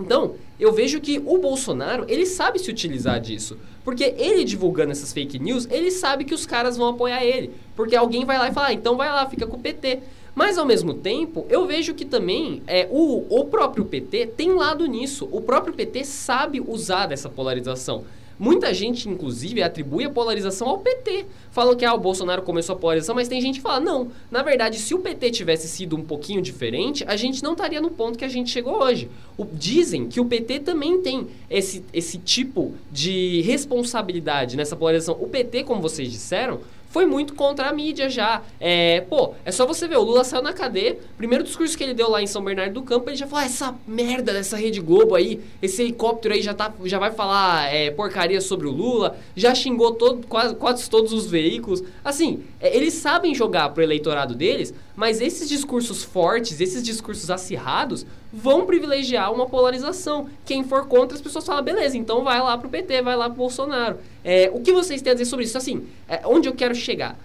Então, 0.00 0.34
eu 0.58 0.72
vejo 0.72 1.00
que 1.00 1.18
o 1.24 1.38
Bolsonaro, 1.38 2.04
ele 2.08 2.26
sabe 2.26 2.58
se 2.58 2.70
utilizar 2.70 3.20
disso. 3.20 3.58
Porque 3.84 4.14
ele 4.18 4.44
divulgando 4.44 4.92
essas 4.92 5.12
fake 5.12 5.38
news, 5.38 5.66
ele 5.70 5.90
sabe 5.90 6.24
que 6.24 6.34
os 6.34 6.44
caras 6.44 6.76
vão 6.76 6.88
apoiar 6.88 7.24
ele. 7.24 7.52
Porque 7.74 7.94
alguém 7.94 8.24
vai 8.24 8.38
lá 8.38 8.48
e 8.48 8.52
fala, 8.52 8.68
ah, 8.68 8.72
então 8.72 8.96
vai 8.96 9.08
lá, 9.08 9.28
fica 9.28 9.46
com 9.46 9.56
o 9.56 9.60
PT. 9.60 10.00
Mas 10.34 10.58
ao 10.58 10.66
mesmo 10.66 10.92
tempo, 10.92 11.46
eu 11.48 11.66
vejo 11.66 11.94
que 11.94 12.04
também 12.04 12.62
é, 12.66 12.86
o, 12.90 13.24
o 13.30 13.44
próprio 13.46 13.84
PT 13.84 14.26
tem 14.36 14.52
lado 14.52 14.84
nisso. 14.86 15.28
O 15.32 15.40
próprio 15.40 15.72
PT 15.72 16.04
sabe 16.04 16.60
usar 16.60 17.06
dessa 17.06 17.28
polarização. 17.28 18.04
Muita 18.38 18.72
gente, 18.74 19.08
inclusive, 19.08 19.62
atribui 19.62 20.04
a 20.04 20.10
polarização 20.10 20.68
ao 20.68 20.78
PT. 20.78 21.26
Falam 21.50 21.74
que 21.74 21.84
ah, 21.84 21.94
o 21.94 21.98
Bolsonaro 21.98 22.42
começou 22.42 22.74
a 22.74 22.78
polarização, 22.78 23.14
mas 23.14 23.28
tem 23.28 23.40
gente 23.40 23.56
que 23.56 23.62
fala, 23.62 23.80
não, 23.80 24.10
na 24.30 24.42
verdade, 24.42 24.78
se 24.78 24.94
o 24.94 24.98
PT 24.98 25.30
tivesse 25.30 25.66
sido 25.68 25.96
um 25.96 26.02
pouquinho 26.02 26.42
diferente, 26.42 27.02
a 27.06 27.16
gente 27.16 27.42
não 27.42 27.52
estaria 27.52 27.80
no 27.80 27.90
ponto 27.90 28.18
que 28.18 28.24
a 28.24 28.28
gente 28.28 28.50
chegou 28.50 28.82
hoje. 28.82 29.08
O, 29.38 29.44
dizem 29.44 30.06
que 30.06 30.20
o 30.20 30.24
PT 30.24 30.60
também 30.60 31.00
tem 31.00 31.26
esse, 31.48 31.82
esse 31.92 32.18
tipo 32.18 32.74
de 32.92 33.40
responsabilidade 33.42 34.56
nessa 34.56 34.76
polarização. 34.76 35.16
O 35.18 35.28
PT, 35.28 35.64
como 35.64 35.80
vocês 35.80 36.10
disseram, 36.10 36.60
foi 36.96 37.04
muito 37.04 37.34
contra 37.34 37.68
a 37.68 37.72
mídia 37.74 38.08
já. 38.08 38.40
É, 38.58 39.02
pô, 39.02 39.34
é 39.44 39.52
só 39.52 39.66
você 39.66 39.86
ver, 39.86 39.98
o 39.98 40.02
Lula 40.02 40.24
saiu 40.24 40.40
na 40.42 40.54
cadeia, 40.54 40.96
primeiro 41.18 41.44
discurso 41.44 41.76
que 41.76 41.84
ele 41.84 41.92
deu 41.92 42.08
lá 42.08 42.22
em 42.22 42.26
São 42.26 42.42
Bernardo 42.42 42.72
do 42.72 42.82
Campo, 42.82 43.10
ele 43.10 43.16
já 43.18 43.26
falou, 43.26 43.42
ah, 43.42 43.44
essa 43.44 43.74
merda 43.86 44.32
dessa 44.32 44.56
Rede 44.56 44.80
Globo 44.80 45.14
aí, 45.14 45.38
esse 45.60 45.82
helicóptero 45.82 46.32
aí 46.32 46.40
já, 46.40 46.54
tá, 46.54 46.72
já 46.86 46.98
vai 46.98 47.10
falar 47.10 47.70
é, 47.70 47.90
porcaria 47.90 48.40
sobre 48.40 48.66
o 48.66 48.70
Lula, 48.70 49.14
já 49.36 49.54
xingou 49.54 49.92
todo, 49.92 50.26
quase, 50.26 50.54
quase 50.54 50.88
todos 50.88 51.12
os 51.12 51.26
veículos. 51.26 51.84
Assim, 52.02 52.42
é, 52.58 52.74
eles 52.74 52.94
sabem 52.94 53.34
jogar 53.34 53.68
pro 53.74 53.82
eleitorado 53.82 54.34
deles, 54.34 54.72
mas 54.96 55.20
esses 55.20 55.48
discursos 55.48 56.02
fortes, 56.02 56.60
esses 56.60 56.82
discursos 56.82 57.30
acirrados, 57.30 58.06
vão 58.32 58.64
privilegiar 58.64 59.32
uma 59.32 59.46
polarização. 59.46 60.28
Quem 60.44 60.64
for 60.64 60.86
contra, 60.86 61.14
as 61.14 61.22
pessoas 61.22 61.44
falam, 61.44 61.62
beleza, 61.62 61.98
então 61.98 62.24
vai 62.24 62.40
lá 62.40 62.56
pro 62.56 62.70
PT, 62.70 63.02
vai 63.02 63.14
lá 63.14 63.28
pro 63.28 63.38
Bolsonaro. 63.38 63.98
É, 64.24 64.50
o 64.52 64.60
que 64.60 64.72
vocês 64.72 65.02
têm 65.02 65.10
a 65.10 65.14
dizer 65.14 65.26
sobre 65.26 65.44
isso? 65.44 65.58
Assim, 65.58 65.86
é, 66.08 66.22
onde 66.24 66.48
eu 66.48 66.54
quero 66.54 66.74
chegar? 66.74 67.18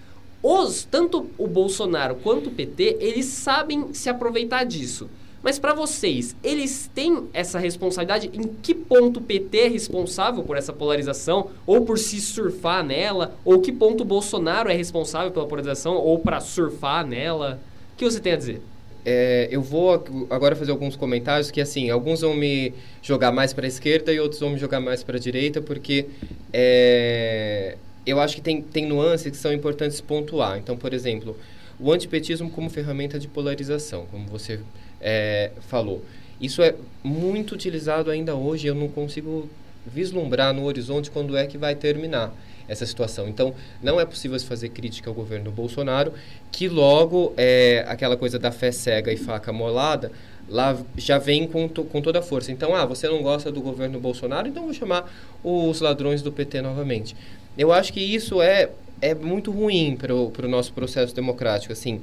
Os, 0.44 0.84
tanto 0.84 1.28
o 1.38 1.48
Bolsonaro 1.48 2.16
quanto 2.16 2.50
o 2.50 2.52
PT, 2.52 2.98
eles 3.00 3.26
sabem 3.26 3.94
se 3.94 4.10
aproveitar 4.10 4.66
disso. 4.66 5.10
Mas 5.44 5.58
para 5.58 5.74
vocês, 5.74 6.36
eles 6.44 6.90
têm 6.94 7.28
essa 7.34 7.58
responsabilidade? 7.58 8.30
Em 8.34 8.44
que 8.62 8.76
ponto 8.76 9.20
o 9.20 9.24
PT 9.24 9.58
é 9.58 9.68
responsável 9.68 10.44
por 10.44 10.56
essa 10.56 10.72
polarização? 10.72 11.50
Ou 11.66 11.82
por 11.82 11.98
se 11.98 12.22
surfar 12.22 12.86
nela? 12.86 13.36
Ou 13.44 13.60
que 13.60 13.72
ponto 13.72 14.02
o 14.02 14.06
Bolsonaro 14.06 14.70
é 14.70 14.74
responsável 14.74 15.32
pela 15.32 15.48
polarização? 15.48 15.96
Ou 15.96 16.20
para 16.20 16.40
surfar 16.40 17.06
nela? 17.06 17.60
O 17.94 17.98
que 17.98 18.06
você 18.06 18.20
tem 18.20 18.34
a 18.34 18.38
dizer? 18.38 18.62
É, 19.04 19.48
eu 19.50 19.64
vou 19.64 20.04
agora 20.30 20.56
fazer 20.56 20.70
alguns 20.70 20.96
comentários 20.96 21.50
que, 21.50 21.60
assim, 21.60 21.90
alguns 21.90 22.22
vão 22.22 22.36
me 22.36 22.72
jogar 23.02 23.32
mais 23.32 23.52
para 23.52 23.66
a 23.66 23.68
esquerda 23.68 24.14
e 24.14 24.20
outros 24.20 24.40
vão 24.40 24.52
me 24.52 24.60
jogar 24.60 24.80
mais 24.80 25.04
para 25.04 25.18
a 25.18 25.20
direita, 25.20 25.60
porque 25.60 26.06
é, 26.54 27.78
eu 28.06 28.20
acho 28.20 28.36
que 28.36 28.42
tem, 28.42 28.62
tem 28.62 28.86
nuances 28.86 29.32
que 29.32 29.38
são 29.38 29.52
importantes 29.52 30.00
pontuar. 30.00 30.60
Então, 30.60 30.78
por 30.78 30.94
exemplo, 30.94 31.36
o 31.80 31.92
antipetismo 31.92 32.52
como 32.52 32.70
ferramenta 32.70 33.18
de 33.18 33.28
polarização, 33.28 34.06
como 34.12 34.28
você 34.28 34.60
é, 35.02 35.52
falou. 35.62 36.04
Isso 36.40 36.62
é 36.62 36.76
muito 37.04 37.54
utilizado 37.54 38.10
ainda 38.10 38.36
hoje, 38.36 38.68
eu 38.68 38.76
não 38.76 38.88
consigo 38.88 39.50
vislumbrar 39.86 40.54
no 40.54 40.64
horizonte 40.64 41.10
quando 41.10 41.36
é 41.36 41.46
que 41.46 41.58
vai 41.58 41.76
terminar 41.76 42.34
essa 42.68 42.86
situação. 42.86 43.28
Então, 43.28 43.54
não 43.82 44.00
é 44.00 44.06
possível 44.06 44.38
se 44.40 44.46
fazer 44.46 44.70
crítica 44.70 45.10
ao 45.10 45.14
governo 45.14 45.52
Bolsonaro, 45.52 46.14
que 46.52 46.68
logo 46.68 47.34
é 47.36 47.84
aquela 47.88 48.16
coisa 48.16 48.40
da 48.40 48.52
fé 48.52 48.72
cega 48.72 49.12
e 49.12 49.18
faca 49.18 49.52
molada, 49.52 50.12
lá 50.48 50.78
já 50.98 51.18
vem 51.18 51.48
com, 51.48 51.68
to, 51.68 51.84
com 51.84 52.02
toda 52.02 52.20
a 52.20 52.22
força. 52.22 52.52
Então, 52.52 52.76
ah, 52.76 52.86
você 52.86 53.08
não 53.08 53.22
gosta 53.22 53.52
do 53.52 53.62
governo 53.62 54.00
Bolsonaro, 54.00 54.48
então 54.48 54.64
vou 54.64 54.74
chamar 54.74 55.12
os 55.44 55.82
ladrões 55.82 56.22
do 56.22 56.32
PT 56.32 56.62
novamente. 56.62 57.16
Eu 57.58 57.72
acho 57.72 57.92
que 57.92 58.00
isso 58.00 58.42
é 58.42 58.70
é 59.02 59.16
muito 59.16 59.52
ruim 59.52 59.98
para 59.98 60.14
o 60.14 60.48
nosso 60.48 60.72
processo 60.74 61.16
democrático, 61.16 61.74
assim 61.74 62.02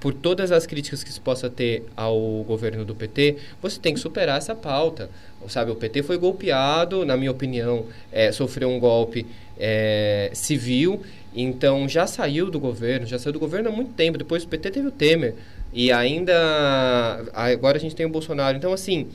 por 0.00 0.14
todas 0.14 0.52
as 0.52 0.66
críticas 0.66 1.04
que 1.04 1.12
se 1.12 1.20
possa 1.20 1.48
ter 1.48 1.84
ao 1.96 2.18
governo 2.44 2.84
do 2.84 2.94
PT, 2.94 3.36
você 3.60 3.78
tem 3.78 3.94
que 3.94 4.00
superar 4.00 4.38
essa 4.38 4.54
pauta. 4.54 5.10
Sabe, 5.48 5.70
o 5.70 5.76
PT 5.76 6.02
foi 6.02 6.18
golpeado, 6.18 7.04
na 7.04 7.16
minha 7.16 7.30
opinião, 7.30 7.86
é, 8.12 8.30
sofreu 8.30 8.68
um 8.68 8.78
golpe 8.78 9.26
é, 9.58 10.30
civil, 10.34 11.02
então 11.34 11.88
já 11.88 12.06
saiu 12.06 12.50
do 12.50 12.60
governo, 12.60 13.06
já 13.06 13.18
saiu 13.18 13.32
do 13.32 13.38
governo 13.38 13.68
há 13.70 13.72
muito 13.72 13.92
tempo. 13.92 14.18
Depois 14.18 14.44
o 14.44 14.48
PT 14.48 14.70
teve 14.70 14.88
o 14.88 14.90
Temer 14.90 15.34
e 15.72 15.90
ainda 15.92 16.34
agora 17.32 17.78
a 17.78 17.80
gente 17.80 17.94
tem 17.94 18.04
o 18.04 18.10
Bolsonaro. 18.10 18.56
Então, 18.56 18.72
assim, 18.72 19.08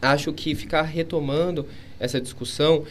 acho 0.00 0.32
que 0.32 0.54
ficar 0.54 0.82
retomando 0.82 1.66
essa 1.98 2.20
discussão 2.20 2.84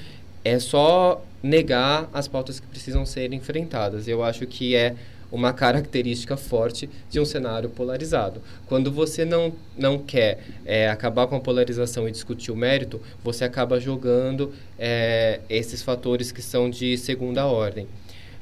é 0.44 0.60
só 0.60 1.24
negar 1.42 2.10
as 2.14 2.28
pautas 2.28 2.60
que 2.60 2.68
precisam 2.68 3.06
ser 3.06 3.34
enfrentadas. 3.34 4.08
Eu 4.08 4.24
acho 4.24 4.46
que 4.46 4.76
é 4.76 4.96
uma 5.34 5.52
característica 5.52 6.38
forte 6.38 6.88
de 7.10 7.20
um 7.20 7.26
cenário 7.26 7.68
polarizado. 7.68 8.40
Quando 8.68 8.92
você 8.92 9.26
não, 9.26 9.52
não 9.76 9.98
quer 9.98 10.44
é, 10.64 10.88
acabar 10.88 11.26
com 11.26 11.36
a 11.36 11.40
polarização 11.40 12.08
e 12.08 12.12
discutir 12.12 12.52
o 12.52 12.56
mérito, 12.56 13.02
você 13.24 13.44
acaba 13.44 13.80
jogando 13.80 14.54
é, 14.78 15.40
esses 15.50 15.82
fatores 15.82 16.32
que 16.32 16.40
são 16.40 16.70
de 16.70 16.96
segunda 17.00 17.48
ordem. 17.48 17.88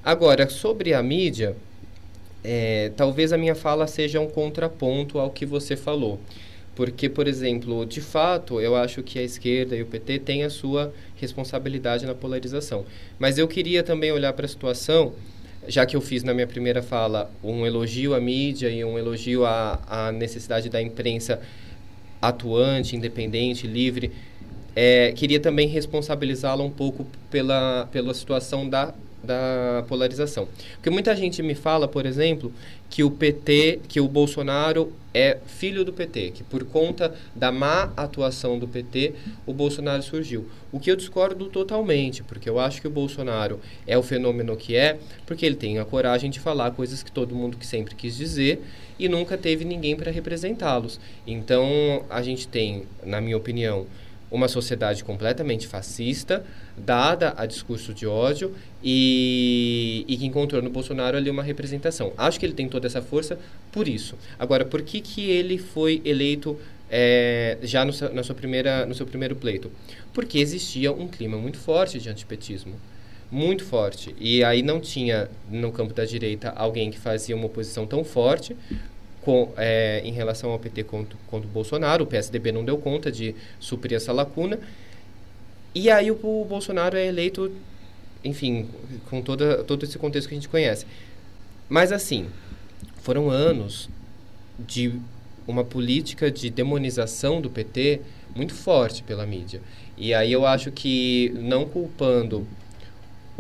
Agora, 0.04 0.50
sobre 0.50 0.94
a 0.94 1.02
mídia, 1.02 1.56
é, 2.44 2.92
talvez 2.98 3.32
a 3.32 3.38
minha 3.38 3.56
fala 3.56 3.88
seja 3.88 4.20
um 4.20 4.28
contraponto 4.28 5.18
ao 5.18 5.30
que 5.30 5.46
você 5.46 5.78
falou. 5.78 6.20
Porque, 6.76 7.08
por 7.08 7.26
exemplo, 7.26 7.86
de 7.86 8.02
fato, 8.02 8.60
eu 8.60 8.76
acho 8.76 9.02
que 9.02 9.18
a 9.18 9.24
esquerda 9.24 9.78
e 9.78 9.82
o 9.82 9.86
PT 9.86 10.20
têm 10.20 10.44
a 10.44 10.50
sua 10.50 10.94
responsabilidade 11.16 12.06
na 12.06 12.14
polarização. 12.14 12.86
Mas 13.18 13.38
eu 13.38 13.48
queria 13.48 13.82
também 13.82 14.12
olhar 14.12 14.34
para 14.34 14.46
a 14.46 14.50
situação 14.50 15.14
já 15.68 15.86
que 15.86 15.96
eu 15.96 16.02
fiz 16.02 16.24
na 16.24 16.34
minha 16.34 16.48
primeira 16.48 16.82
fala 16.82 17.32
um 17.44 17.66
elogio 17.66 18.14
à 18.14 18.20
mídia 18.20 18.70
e 18.70 18.84
um 18.84 18.98
elogio 18.98 19.46
à, 19.46 19.80
à 19.88 20.12
necessidade 20.12 20.70
da 20.70 20.82
imprensa 20.82 21.40
atuante, 22.22 22.96
independente, 22.96 23.66
livre, 23.68 24.12
é, 24.76 25.12
queria 25.12 25.40
também 25.40 25.68
responsabilizá-la 25.68 26.64
um 26.64 26.70
pouco 26.70 27.06
pela, 27.30 27.88
pela 27.92 28.14
situação 28.14 28.70
da 28.70 28.94
da 29.24 29.84
polarização. 29.88 30.48
Porque 30.76 30.90
muita 30.90 31.16
gente 31.16 31.42
me 31.42 31.56
fala, 31.56 31.88
por 31.88 32.06
exemplo, 32.06 32.52
que 32.90 33.04
o 33.04 33.12
PT, 33.12 33.80
que 33.88 34.02
o 34.02 34.08
Bolsonaro 34.08 34.92
é 35.14 35.38
filho 35.46 35.86
do 35.86 35.94
PT, 35.94 36.32
que 36.32 36.44
por 36.44 36.64
conta 36.66 37.14
da 37.36 37.52
má 37.52 37.92
atuação 37.96 38.58
do 38.58 38.68
PT, 38.68 39.14
o 39.46 39.54
Bolsonaro 39.54 40.02
surgiu. 40.02 40.48
O 40.72 40.80
que 40.80 40.92
eu 40.92 40.96
discordo 40.96 41.46
totalmente, 41.46 42.24
porque 42.24 42.50
eu 42.50 42.60
acho 42.60 42.82
que 42.82 42.88
o 42.88 42.92
Bolsonaro 42.92 43.60
é 43.86 43.98
o 43.98 44.04
fenômeno 44.04 44.56
que 44.58 44.76
é, 44.76 44.98
porque 45.26 45.46
ele 45.46 45.56
tem 45.56 45.80
a 45.80 45.86
coragem 45.86 46.30
de 46.30 46.40
falar 46.40 46.72
coisas 46.72 47.04
que 47.04 47.12
todo 47.12 47.36
mundo 47.36 47.58
que 47.58 47.66
sempre 47.66 47.96
quis 47.96 48.16
dizer 48.16 48.62
e 48.98 49.08
nunca 49.10 49.38
teve 49.38 49.66
ninguém 49.66 49.96
para 49.96 50.12
representá-los. 50.12 51.00
Então, 51.26 52.06
a 52.10 52.22
gente 52.22 52.48
tem, 52.48 52.84
na 53.04 53.20
minha 53.20 53.38
opinião, 53.38 53.86
uma 54.32 54.48
sociedade 54.48 55.04
completamente 55.04 55.68
fascista, 55.68 56.44
dada 56.78 57.34
a 57.36 57.46
discurso 57.46 57.94
de 57.94 58.08
ódio 58.08 58.56
e, 58.82 60.06
e 60.08 60.16
que 60.16 60.26
encontrou 60.26 60.62
no 60.62 60.70
Bolsonaro 60.70 61.18
ali 61.18 61.30
uma 61.30 61.44
representação. 61.44 62.14
Acho 62.18 62.40
que 62.40 62.46
ele 62.46 62.54
tem 62.54 62.70
toda 62.70 62.88
essa 62.88 63.02
força 63.02 63.38
por 63.72 63.90
isso. 63.90 64.16
Agora, 64.40 64.64
por 64.64 64.82
que, 64.82 65.02
que 65.02 65.30
ele 65.30 65.58
foi 65.58 66.02
eleito 66.06 66.58
é, 66.90 67.58
já 67.62 67.84
no, 67.84 67.92
na 68.14 68.24
sua 68.24 68.34
primeira, 68.34 68.86
no 68.86 68.96
seu 68.96 69.06
primeiro 69.06 69.36
pleito? 69.36 69.70
Porque 70.14 70.40
existia 70.40 70.94
um 70.94 71.08
clima 71.08 71.38
muito 71.38 71.58
forte 71.58 72.00
de 72.00 72.10
antipetismo. 72.10 72.76
Muito 73.30 73.64
forte. 73.64 74.14
E 74.20 74.44
aí 74.44 74.62
não 74.62 74.80
tinha 74.82 75.30
no 75.50 75.72
campo 75.72 75.94
da 75.94 76.04
direita 76.04 76.50
alguém 76.50 76.92
que 76.92 77.00
fazia 77.00 77.34
uma 77.34 77.46
oposição 77.46 77.88
tão 77.88 78.04
forte 78.04 78.56
com, 79.22 79.52
é, 79.58 80.02
em 80.04 80.12
relação 80.12 80.52
ao 80.52 80.60
PT 80.60 80.84
contra, 80.84 81.18
contra 81.28 81.48
o 81.48 81.52
Bolsonaro. 81.52 82.04
O 82.04 82.08
PSDB 82.08 82.52
não 82.52 82.66
deu 82.66 82.78
conta 82.78 83.12
de 83.12 83.36
suprir 83.60 83.96
essa 83.96 84.12
lacuna. 84.12 84.60
E 85.74 85.90
aí 85.90 86.12
o, 86.12 86.20
o 86.24 86.46
Bolsonaro 86.46 86.98
é 86.98 87.06
eleito, 87.06 87.52
enfim, 88.24 88.68
com 89.10 89.22
toda, 89.22 89.64
todo 89.64 89.84
esse 89.84 89.98
contexto 89.98 90.28
que 90.28 90.34
a 90.34 90.38
gente 90.38 90.50
conhece. 90.50 90.86
Mas 91.70 91.92
assim, 91.92 92.28
foram 93.02 93.30
anos 93.30 93.90
de 94.60 94.94
uma 95.48 95.64
política 95.64 96.30
de 96.30 96.50
demonização 96.50 97.42
do 97.42 97.50
PT 97.50 98.02
muito 98.36 98.54
forte 98.54 99.04
pela 99.04 99.26
mídia. 99.26 99.62
E 99.98 100.14
aí 100.14 100.32
eu 100.32 100.46
acho 100.46 100.72
que 100.72 101.32
não 101.36 101.66
culpando 101.66 102.48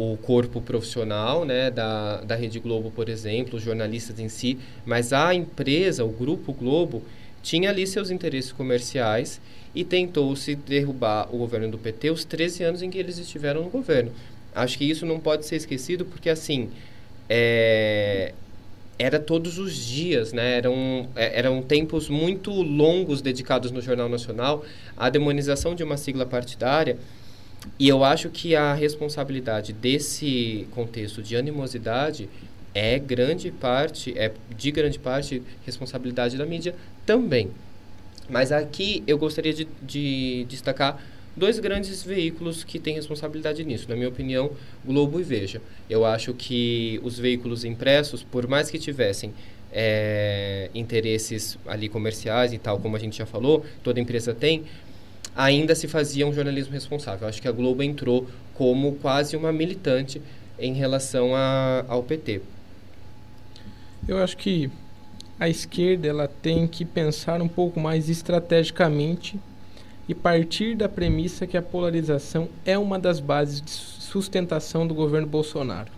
o 0.02 0.18
corpo 0.18 0.62
profissional 0.62 1.46
né, 1.46 1.70
da, 1.70 2.22
da 2.22 2.36
Rede 2.36 2.60
Globo, 2.60 2.90
por 2.92 3.08
exemplo, 3.08 3.58
os 3.58 3.64
jornalistas 3.64 4.20
em 4.20 4.30
si, 4.30 4.58
mas 4.86 5.14
a 5.14 5.34
empresa, 5.34 6.04
o 6.04 6.10
Grupo 6.10 6.52
Globo, 6.54 7.04
tinha 7.44 7.70
ali 7.70 7.86
seus 7.86 8.10
interesses 8.10 8.52
comerciais 8.52 9.40
e 9.74 9.84
tentou 9.84 10.36
se 10.36 10.56
derrubar 10.56 11.28
o 11.34 11.38
governo 11.38 11.70
do 11.70 11.78
PT 11.78 12.10
os 12.10 12.26
13 12.26 12.64
anos 12.64 12.82
em 12.82 12.90
que 12.90 12.98
eles 12.98 13.18
estiveram 13.18 13.64
no 13.64 13.70
governo. 13.70 14.12
Acho 14.54 14.78
que 14.78 14.86
isso 14.86 15.06
não 15.06 15.20
pode 15.20 15.46
ser 15.46 15.56
esquecido 15.56 16.04
porque, 16.04 16.30
assim, 16.30 16.70
é, 17.30 18.34
era 19.00 19.20
todos 19.20 19.58
os 19.58 19.76
dias, 19.76 20.34
né? 20.34 20.58
Eram, 20.58 21.08
é, 21.16 21.40
eram 21.40 21.62
tempos 21.62 22.10
muito 22.10 22.52
longos 22.52 23.22
dedicados 23.22 23.72
no 23.72 23.82
Jornal 23.82 24.10
Nacional 24.10 24.66
à 24.98 25.10
demonização 25.10 25.74
de 25.74 25.84
uma 25.84 25.98
sigla 25.98 26.26
partidária 26.26 26.98
e 27.78 27.88
eu 27.88 28.04
acho 28.04 28.30
que 28.30 28.56
a 28.56 28.74
responsabilidade 28.74 29.74
desse 29.74 30.68
contexto 30.72 31.22
de 31.22 31.36
animosidade 31.36 32.30
é 32.74 32.98
grande 32.98 33.52
parte, 33.52 34.18
é 34.18 34.32
de 34.56 34.72
grande 34.72 34.98
parte 34.98 35.42
responsabilidade 35.66 36.38
da 36.38 36.46
mídia 36.46 36.76
também. 37.06 37.52
Mas 38.30 38.52
aqui 38.52 39.04
eu 39.06 39.18
gostaria 39.18 39.54
de, 39.54 39.68
de 39.82 40.46
destacar 40.48 41.04
dois 41.36 41.60
grandes 41.60 42.04
veículos 42.04 42.64
que 42.64 42.80
têm 42.80 42.96
responsabilidade 42.96 43.64
nisso. 43.64 43.88
Na 43.90 43.96
minha 43.96 44.10
opinião, 44.10 44.52
Globo 44.86 45.20
e 45.20 45.24
Veja. 45.24 45.62
Eu 45.90 46.06
acho 46.06 46.34
que 46.34 47.00
os 47.04 47.18
veículos 47.20 47.64
impressos, 47.64 48.24
por 48.24 48.48
mais 48.48 48.70
que 48.70 48.78
tivessem 48.78 49.34
é, 49.72 50.70
interesses 50.74 51.58
ali 51.66 51.88
comerciais 51.88 52.54
e 52.54 52.58
tal, 52.58 52.80
como 52.80 52.96
a 52.96 53.00
gente 53.00 53.18
já 53.18 53.26
falou, 53.26 53.66
toda 53.84 54.00
empresa 54.00 54.34
tem, 54.34 54.64
ainda 55.36 55.76
se 55.76 55.88
fazia 55.88 56.28
um 56.28 56.34
jornalismo 56.34 56.74
responsável. 56.74 57.28
Acho 57.28 57.42
que 57.42 57.48
a 57.48 57.52
Globo 57.52 57.84
entrou 57.84 58.28
como 58.54 58.94
quase 58.96 59.36
uma 59.36 59.52
militante 59.52 60.22
em 60.60 60.74
relação 60.74 61.36
a, 61.36 61.84
ao 61.88 62.04
PT. 62.04 62.42
Eu 64.08 64.18
acho 64.18 64.38
que 64.38 64.70
a 65.40 65.50
esquerda 65.50 66.08
ela 66.08 66.28
tem 66.28 66.68
que 66.68 66.86
pensar 66.86 67.42
um 67.42 67.48
pouco 67.48 67.80
mais 67.80 68.10
estrategicamente 68.10 69.40
e 70.08 70.14
partir 70.14 70.76
da 70.76 70.90
premissa 70.90 71.48
que 71.48 71.58
a 71.58 71.62
polarização 71.62 72.50
é 72.66 72.78
uma 72.78 73.00
das 73.00 73.20
bases 73.20 73.62
de 73.62 73.72
sustentação 73.72 74.86
do 74.86 74.94
governo 74.94 75.28
Bolsonaro. 75.28 75.92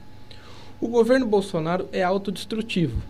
O 0.79 0.87
governo 0.87 1.25
Bolsonaro 1.25 1.87
é 1.91 2.03
autodestrutivo. 2.03 3.01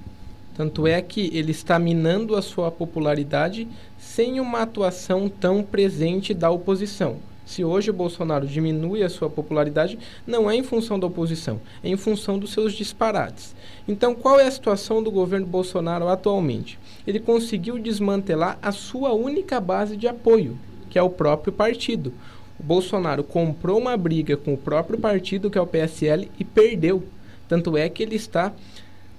Tanto 0.55 0.85
é 0.85 1.01
que 1.01 1.31
ele 1.33 1.51
está 1.51 1.79
minando 1.79 2.35
a 2.35 2.41
sua 2.41 2.69
popularidade 2.69 3.67
sem 3.97 4.39
uma 4.39 4.61
atuação 4.61 5.27
tão 5.27 5.63
presente 5.63 6.33
da 6.33 6.51
oposição. 6.51 7.17
Se 7.45 7.63
hoje 7.63 7.89
o 7.89 7.93
Bolsonaro 7.93 8.47
diminui 8.47 9.03
a 9.03 9.09
sua 9.09 9.29
popularidade, 9.29 9.99
não 10.25 10.49
é 10.49 10.55
em 10.55 10.63
função 10.63 10.97
da 10.97 11.07
oposição, 11.07 11.59
é 11.83 11.89
em 11.89 11.97
função 11.97 12.39
dos 12.39 12.53
seus 12.53 12.73
disparates. 12.73 13.53
Então, 13.87 14.15
qual 14.15 14.39
é 14.39 14.47
a 14.47 14.51
situação 14.51 15.03
do 15.03 15.11
governo 15.11 15.45
Bolsonaro 15.45 16.07
atualmente? 16.07 16.79
Ele 17.05 17.19
conseguiu 17.19 17.77
desmantelar 17.77 18.57
a 18.61 18.71
sua 18.71 19.11
única 19.11 19.59
base 19.59 19.97
de 19.97 20.07
apoio, 20.07 20.57
que 20.89 20.97
é 20.97 21.03
o 21.03 21.09
próprio 21.09 21.51
partido. 21.51 22.13
O 22.57 22.63
Bolsonaro 22.63 23.23
comprou 23.23 23.77
uma 23.77 23.97
briga 23.97 24.37
com 24.37 24.53
o 24.53 24.57
próprio 24.57 24.97
partido, 24.97 25.49
que 25.49 25.57
é 25.57 25.61
o 25.61 25.67
PSL, 25.67 26.31
e 26.39 26.45
perdeu. 26.45 27.03
Tanto 27.49 27.75
é 27.75 27.89
que 27.89 28.01
ele 28.01 28.15
está 28.15 28.53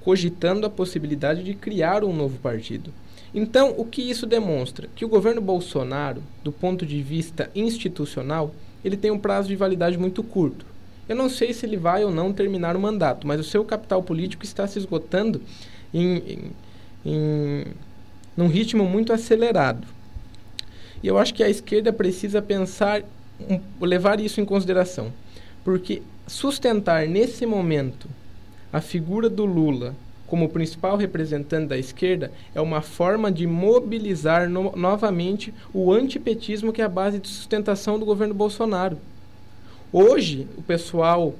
cogitando 0.04 0.66
a 0.66 0.70
possibilidade 0.70 1.42
de 1.42 1.54
criar 1.54 2.04
um 2.04 2.12
novo 2.14 2.38
partido. 2.38 2.92
Então, 3.34 3.74
o 3.76 3.84
que 3.84 4.02
isso 4.02 4.26
demonstra? 4.26 4.88
Que 4.94 5.04
o 5.04 5.08
governo 5.08 5.40
Bolsonaro, 5.40 6.22
do 6.44 6.52
ponto 6.52 6.86
de 6.86 7.02
vista 7.02 7.50
institucional, 7.54 8.54
ele 8.84 8.96
tem 8.96 9.10
um 9.10 9.18
prazo 9.18 9.48
de 9.48 9.56
validade 9.56 9.98
muito 9.98 10.22
curto. 10.22 10.66
Eu 11.08 11.16
não 11.16 11.28
sei 11.28 11.52
se 11.52 11.66
ele 11.66 11.76
vai 11.76 12.04
ou 12.04 12.10
não 12.10 12.32
terminar 12.32 12.76
o 12.76 12.80
mandato, 12.80 13.26
mas 13.26 13.40
o 13.40 13.44
seu 13.44 13.64
capital 13.64 14.02
político 14.02 14.44
está 14.44 14.66
se 14.66 14.78
esgotando 14.78 15.40
em, 15.92 16.16
em, 16.16 16.50
em 17.04 17.64
num 18.36 18.46
ritmo 18.46 18.84
muito 18.84 19.12
acelerado. 19.12 19.86
E 21.02 21.06
eu 21.06 21.18
acho 21.18 21.34
que 21.34 21.42
a 21.42 21.48
esquerda 21.48 21.92
precisa 21.92 22.40
pensar, 22.40 23.02
levar 23.80 24.20
isso 24.20 24.40
em 24.40 24.44
consideração, 24.44 25.12
porque 25.62 26.02
sustentar 26.26 27.06
nesse 27.06 27.44
momento 27.46 28.08
a 28.74 28.80
figura 28.80 29.30
do 29.30 29.44
Lula 29.44 29.94
como 30.26 30.48
principal 30.48 30.96
representante 30.96 31.68
da 31.68 31.78
esquerda 31.78 32.32
é 32.52 32.60
uma 32.60 32.80
forma 32.82 33.30
de 33.30 33.46
mobilizar 33.46 34.50
no, 34.50 34.74
novamente 34.74 35.54
o 35.72 35.92
antipetismo 35.92 36.72
que 36.72 36.82
é 36.82 36.84
a 36.84 36.88
base 36.88 37.20
de 37.20 37.28
sustentação 37.28 38.00
do 38.00 38.04
governo 38.04 38.34
Bolsonaro. 38.34 38.98
Hoje, 39.92 40.48
o 40.58 40.62
pessoal 40.62 41.36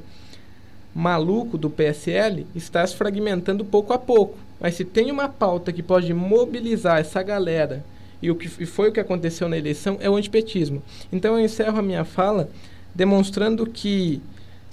maluco 0.94 1.58
do 1.58 1.68
PSL 1.68 2.46
está 2.54 2.86
se 2.86 2.94
fragmentando 2.94 3.64
pouco 3.64 3.92
a 3.92 3.98
pouco. 3.98 4.38
Mas 4.60 4.76
se 4.76 4.84
tem 4.84 5.10
uma 5.10 5.28
pauta 5.28 5.72
que 5.72 5.82
pode 5.82 6.14
mobilizar 6.14 7.00
essa 7.00 7.20
galera, 7.20 7.84
e 8.22 8.30
o 8.30 8.36
que 8.36 8.48
foi 8.64 8.90
o 8.90 8.92
que 8.92 9.00
aconteceu 9.00 9.48
na 9.48 9.58
eleição, 9.58 9.98
é 10.00 10.08
o 10.08 10.14
antipetismo. 10.14 10.80
Então 11.10 11.36
eu 11.36 11.44
encerro 11.44 11.80
a 11.80 11.82
minha 11.82 12.04
fala 12.04 12.48
demonstrando 12.94 13.66
que 13.66 14.22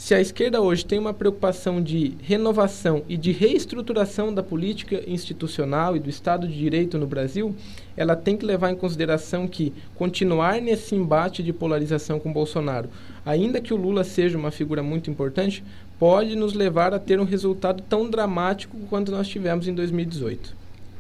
se 0.02 0.16
a 0.16 0.20
esquerda 0.20 0.60
hoje 0.60 0.84
tem 0.84 0.98
uma 0.98 1.14
preocupação 1.14 1.80
de 1.80 2.16
renovação 2.24 3.04
e 3.08 3.16
de 3.16 3.32
reestruturação 3.32 4.34
da 4.34 4.42
política 4.42 5.00
institucional 5.06 5.96
e 5.96 6.00
do 6.00 6.10
Estado 6.10 6.48
de 6.48 6.58
Direito 6.58 6.98
no 6.98 7.06
Brasil, 7.06 7.56
ela 7.96 8.16
tem 8.16 8.36
que 8.36 8.44
levar 8.44 8.72
em 8.72 8.76
consideração 8.76 9.48
que 9.48 9.72
continuar 9.94 10.60
nesse 10.60 10.96
embate 10.96 11.44
de 11.44 11.54
polarização 11.54 12.20
com 12.20 12.34
Bolsonaro, 12.34 12.90
ainda 13.24 13.62
que 13.62 13.76
o 13.76 13.78
Lula 13.78 14.04
seja 14.04 14.40
uma 14.40 14.50
figura 14.50 14.82
muito 14.82 15.12
importante, 15.12 15.64
pode 16.00 16.36
nos 16.36 16.56
levar 16.56 16.96
a 16.96 17.00
ter 17.00 17.20
um 17.20 17.24
resultado 17.24 17.84
tão 17.88 18.10
dramático 18.10 18.76
quanto 18.90 19.12
nós 19.12 19.28
tivemos 19.28 19.68
em 19.68 19.76
2018. 19.76 20.56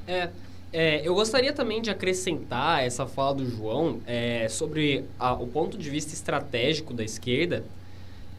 É, 0.07 0.29
é, 0.71 1.01
eu 1.03 1.15
gostaria 1.15 1.53
também 1.53 1.81
de 1.81 1.89
acrescentar 1.89 2.85
essa 2.85 3.07
fala 3.07 3.33
do 3.33 3.49
João 3.49 3.99
é, 4.05 4.47
sobre 4.47 5.05
a, 5.17 5.33
o 5.33 5.47
ponto 5.47 5.75
de 5.75 5.89
vista 5.89 6.13
estratégico 6.13 6.93
da 6.93 7.03
esquerda 7.03 7.63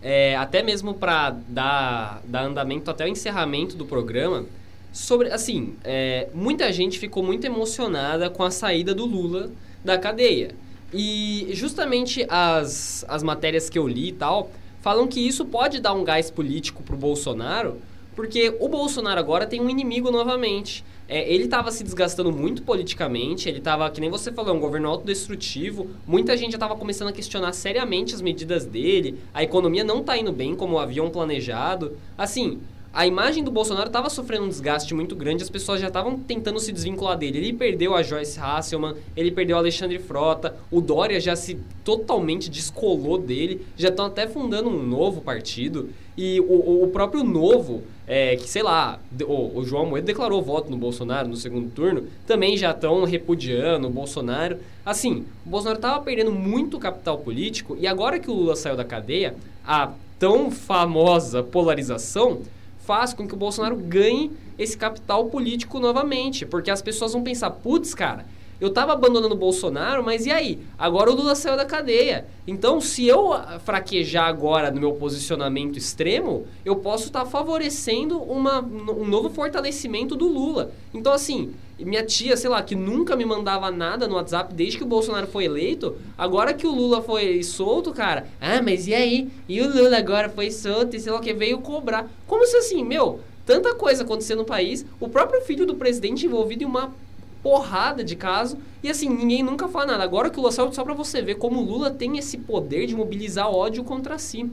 é, 0.03 0.37
até 0.37 0.63
mesmo 0.63 0.95
para 0.95 1.31
dar, 1.49 2.21
dar 2.25 2.45
andamento 2.45 2.91
até 2.91 3.05
o 3.05 3.09
encerramento 3.09 3.77
do 3.77 3.87
programa, 3.87 4.45
sobre, 4.93 5.31
assim, 5.31 5.75
é, 5.85 6.29
muita 6.35 6.71
gente 6.73 6.99
ficou 6.99 7.23
muito 7.23 7.47
emocionada 7.47 8.29
com 8.29 8.43
a 8.43 8.51
saída 8.51 8.95
do 8.95 9.07
Lula 9.07 9.51
da 9.85 9.97
cadeia. 9.97 10.55
E 10.93 11.49
justamente 11.53 12.27
as, 12.29 13.05
as 13.09 13.23
matérias 13.23 13.71
que 13.71 13.79
eu 13.79 13.89
li 13.89 14.09
e 14.09 14.13
tal, 14.13 14.51
falam 14.83 15.07
que 15.07 15.21
isso 15.21 15.45
pode 15.47 15.81
dar 15.81 15.95
um 15.95 16.05
gás 16.05 16.31
político 16.31 16.83
pro 16.83 16.97
Bolsonaro, 16.97 17.79
porque 18.15 18.55
o 18.61 18.69
Bolsonaro 18.69 19.19
agora 19.19 19.47
tem 19.47 19.61
um 19.61 19.71
inimigo 19.71 20.11
novamente. 20.11 20.85
É, 21.09 21.31
ele 21.33 21.45
estava 21.45 21.71
se 21.71 21.83
desgastando 21.85 22.33
muito 22.33 22.63
politicamente, 22.63 23.49
ele 23.49 23.59
estava, 23.59 23.91
que 23.91 24.01
nem 24.01 24.09
você 24.09 24.33
falou, 24.33 24.55
um 24.55 24.61
governo 24.61 24.89
autodestrutivo. 24.89 25.89
Muita 26.07 26.37
gente 26.37 26.53
já 26.53 26.57
estava 26.57 26.77
começando 26.77 27.09
a 27.09 27.13
questionar 27.13 27.53
seriamente 27.53 28.15
as 28.15 28.23
medidas 28.23 28.65
dele. 28.65 29.19
A 29.35 29.43
economia 29.43 29.85
não 29.85 30.01
está 30.01 30.17
indo 30.17 30.33
bem 30.33 30.55
como 30.55 30.79
haviam 30.79 31.11
planejado. 31.11 31.97
Assim, 32.17 32.61
a 32.93 33.07
imagem 33.07 33.43
do 33.43 33.51
Bolsonaro 33.51 33.87
estava 33.87 34.11
sofrendo 34.11 34.45
um 34.45 34.49
desgaste 34.49 34.93
muito 34.93 35.17
grande, 35.17 35.43
as 35.43 35.49
pessoas 35.49 35.81
já 35.81 35.89
estavam 35.89 36.19
tentando 36.19 36.61
se 36.61 36.71
desvincular 36.71 37.17
dele. 37.17 37.39
Ele 37.39 37.53
perdeu 37.55 37.95
a 37.95 38.03
Joyce 38.03 38.39
Hasselman, 38.39 38.95
ele 39.17 39.31
perdeu 39.31 39.57
o 39.57 39.59
Alexandre 39.59 39.99
Frota, 39.99 40.55
o 40.71 40.79
Dória 40.79 41.19
já 41.19 41.35
se 41.35 41.59
totalmente 41.83 42.51
descolou 42.51 43.17
dele, 43.17 43.67
já 43.79 43.89
estão 43.89 44.05
até 44.05 44.27
fundando 44.27 44.69
um 44.69 44.83
novo 44.83 45.23
partido. 45.23 45.89
E 46.19 46.39
o, 46.41 46.83
o 46.85 46.89
próprio 46.89 47.25
Novo, 47.25 47.83
é, 48.07 48.37
que 48.37 48.47
sei 48.47 48.63
lá, 48.63 49.01
o, 49.27 49.61
o 49.61 49.65
João 49.65 49.87
Moedo 49.87 50.05
declarou 50.05 50.43
voto 50.43 50.71
no 50.71 50.77
Bolsonaro 50.77 51.27
no 51.27 51.37
segundo 51.37 51.71
turno, 51.71 52.07
também 52.27 52.59
já 52.59 52.73
estão 52.73 53.05
repudiando 53.05 53.87
o 53.87 53.91
Bolsonaro. 53.91 54.59
Assim, 54.85 55.25
o 55.47 55.49
Bolsonaro 55.49 55.79
estava 55.79 56.05
perdendo 56.05 56.31
muito 56.31 56.79
capital 56.79 57.17
político 57.17 57.75
e 57.81 57.87
agora 57.87 58.19
que 58.19 58.31
o 58.31 58.35
Lula 58.35 58.55
saiu 58.55 58.77
da 58.77 58.85
cadeia, 58.85 59.35
a 59.65 59.93
tão 60.19 60.51
famosa 60.51 61.43
polarização 61.43 62.43
faz 62.85 63.13
com 63.15 63.27
que 63.27 63.35
o 63.35 63.37
Bolsonaro 63.37 63.77
ganhe 63.77 64.31
esse 64.59 64.77
capital 64.77 65.27
político 65.27 65.81
novamente. 65.81 66.45
Porque 66.45 66.71
as 66.71 66.83
pessoas 66.83 67.13
vão 67.13 67.23
pensar, 67.23 67.51
putz, 67.51 67.95
cara, 67.95 68.27
eu 68.63 68.71
tava 68.71 68.93
abandonando 68.93 69.35
o 69.35 69.37
Bolsonaro, 69.39 70.05
mas 70.05 70.25
e 70.25 70.31
aí? 70.31 70.61
Agora 70.79 71.11
o 71.11 71.15
Lula 71.17 71.35
saiu 71.35 71.57
da 71.57 71.65
cadeia. 71.65 72.27
Então, 72.47 72.81
se 72.81 73.05
eu 73.05 73.33
fraquejar 73.65 74.29
agora 74.29 74.71
no 74.71 74.79
meu 74.79 74.93
posicionamento 74.93 75.77
extremo, 75.77 76.47
eu 76.65 76.77
posso 76.77 77.07
estar 77.07 77.25
tá 77.25 77.27
favorecendo 77.27 78.19
uma, 78.23 78.61
um 78.61 79.05
novo 79.05 79.29
fortalecimento 79.31 80.15
do 80.15 80.29
Lula. 80.29 80.71
Então, 80.95 81.13
assim, 81.13 81.53
minha 81.77 82.05
tia, 82.05 82.37
sei 82.37 82.49
lá, 82.49 82.63
que 82.63 82.77
nunca 82.77 83.17
me 83.17 83.25
mandava 83.25 83.69
nada 83.69 84.07
no 84.07 84.15
WhatsApp 84.15 84.55
desde 84.55 84.79
que 84.79 84.85
o 84.85 84.87
Bolsonaro 84.87 85.27
foi 85.27 85.47
eleito, 85.47 85.97
agora 86.17 86.55
que 86.55 86.65
o 86.65 86.73
Lula 86.73 87.03
foi 87.03 87.43
solto, 87.43 87.91
cara, 87.91 88.29
ah, 88.41 88.63
mas 88.63 88.87
e 88.87 88.95
aí? 88.95 89.29
E 89.49 89.61
o 89.61 89.69
Lula 89.69 89.99
agora 89.99 90.29
foi 90.29 90.53
solto 90.53 90.95
e 90.95 91.01
sei 91.01 91.11
lá 91.11 91.19
o 91.19 91.21
que, 91.21 91.35
veio 91.35 91.59
cobrar. 91.59 92.09
Como 92.29 92.47
se 92.47 92.57
assim, 92.57 92.85
meu, 92.85 93.19
tanta 93.45 93.75
coisa 93.75 94.05
acontecendo 94.05 94.39
no 94.39 94.45
país, 94.45 94.87
o 95.01 95.09
próprio 95.09 95.41
filho 95.41 95.67
do 95.67 95.75
presidente 95.75 96.27
envolvido 96.27 96.63
em 96.63 96.67
uma 96.67 96.95
porrada 97.43 98.05
de 98.05 98.17
caso. 98.17 98.57
E 98.83 98.89
assim, 98.89 99.09
ninguém 99.09 99.43
nunca 99.43 99.69
fala 99.69 99.87
nada. 99.87 100.05
Agora 100.05 100.31
que 100.31 100.39
o 100.39 100.43
Lula 100.43 100.53
só 100.53 100.85
pra 100.85 100.95
você 100.95 101.21
ver 101.21 101.37
como 101.37 101.61
o 101.61 101.65
Lula 101.65 101.91
tem 101.91 102.19
esse 102.19 102.39
poder 102.39 102.87
de 102.87 102.95
mobilizar 102.95 103.51
ódio 103.51 103.85
contra 103.85 104.19
si. 104.19 104.51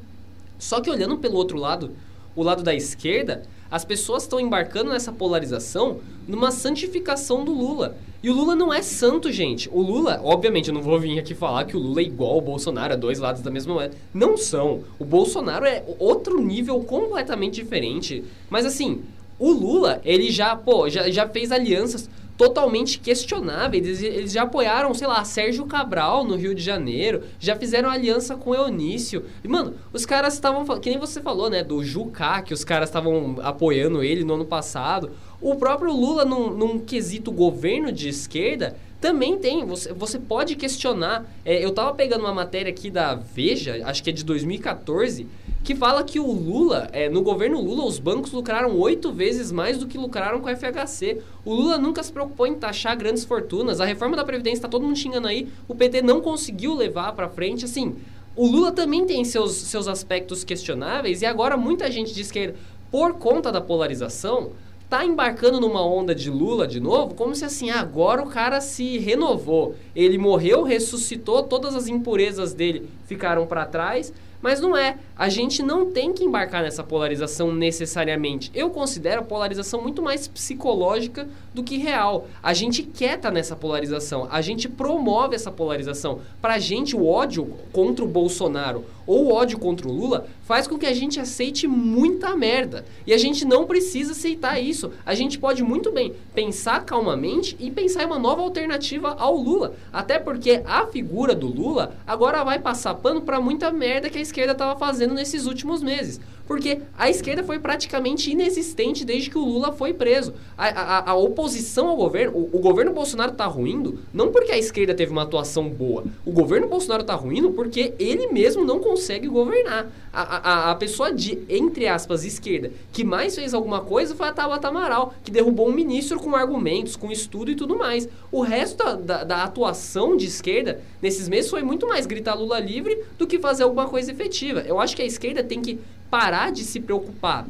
Só 0.58 0.82
que 0.82 0.90
olhando 0.90 1.18
pelo 1.18 1.36
outro 1.36 1.58
lado, 1.58 1.92
o 2.36 2.44
lado 2.44 2.64
da 2.64 2.74
esquerda, 2.74 3.44
as 3.72 3.86
pessoas 3.86 4.24
estão 4.24 4.40
embarcando 4.40 4.92
nessa 4.92 5.12
polarização 5.12 6.00
numa 6.28 6.52
santificação 6.52 7.46
do 7.46 7.54
Lula. 7.54 7.96
E 8.22 8.30
o 8.30 8.34
Lula 8.34 8.54
não 8.54 8.74
é 8.74 8.82
santo, 8.82 9.32
gente. 9.32 9.70
O 9.72 9.82
Lula, 9.82 10.20
obviamente, 10.24 10.68
eu 10.68 10.74
não 10.74 10.82
vou 10.82 11.00
vir 11.00 11.18
aqui 11.18 11.34
falar 11.34 11.64
que 11.66 11.78
o 11.78 11.80
Lula 11.80 12.02
é 12.02 12.04
igual 12.04 12.34
ao 12.34 12.42
Bolsonaro, 12.42 12.94
é 12.94 12.98
dois 12.98 13.20
lados 13.20 13.42
da 13.42 13.50
mesma 13.50 13.74
moeda. 13.74 13.96
Não 14.14 14.36
são. 14.36 14.84
O 14.98 15.06
Bolsonaro 15.06 15.66
é 15.66 15.84
outro 15.98 16.42
nível 16.42 16.82
completamente 16.82 17.62
diferente. 17.62 18.24
Mas 18.50 18.66
assim, 18.66 19.04
o 19.38 19.52
Lula, 19.52 20.02
ele 20.04 20.30
já, 20.32 20.54
pô, 20.56 20.90
já, 20.90 21.10
já 21.10 21.28
fez 21.30 21.52
alianças 21.52 22.10
totalmente 22.40 23.00
questionáveis. 23.00 23.86
Eles, 23.86 24.02
eles, 24.02 24.32
já 24.32 24.44
apoiaram, 24.44 24.94
sei 24.94 25.06
lá, 25.06 25.26
Sérgio 25.26 25.66
Cabral 25.66 26.24
no 26.24 26.38
Rio 26.38 26.56
de 26.56 26.64
Janeiro, 26.64 27.24
já 27.38 27.54
fizeram 27.54 27.90
aliança 27.90 28.34
com 28.38 28.56
Eunício. 28.56 29.26
E, 29.44 29.48
mano, 29.50 29.74
os 29.92 30.06
caras 30.06 30.36
estavam, 30.36 30.66
que 30.80 30.90
nem 30.90 30.98
você 30.98 31.20
falou, 31.20 31.50
né, 31.50 31.66
do 31.66 31.84
Jucá, 31.84 32.42
que 32.42 32.54
os 32.54 32.64
caras 32.64 32.88
estavam 32.88 33.36
apoiando 33.44 34.02
ele 34.02 34.24
no 34.24 34.36
ano 34.36 34.46
passado. 34.46 35.12
O 35.42 35.56
próprio 35.56 35.92
Lula, 35.92 36.24
num, 36.24 36.52
num 36.52 36.80
quesito 36.80 37.30
governo 37.30 37.92
de 37.92 38.08
esquerda, 38.08 38.78
também 39.00 39.38
tem. 39.38 39.66
Você, 39.66 39.94
você 39.94 40.20
pode 40.20 40.56
questionar. 40.56 41.26
É, 41.46 41.64
eu 41.64 41.72
tava 41.72 41.94
pegando 41.94 42.22
uma 42.22 42.34
matéria 42.34 42.70
aqui 42.70 42.90
da 42.90 43.16
Veja, 43.16 43.82
acho 43.86 44.04
que 44.04 44.10
é 44.10 44.14
de 44.14 44.24
2014 44.24 45.28
que 45.64 45.76
fala 45.76 46.04
que 46.04 46.20
o 46.20 46.32
Lula, 46.32 46.90
é, 46.94 47.10
no 47.10 47.22
governo 47.22 47.62
Lula, 47.62 47.84
os 47.86 48.00
bancos 48.00 48.32
lucraram 48.32 48.78
oito 48.78 49.12
vezes 49.12 49.52
mais 49.52 49.78
do 49.78 49.88
que 49.88 49.98
lucraram 49.98 50.40
com 50.40 50.48
a 50.48 50.56
FHC. 50.56 51.22
O 51.44 51.54
Lula 51.54 51.78
nunca 51.78 52.02
se 52.02 52.12
preocupou 52.12 52.48
em 52.48 52.56
taxar 52.56 52.98
grandes 52.98 53.26
fortunas. 53.26 53.82
A 53.82 53.86
reforma 53.86 54.16
da 54.16 54.24
Previdência, 54.24 54.60
está 54.60 54.70
todo 54.70 54.86
mundo 54.86 54.98
xingando 54.98 55.28
aí, 55.28 55.48
o 55.68 55.76
PT 55.76 56.02
não 56.02 56.22
conseguiu 56.22 56.74
levar 56.74 57.12
para 57.12 57.28
frente. 57.28 57.66
Assim, 57.66 57.96
o 58.36 58.48
Lula 58.48 58.72
também 58.72 59.06
tem 59.06 59.24
seus, 59.26 59.54
seus 59.54 59.88
aspectos 59.88 60.44
questionáveis 60.44 61.22
e 61.22 61.26
agora 61.26 61.58
muita 61.58 61.92
gente 61.92 62.14
de 62.14 62.22
esquerda, 62.22 62.56
por 62.90 63.14
conta 63.16 63.52
da 63.52 63.62
polarização, 63.62 64.52
tá 64.90 65.06
embarcando 65.06 65.60
numa 65.60 65.86
onda 65.86 66.16
de 66.16 66.32
Lula 66.32 66.68
de 66.68 66.80
novo, 66.80 67.14
como 67.14 67.36
se 67.36 67.46
assim, 67.46 67.70
agora 67.70 68.24
o 68.24 68.30
cara 68.30 68.60
se 68.60 68.98
renovou. 68.98 69.76
Ele 69.96 70.18
morreu, 70.18 70.64
ressuscitou, 70.64 71.44
todas 71.44 71.76
as 71.76 71.88
impurezas 71.88 72.54
dele 72.54 72.90
ficaram 73.06 73.46
para 73.46 73.66
trás 73.66 74.12
mas 74.42 74.62
não 74.62 74.76
é. 74.76 74.98
A 75.16 75.28
gente 75.28 75.62
não 75.62 75.92
tem 75.92 76.14
que 76.14 76.24
embarcar 76.24 76.64
nessa 76.64 76.84
polarização 76.84 77.54
necessariamente. 77.54 78.50
Eu 78.54 78.70
considero 78.70 79.22
a 79.22 79.24
polarização 79.24 79.82
muito 79.82 80.02
mais 80.02 80.28
psicológica 80.28 81.28
do 81.54 81.64
que 81.64 81.78
real. 81.78 82.28
A 82.42 82.54
gente 82.54 82.84
quer 82.84 83.16
estar 83.16 83.30
tá 83.30 83.32
nessa 83.32 83.56
polarização. 83.56 84.28
A 84.32 84.42
gente 84.42 84.70
promove 84.70 85.36
essa 85.36 85.52
polarização. 85.52 86.22
Pra 86.42 86.58
gente, 86.58 86.96
o 86.96 87.06
ódio 87.06 87.54
contra 87.74 88.04
o 88.04 88.08
Bolsonaro 88.08 88.86
ou 89.10 89.34
ódio 89.34 89.58
contra 89.58 89.88
o 89.88 89.92
Lula 89.92 90.28
faz 90.44 90.68
com 90.68 90.78
que 90.78 90.86
a 90.86 90.94
gente 90.94 91.20
aceite 91.20 91.68
muita 91.68 92.36
merda. 92.36 92.86
E 93.08 93.14
a 93.14 93.18
gente 93.18 93.44
não 93.44 93.66
precisa 93.66 94.12
aceitar 94.12 94.60
isso. 94.60 94.92
A 95.04 95.16
gente 95.16 95.40
pode 95.40 95.64
muito 95.64 95.92
bem 95.92 96.14
pensar 96.36 96.86
calmamente 96.86 97.58
e 97.60 97.72
pensar 97.72 98.04
em 98.04 98.06
uma 98.06 98.20
nova 98.20 98.44
alternativa 98.44 99.16
ao 99.18 99.36
Lula. 99.36 99.74
Até 99.92 100.20
porque 100.20 100.62
a 100.64 100.86
figura 100.86 101.34
do 101.34 101.48
Lula 101.48 101.96
agora 102.06 102.44
vai 102.44 102.60
passar 102.60 102.94
pano 102.94 103.22
para 103.22 103.42
muita 103.42 103.72
merda 103.72 104.12
que 104.12 104.20
a 104.20 104.22
esquerda 104.22 104.52
estava 104.52 104.78
fazendo 104.78 105.16
nesses 105.16 105.48
últimos 105.48 105.82
meses. 105.82 106.20
Porque 106.50 106.82
a 106.98 107.08
esquerda 107.08 107.44
foi 107.44 107.60
praticamente 107.60 108.32
inexistente 108.32 109.06
desde 109.06 109.30
que 109.30 109.38
o 109.38 109.46
Lula 109.46 109.72
foi 109.72 109.94
preso. 109.94 110.34
A, 110.58 110.68
a, 110.68 111.12
a 111.12 111.16
oposição 111.16 111.88
ao 111.90 111.96
governo, 111.96 112.36
o, 112.36 112.58
o, 112.58 112.60
governo 112.60 112.92
Bolsonaro 112.92 113.34
está 113.34 113.46
ruindo, 113.46 114.00
não 114.12 114.32
porque 114.32 114.52
a 114.52 114.58
esquerda 114.58 114.96
teve 114.96 115.12
uma 115.12 115.22
atuação 115.22 115.70
boa. 115.70 116.06
O 116.26 116.32
governo 116.32 116.68
Bolsonaro 116.68 117.02
está 117.04 117.14
ruindo 117.14 117.52
porque 117.52 117.94
ele 118.00 118.30
mesmo 118.30 118.66
não 118.66 118.80
consegue 119.00 119.28
governar. 119.28 119.88
A, 120.12 120.22
a, 120.22 120.72
a 120.72 120.76
pessoa 120.76 121.14
de, 121.14 121.40
entre 121.48 121.88
aspas, 121.88 122.26
esquerda, 122.26 122.72
que 122.92 123.04
mais 123.04 123.36
fez 123.36 123.54
alguma 123.54 123.82
coisa 123.82 124.16
foi 124.16 124.28
a 124.28 124.34
Tabata 124.34 124.68
Amaral, 124.68 125.14
que 125.24 125.32
derrubou 125.32 125.70
um 125.70 125.74
ministro 125.74 126.20
com 126.20 126.36
argumentos, 126.36 126.96
com 126.96 127.12
estudo 127.12 127.52
e 127.52 127.56
tudo 127.56 127.78
mais. 127.78 128.10
O 128.32 128.42
resto 128.42 128.78
da, 128.78 128.96
da, 128.96 129.24
da 129.24 129.44
atuação 129.44 130.18
de 130.18 130.26
esquerda 130.26 130.82
nesses 131.02 131.30
meses 131.30 131.50
foi 131.50 131.62
muito 131.62 131.88
mais 131.88 132.06
gritar 132.06 132.34
Lula 132.34 132.60
livre 132.60 133.04
do 133.18 133.26
que 133.26 133.40
fazer 133.40 133.64
alguma 133.64 133.88
coisa 133.88 134.12
efetiva. 134.12 134.62
Eu 134.62 134.80
acho 134.80 134.96
que 134.96 135.02
a 135.02 135.06
esquerda 135.06 135.44
tem 135.44 135.62
que 135.62 135.80
parar 136.10 136.52
de 136.52 136.64
se 136.64 136.80
preocupar 136.80 137.48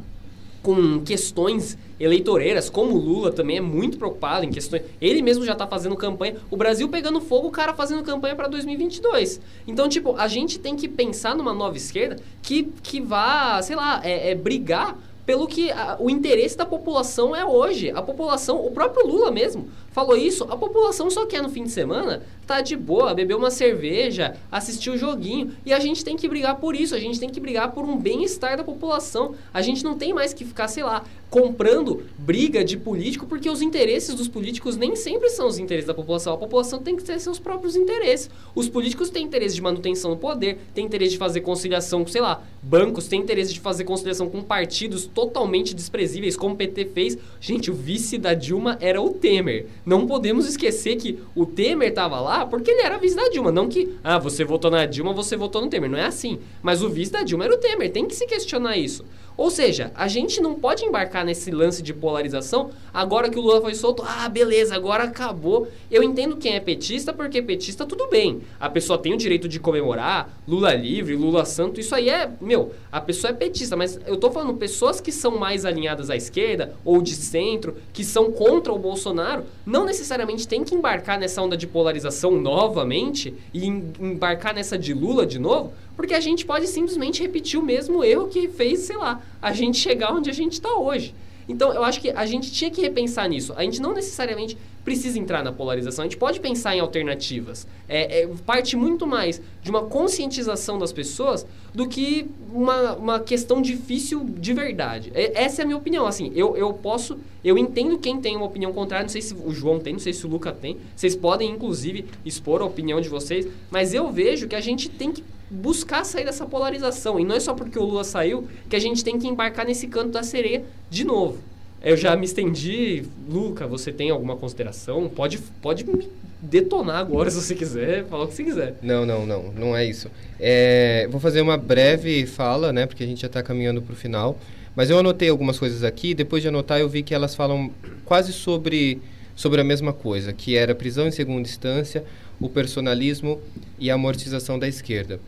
com 0.62 1.00
questões 1.00 1.76
eleitoreiras, 1.98 2.70
como 2.70 2.94
o 2.94 2.98
Lula 2.98 3.30
também 3.30 3.58
é 3.58 3.60
muito 3.60 3.98
preocupado 3.98 4.44
em 4.44 4.50
questões. 4.50 4.82
Ele 5.00 5.20
mesmo 5.20 5.44
já 5.44 5.52
está 5.52 5.66
fazendo 5.66 5.96
campanha. 5.96 6.36
O 6.50 6.56
Brasil 6.56 6.88
pegando 6.88 7.20
fogo, 7.20 7.48
o 7.48 7.50
cara 7.50 7.74
fazendo 7.74 8.02
campanha 8.02 8.34
para 8.34 8.48
2022. 8.48 9.40
Então, 9.66 9.88
tipo, 9.88 10.16
a 10.16 10.26
gente 10.26 10.58
tem 10.58 10.76
que 10.76 10.88
pensar 10.88 11.34
numa 11.34 11.52
nova 11.52 11.76
esquerda 11.76 12.16
que, 12.42 12.64
que 12.82 13.00
vá, 13.00 13.60
sei 13.62 13.76
lá, 13.76 14.00
é, 14.02 14.30
é 14.30 14.34
brigar 14.34 14.98
pelo 15.30 15.46
que 15.46 15.70
a, 15.70 15.96
o 16.00 16.10
interesse 16.10 16.56
da 16.56 16.66
população 16.66 17.36
é 17.36 17.46
hoje. 17.46 17.88
A 17.90 18.02
população, 18.02 18.66
o 18.66 18.72
próprio 18.72 19.06
Lula 19.06 19.30
mesmo, 19.30 19.68
falou 19.92 20.16
isso, 20.16 20.42
a 20.50 20.56
população 20.56 21.08
só 21.08 21.24
quer 21.24 21.40
no 21.40 21.48
fim 21.48 21.62
de 21.62 21.70
semana 21.70 22.20
tá 22.50 22.60
de 22.60 22.76
boa, 22.76 23.14
beber 23.14 23.36
uma 23.36 23.48
cerveja, 23.48 24.36
assistir 24.50 24.90
o 24.90 24.98
joguinho. 24.98 25.52
E 25.64 25.72
a 25.72 25.78
gente 25.78 26.04
tem 26.04 26.16
que 26.16 26.28
brigar 26.28 26.56
por 26.56 26.74
isso, 26.74 26.96
a 26.96 26.98
gente 26.98 27.20
tem 27.20 27.30
que 27.30 27.38
brigar 27.38 27.70
por 27.70 27.84
um 27.84 27.96
bem-estar 27.96 28.56
da 28.56 28.64
população. 28.64 29.36
A 29.54 29.62
gente 29.62 29.84
não 29.84 29.96
tem 29.96 30.12
mais 30.12 30.34
que 30.34 30.44
ficar, 30.44 30.66
sei 30.66 30.82
lá, 30.82 31.04
comprando 31.30 32.02
briga 32.18 32.64
de 32.64 32.76
político, 32.76 33.24
porque 33.24 33.48
os 33.48 33.62
interesses 33.62 34.16
dos 34.16 34.26
políticos 34.26 34.76
nem 34.76 34.96
sempre 34.96 35.28
são 35.28 35.46
os 35.46 35.60
interesses 35.60 35.86
da 35.86 35.94
população. 35.94 36.34
A 36.34 36.36
população 36.36 36.80
tem 36.80 36.96
que 36.96 37.04
ter 37.04 37.20
seus 37.20 37.38
próprios 37.38 37.76
interesses. 37.76 38.28
Os 38.52 38.68
políticos 38.68 39.10
têm 39.10 39.26
interesse 39.26 39.54
de 39.54 39.62
manutenção 39.62 40.10
do 40.10 40.16
poder, 40.16 40.58
têm 40.74 40.86
interesse 40.86 41.12
de 41.12 41.18
fazer 41.18 41.42
conciliação 41.42 42.02
com, 42.02 42.10
sei 42.10 42.20
lá, 42.20 42.42
bancos, 42.60 43.06
têm 43.06 43.20
interesse 43.20 43.52
de 43.52 43.60
fazer 43.60 43.84
conciliação 43.84 44.28
com 44.28 44.42
partidos 44.42 45.06
totalmente 45.20 45.74
desprezíveis, 45.74 46.36
como 46.36 46.54
o 46.54 46.56
PT 46.56 46.86
fez. 46.86 47.18
Gente, 47.40 47.70
o 47.70 47.74
vice 47.74 48.16
da 48.16 48.32
Dilma 48.32 48.78
era 48.80 49.00
o 49.00 49.10
Temer 49.10 49.66
não 49.84 50.06
podemos 50.06 50.46
esquecer 50.46 50.96
que 50.96 51.18
o 51.34 51.44
Temer 51.44 51.88
estava 51.88 52.20
lá 52.20 52.46
porque 52.46 52.70
ele 52.70 52.82
era 52.82 52.98
vice 52.98 53.16
da 53.16 53.28
Dilma. 53.28 53.50
Não 53.50 53.68
que, 53.68 53.96
ah, 54.04 54.18
você 54.18 54.44
votou 54.44 54.70
na 54.70 54.86
Dilma, 54.86 55.12
você 55.12 55.36
votou 55.36 55.62
no 55.62 55.68
Temer. 55.68 55.90
Não 55.90 55.98
é 55.98 56.04
assim. 56.04 56.38
Mas 56.62 56.82
o 56.82 56.88
vice 56.88 57.12
da 57.12 57.22
Dilma 57.22 57.44
era 57.44 57.54
o 57.54 57.58
Temer. 57.58 57.90
Tem 57.90 58.06
que 58.06 58.14
se 58.14 58.26
questionar 58.26 58.76
isso. 58.76 59.04
Ou 59.40 59.50
seja, 59.50 59.90
a 59.94 60.06
gente 60.06 60.38
não 60.38 60.54
pode 60.54 60.84
embarcar 60.84 61.24
nesse 61.24 61.50
lance 61.50 61.82
de 61.82 61.94
polarização 61.94 62.72
agora 62.92 63.30
que 63.30 63.38
o 63.38 63.40
Lula 63.40 63.62
foi 63.62 63.74
solto. 63.74 64.04
Ah, 64.06 64.28
beleza, 64.28 64.76
agora 64.76 65.04
acabou. 65.04 65.66
Eu 65.90 66.02
entendo 66.02 66.36
quem 66.36 66.56
é 66.56 66.60
petista, 66.60 67.10
porque 67.10 67.40
petista 67.40 67.86
tudo 67.86 68.06
bem. 68.08 68.42
A 68.60 68.68
pessoa 68.68 68.98
tem 68.98 69.14
o 69.14 69.16
direito 69.16 69.48
de 69.48 69.58
comemorar, 69.58 70.28
Lula 70.46 70.74
livre, 70.74 71.16
Lula 71.16 71.46
santo, 71.46 71.80
isso 71.80 71.94
aí 71.94 72.10
é, 72.10 72.30
meu, 72.38 72.74
a 72.92 73.00
pessoa 73.00 73.30
é 73.30 73.32
petista, 73.32 73.74
mas 73.74 73.98
eu 74.06 74.18
tô 74.18 74.30
falando 74.30 74.58
pessoas 74.58 75.00
que 75.00 75.10
são 75.10 75.38
mais 75.38 75.64
alinhadas 75.64 76.10
à 76.10 76.16
esquerda 76.16 76.74
ou 76.84 77.00
de 77.00 77.14
centro, 77.14 77.76
que 77.94 78.04
são 78.04 78.30
contra 78.30 78.74
o 78.74 78.78
Bolsonaro, 78.78 79.44
não 79.64 79.86
necessariamente 79.86 80.46
tem 80.46 80.62
que 80.62 80.74
embarcar 80.74 81.18
nessa 81.18 81.40
onda 81.40 81.56
de 81.56 81.66
polarização 81.66 82.32
novamente 82.32 83.32
e 83.54 83.66
embarcar 83.66 84.54
nessa 84.54 84.76
de 84.76 84.92
Lula 84.92 85.24
de 85.24 85.38
novo, 85.38 85.72
porque 85.96 86.14
a 86.14 86.20
gente 86.20 86.46
pode 86.46 86.66
simplesmente 86.66 87.22
repetir 87.22 87.58
o 87.58 87.62
mesmo 87.62 88.02
erro 88.02 88.28
que 88.28 88.48
fez, 88.48 88.80
sei 88.80 88.96
lá, 88.96 89.20
a 89.40 89.52
gente 89.52 89.78
chegar 89.78 90.12
onde 90.12 90.30
a 90.30 90.32
gente 90.32 90.54
está 90.54 90.72
hoje. 90.74 91.14
Então, 91.48 91.72
eu 91.72 91.82
acho 91.82 92.00
que 92.00 92.10
a 92.10 92.24
gente 92.26 92.52
tinha 92.52 92.70
que 92.70 92.80
repensar 92.80 93.28
nisso. 93.28 93.52
A 93.56 93.62
gente 93.62 93.80
não 93.80 93.92
necessariamente 93.92 94.56
precisa 94.84 95.18
entrar 95.18 95.42
na 95.42 95.52
polarização. 95.52 96.04
A 96.04 96.06
gente 96.06 96.16
pode 96.16 96.40
pensar 96.40 96.74
em 96.74 96.80
alternativas. 96.80 97.66
É, 97.88 98.22
é, 98.22 98.28
parte 98.46 98.76
muito 98.76 99.06
mais 99.06 99.40
de 99.62 99.70
uma 99.70 99.82
conscientização 99.82 100.78
das 100.78 100.92
pessoas 100.92 101.46
do 101.74 101.86
que 101.86 102.26
uma, 102.52 102.94
uma 102.94 103.20
questão 103.20 103.60
difícil 103.60 104.24
de 104.24 104.52
verdade. 104.52 105.12
É, 105.14 105.42
essa 105.42 105.62
é 105.62 105.64
a 105.64 105.66
minha 105.66 105.76
opinião. 105.76 106.06
Assim, 106.06 106.32
eu, 106.34 106.56
eu 106.56 106.72
posso... 106.72 107.18
Eu 107.42 107.56
entendo 107.56 107.98
quem 107.98 108.20
tem 108.20 108.36
uma 108.36 108.46
opinião 108.46 108.72
contrária. 108.72 109.04
Não 109.04 109.10
sei 109.10 109.22
se 109.22 109.34
o 109.34 109.52
João 109.52 109.78
tem, 109.78 109.94
não 109.94 110.00
sei 110.00 110.12
se 110.12 110.26
o 110.26 110.28
Luca 110.28 110.52
tem. 110.52 110.78
Vocês 110.94 111.14
podem, 111.14 111.50
inclusive, 111.50 112.06
expor 112.24 112.60
a 112.62 112.64
opinião 112.64 113.00
de 113.00 113.08
vocês. 113.08 113.46
Mas 113.70 113.94
eu 113.94 114.10
vejo 114.10 114.48
que 114.48 114.56
a 114.56 114.60
gente 114.60 114.88
tem 114.88 115.12
que 115.12 115.22
buscar 115.50 116.04
sair 116.04 116.24
dessa 116.24 116.46
polarização. 116.46 117.18
E 117.18 117.24
não 117.24 117.34
é 117.34 117.40
só 117.40 117.54
porque 117.54 117.78
o 117.78 117.84
Lula 117.84 118.04
saiu 118.04 118.46
que 118.68 118.76
a 118.76 118.78
gente 118.78 119.02
tem 119.02 119.18
que 119.18 119.26
embarcar 119.26 119.66
nesse 119.66 119.88
canto 119.88 120.10
da 120.10 120.22
sereia 120.22 120.64
de 120.88 121.04
novo. 121.04 121.38
Eu 121.82 121.96
já 121.96 122.14
me 122.14 122.24
estendi. 122.24 123.04
Luca, 123.28 123.66
você 123.66 123.90
tem 123.90 124.10
alguma 124.10 124.36
consideração? 124.36 125.08
Pode, 125.08 125.38
pode 125.62 125.84
me 125.84 126.08
detonar 126.40 126.96
agora 126.96 127.28
se 127.30 127.40
você 127.40 127.54
quiser, 127.54 128.04
falar 128.06 128.24
o 128.24 128.28
que 128.28 128.34
você 128.34 128.44
quiser. 128.44 128.76
Não, 128.82 129.06
não, 129.06 129.26
não, 129.26 129.52
não 129.52 129.76
é 129.76 129.84
isso. 129.84 130.10
É, 130.38 131.08
vou 131.10 131.20
fazer 131.20 131.40
uma 131.40 131.56
breve 131.56 132.26
fala, 132.26 132.72
né, 132.72 132.86
porque 132.86 133.02
a 133.02 133.06
gente 133.06 133.20
já 133.20 133.26
está 133.26 133.42
caminhando 133.42 133.80
para 133.80 133.92
o 133.92 133.96
final. 133.96 134.38
Mas 134.76 134.88
eu 134.88 134.98
anotei 134.98 135.28
algumas 135.28 135.58
coisas 135.58 135.82
aqui, 135.82 136.14
depois 136.14 136.42
de 136.42 136.48
anotar 136.48 136.78
eu 136.78 136.88
vi 136.88 137.02
que 137.02 137.14
elas 137.14 137.34
falam 137.34 137.70
quase 138.04 138.32
sobre, 138.32 139.00
sobre 139.34 139.60
a 139.60 139.64
mesma 139.64 139.92
coisa, 139.92 140.32
que 140.32 140.56
era 140.56 140.74
prisão 140.74 141.08
em 141.08 141.10
segunda 141.10 141.48
instância, 141.48 142.04
o 142.38 142.48
personalismo 142.48 143.40
e 143.78 143.90
a 143.90 143.94
amortização 143.94 144.58
da 144.58 144.68
esquerda. 144.68 145.18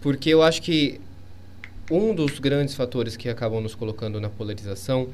Porque 0.00 0.30
eu 0.30 0.42
acho 0.42 0.62
que 0.62 1.00
um 1.90 2.14
dos 2.14 2.38
grandes 2.38 2.74
fatores 2.74 3.16
que 3.16 3.28
acabam 3.28 3.60
nos 3.60 3.74
colocando 3.74 4.18
na 4.20 4.30
polarização 4.30 5.08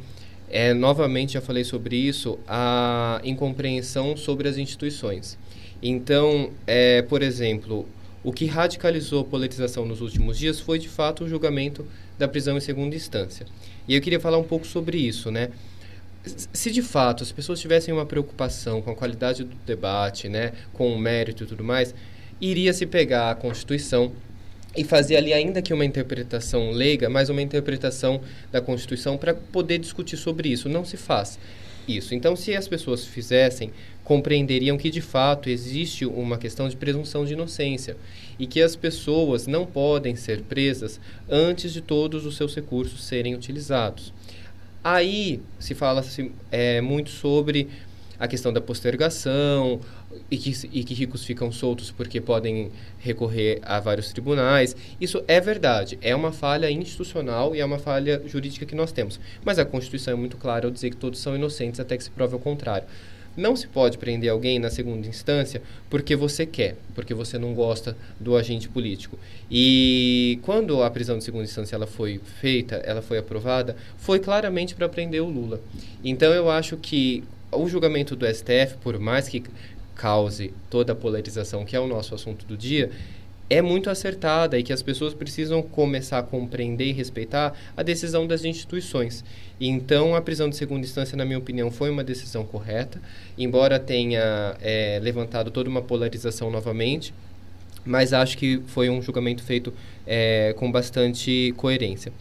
é, 0.50 0.72
novamente, 0.72 1.34
já 1.34 1.40
falei 1.40 1.64
sobre 1.64 1.96
isso, 1.96 2.38
a 2.46 3.20
incompreensão 3.24 4.16
sobre 4.16 4.48
as 4.48 4.56
instituições. 4.56 5.38
Então, 5.82 6.50
é, 6.66 7.02
por 7.02 7.22
exemplo, 7.22 7.86
o 8.24 8.32
que 8.32 8.46
radicalizou 8.46 9.20
a 9.20 9.24
polarização 9.24 9.84
nos 9.84 10.00
últimos 10.00 10.38
dias 10.38 10.58
foi, 10.58 10.78
de 10.78 10.88
fato, 10.88 11.24
o 11.24 11.28
julgamento 11.28 11.86
da 12.18 12.26
prisão 12.26 12.56
em 12.56 12.60
segunda 12.60 12.96
instância. 12.96 13.46
E 13.86 13.94
eu 13.94 14.00
queria 14.00 14.18
falar 14.18 14.38
um 14.38 14.44
pouco 14.44 14.66
sobre 14.66 14.98
isso, 14.98 15.30
né? 15.30 15.50
Se 16.52 16.70
de 16.70 16.82
fato 16.82 17.22
as 17.22 17.32
pessoas 17.32 17.60
tivessem 17.60 17.94
uma 17.94 18.04
preocupação 18.04 18.82
com 18.82 18.90
a 18.90 18.94
qualidade 18.94 19.44
do 19.44 19.56
debate, 19.64 20.28
né, 20.28 20.52
com 20.74 20.92
o 20.92 20.98
mérito 20.98 21.44
e 21.44 21.46
tudo 21.46 21.64
mais, 21.64 21.94
iria 22.40 22.72
se 22.72 22.84
pegar 22.84 23.30
a 23.30 23.34
Constituição 23.34 24.12
e 24.76 24.84
fazer 24.84 25.16
ali 25.16 25.32
ainda 25.32 25.62
que 25.62 25.72
uma 25.72 25.84
interpretação 25.84 26.70
leiga, 26.70 27.08
mas 27.08 27.28
uma 27.28 27.42
interpretação 27.42 28.20
da 28.52 28.60
Constituição 28.60 29.16
para 29.16 29.34
poder 29.34 29.78
discutir 29.78 30.16
sobre 30.16 30.50
isso. 30.50 30.68
Não 30.68 30.84
se 30.84 30.96
faz 30.96 31.38
isso. 31.86 32.14
Então, 32.14 32.36
se 32.36 32.54
as 32.54 32.68
pessoas 32.68 33.04
fizessem, 33.04 33.72
compreenderiam 34.04 34.78
que 34.78 34.90
de 34.90 35.00
fato 35.00 35.48
existe 35.48 36.04
uma 36.04 36.38
questão 36.38 36.68
de 36.68 36.76
presunção 36.76 37.24
de 37.24 37.32
inocência 37.32 37.96
e 38.38 38.46
que 38.46 38.60
as 38.60 38.76
pessoas 38.76 39.46
não 39.46 39.66
podem 39.66 40.16
ser 40.16 40.42
presas 40.42 41.00
antes 41.28 41.72
de 41.72 41.80
todos 41.80 42.24
os 42.24 42.36
seus 42.36 42.54
recursos 42.54 43.04
serem 43.04 43.34
utilizados. 43.34 44.12
Aí 44.82 45.40
se 45.58 45.74
fala 45.74 46.02
-se, 46.02 46.30
é, 46.50 46.80
muito 46.80 47.10
sobre 47.10 47.68
a 48.18 48.26
questão 48.26 48.52
da 48.52 48.60
postergação 48.60 49.80
e 50.30 50.36
que, 50.36 50.68
e 50.72 50.84
que 50.84 50.94
ricos 50.94 51.24
ficam 51.24 51.52
soltos 51.52 51.90
porque 51.90 52.20
podem 52.20 52.70
recorrer 52.98 53.60
a 53.62 53.78
vários 53.80 54.12
tribunais. 54.12 54.74
Isso 55.00 55.22
é 55.28 55.40
verdade, 55.40 55.98
é 56.02 56.14
uma 56.14 56.32
falha 56.32 56.70
institucional 56.70 57.54
e 57.54 57.60
é 57.60 57.64
uma 57.64 57.78
falha 57.78 58.20
jurídica 58.26 58.66
que 58.66 58.74
nós 58.74 58.92
temos. 58.92 59.20
Mas 59.44 59.58
a 59.58 59.64
Constituição 59.64 60.14
é 60.14 60.16
muito 60.16 60.36
clara 60.36 60.66
ao 60.66 60.70
dizer 60.70 60.90
que 60.90 60.96
todos 60.96 61.20
são 61.20 61.34
inocentes 61.34 61.80
até 61.80 61.96
que 61.96 62.04
se 62.04 62.10
prove 62.10 62.34
o 62.34 62.38
contrário. 62.38 62.86
Não 63.36 63.54
se 63.54 63.68
pode 63.68 63.98
prender 63.98 64.30
alguém 64.30 64.58
na 64.58 64.68
segunda 64.68 65.06
instância 65.06 65.62
porque 65.88 66.16
você 66.16 66.44
quer, 66.44 66.74
porque 66.92 67.14
você 67.14 67.38
não 67.38 67.54
gosta 67.54 67.96
do 68.18 68.36
agente 68.36 68.68
político. 68.68 69.16
E 69.48 70.40
quando 70.42 70.82
a 70.82 70.90
prisão 70.90 71.16
de 71.16 71.22
segunda 71.22 71.44
instância 71.44 71.76
ela 71.76 71.86
foi 71.86 72.20
feita, 72.40 72.82
ela 72.84 73.00
foi 73.00 73.16
aprovada, 73.16 73.76
foi 73.96 74.18
claramente 74.18 74.74
para 74.74 74.88
prender 74.88 75.22
o 75.22 75.30
Lula. 75.30 75.60
Então 76.02 76.32
eu 76.32 76.50
acho 76.50 76.76
que 76.78 77.22
o 77.52 77.68
julgamento 77.68 78.14
do 78.14 78.26
STF, 78.26 78.76
por 78.80 78.98
mais 78.98 79.28
que 79.28 79.42
cause 79.94 80.52
toda 80.70 80.92
a 80.92 80.96
polarização 80.96 81.64
que 81.64 81.74
é 81.74 81.80
o 81.80 81.86
nosso 81.86 82.14
assunto 82.14 82.46
do 82.46 82.56
dia, 82.56 82.90
é 83.50 83.62
muito 83.62 83.88
acertada 83.88 84.58
e 84.58 84.62
que 84.62 84.72
as 84.72 84.82
pessoas 84.82 85.14
precisam 85.14 85.62
começar 85.62 86.18
a 86.18 86.22
compreender 86.22 86.86
e 86.86 86.92
respeitar 86.92 87.54
a 87.76 87.82
decisão 87.82 88.26
das 88.26 88.44
instituições. 88.44 89.24
Então, 89.58 90.14
a 90.14 90.20
prisão 90.20 90.50
de 90.50 90.56
segunda 90.56 90.84
instância, 90.84 91.16
na 91.16 91.24
minha 91.24 91.38
opinião, 91.38 91.70
foi 91.70 91.90
uma 91.90 92.04
decisão 92.04 92.44
correta, 92.44 93.00
embora 93.38 93.78
tenha 93.78 94.54
é, 94.60 95.00
levantado 95.02 95.50
toda 95.50 95.68
uma 95.68 95.80
polarização 95.80 96.50
novamente, 96.50 97.14
mas 97.84 98.12
acho 98.12 98.36
que 98.36 98.60
foi 98.66 98.90
um 98.90 99.00
julgamento 99.00 99.42
feito 99.42 99.72
é, 100.06 100.54
com 100.58 100.70
bastante 100.70 101.54
coerência. 101.56 102.12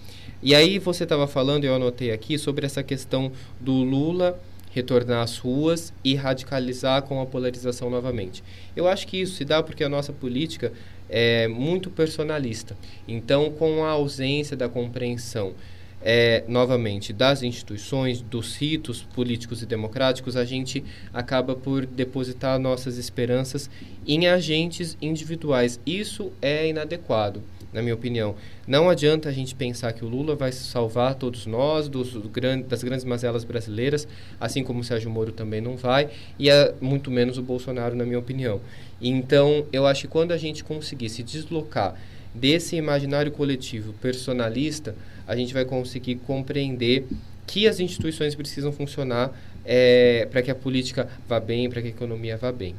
E 0.42 0.56
aí 0.56 0.80
você 0.80 1.04
estava 1.04 1.28
falando, 1.28 1.66
eu 1.66 1.76
anotei 1.76 2.12
aqui, 2.12 2.38
sobre 2.38 2.66
essa 2.66 2.82
questão 2.82 3.32
do 3.60 3.74
Lula 3.74 4.40
retornar 4.78 5.24
às 5.24 5.38
ruas 5.38 5.92
e 6.04 6.16
radicalizar 6.16 7.02
com 7.02 7.22
a 7.22 7.26
polarização 7.26 7.90
novamente. 7.90 8.44
Eu 8.76 8.88
acho 8.88 9.08
que 9.08 9.18
isso 9.18 9.36
se 9.36 9.46
dá 9.46 9.62
porque 9.62 9.84
a 9.84 9.90
nossa 9.90 10.14
política 10.14 10.72
é 11.10 11.48
muito 11.48 11.90
personalista. 11.90 12.78
Então, 13.08 13.52
com 13.52 13.84
a 13.84 13.90
ausência 13.90 14.56
da 14.56 14.70
compreensão 14.70 15.54
é, 16.02 16.44
novamente 16.48 17.12
das 17.12 17.42
instituições, 17.42 18.22
dos 18.22 18.56
ritos 18.56 19.02
políticos 19.02 19.64
e 19.64 19.66
democráticos, 19.66 20.38
a 20.38 20.46
gente 20.46 20.84
acaba 21.14 21.56
por 21.56 21.86
depositar 21.86 22.60
nossas 22.60 22.98
esperanças 22.98 23.70
em 24.06 24.28
agentes 24.28 24.96
individuais. 25.02 25.80
Isso 25.86 26.32
é 26.42 26.70
inadequado 26.70 27.42
na 27.74 27.82
minha 27.82 27.94
opinião. 27.94 28.36
Não 28.68 28.90
adianta 28.90 29.30
a 29.30 29.32
gente 29.32 29.56
pensar 29.56 29.94
que 29.94 30.04
o 30.04 30.08
Lula 30.08 30.36
vai 30.36 30.52
salvar 30.52 31.16
todos 31.16 31.46
nós 31.46 31.88
dos, 31.88 32.12
do 32.12 32.30
das 32.68 32.84
grandes 32.84 33.06
mazelas 33.06 33.44
brasileiras, 33.44 34.08
assim 34.40 34.64
como 34.64 34.80
o 34.80 34.84
Sérgio 34.84 35.10
Moro 35.10 35.32
também 35.32 35.62
não 35.62 35.76
vai, 35.76 36.10
e 36.40 36.50
é 36.50 36.74
muito 36.82 37.12
menos 37.12 37.38
o 37.38 37.42
Bolsonaro, 37.42 37.96
na 37.96 38.06
minha 38.06 38.20
opinião. 38.20 38.62
Então, 39.02 39.66
eu 39.72 39.86
acho 39.86 40.02
que 40.02 40.08
quando 40.08 40.32
a 40.32 40.38
gente 40.38 40.64
conseguir 40.64 41.10
se 41.10 41.24
deslocar 41.24 41.96
desse 42.34 42.76
imaginário 42.76 43.32
coletivo 43.32 43.94
personalista, 43.94 44.96
a 45.28 45.36
gente 45.36 45.54
vai 45.54 45.66
conseguir 45.66 46.16
compreender 46.16 47.06
que 47.46 47.68
as 47.68 47.80
instituições 47.80 48.36
precisam 48.36 48.72
funcionar 48.72 49.32
é, 49.66 50.28
para 50.32 50.42
que 50.42 50.52
a 50.52 50.56
política 50.56 51.10
vá 51.28 51.40
bem, 51.40 51.70
para 51.70 51.82
que 51.82 51.88
a 51.88 51.92
economia 51.92 52.38
vá 52.38 52.52
bem. 52.52 52.76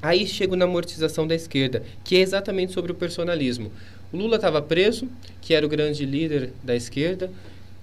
Aí 0.00 0.26
chego 0.26 0.56
na 0.56 0.64
amortização 0.64 1.26
da 1.26 1.34
esquerda, 1.34 1.82
que 2.02 2.16
é 2.16 2.20
exatamente 2.20 2.72
sobre 2.72 2.90
o 2.90 2.94
personalismo. 2.94 3.70
O 4.12 4.16
Lula 4.16 4.36
estava 4.36 4.60
preso, 4.60 5.08
que 5.40 5.54
era 5.54 5.64
o 5.64 5.68
grande 5.68 6.04
líder 6.04 6.50
da 6.62 6.76
esquerda, 6.76 7.30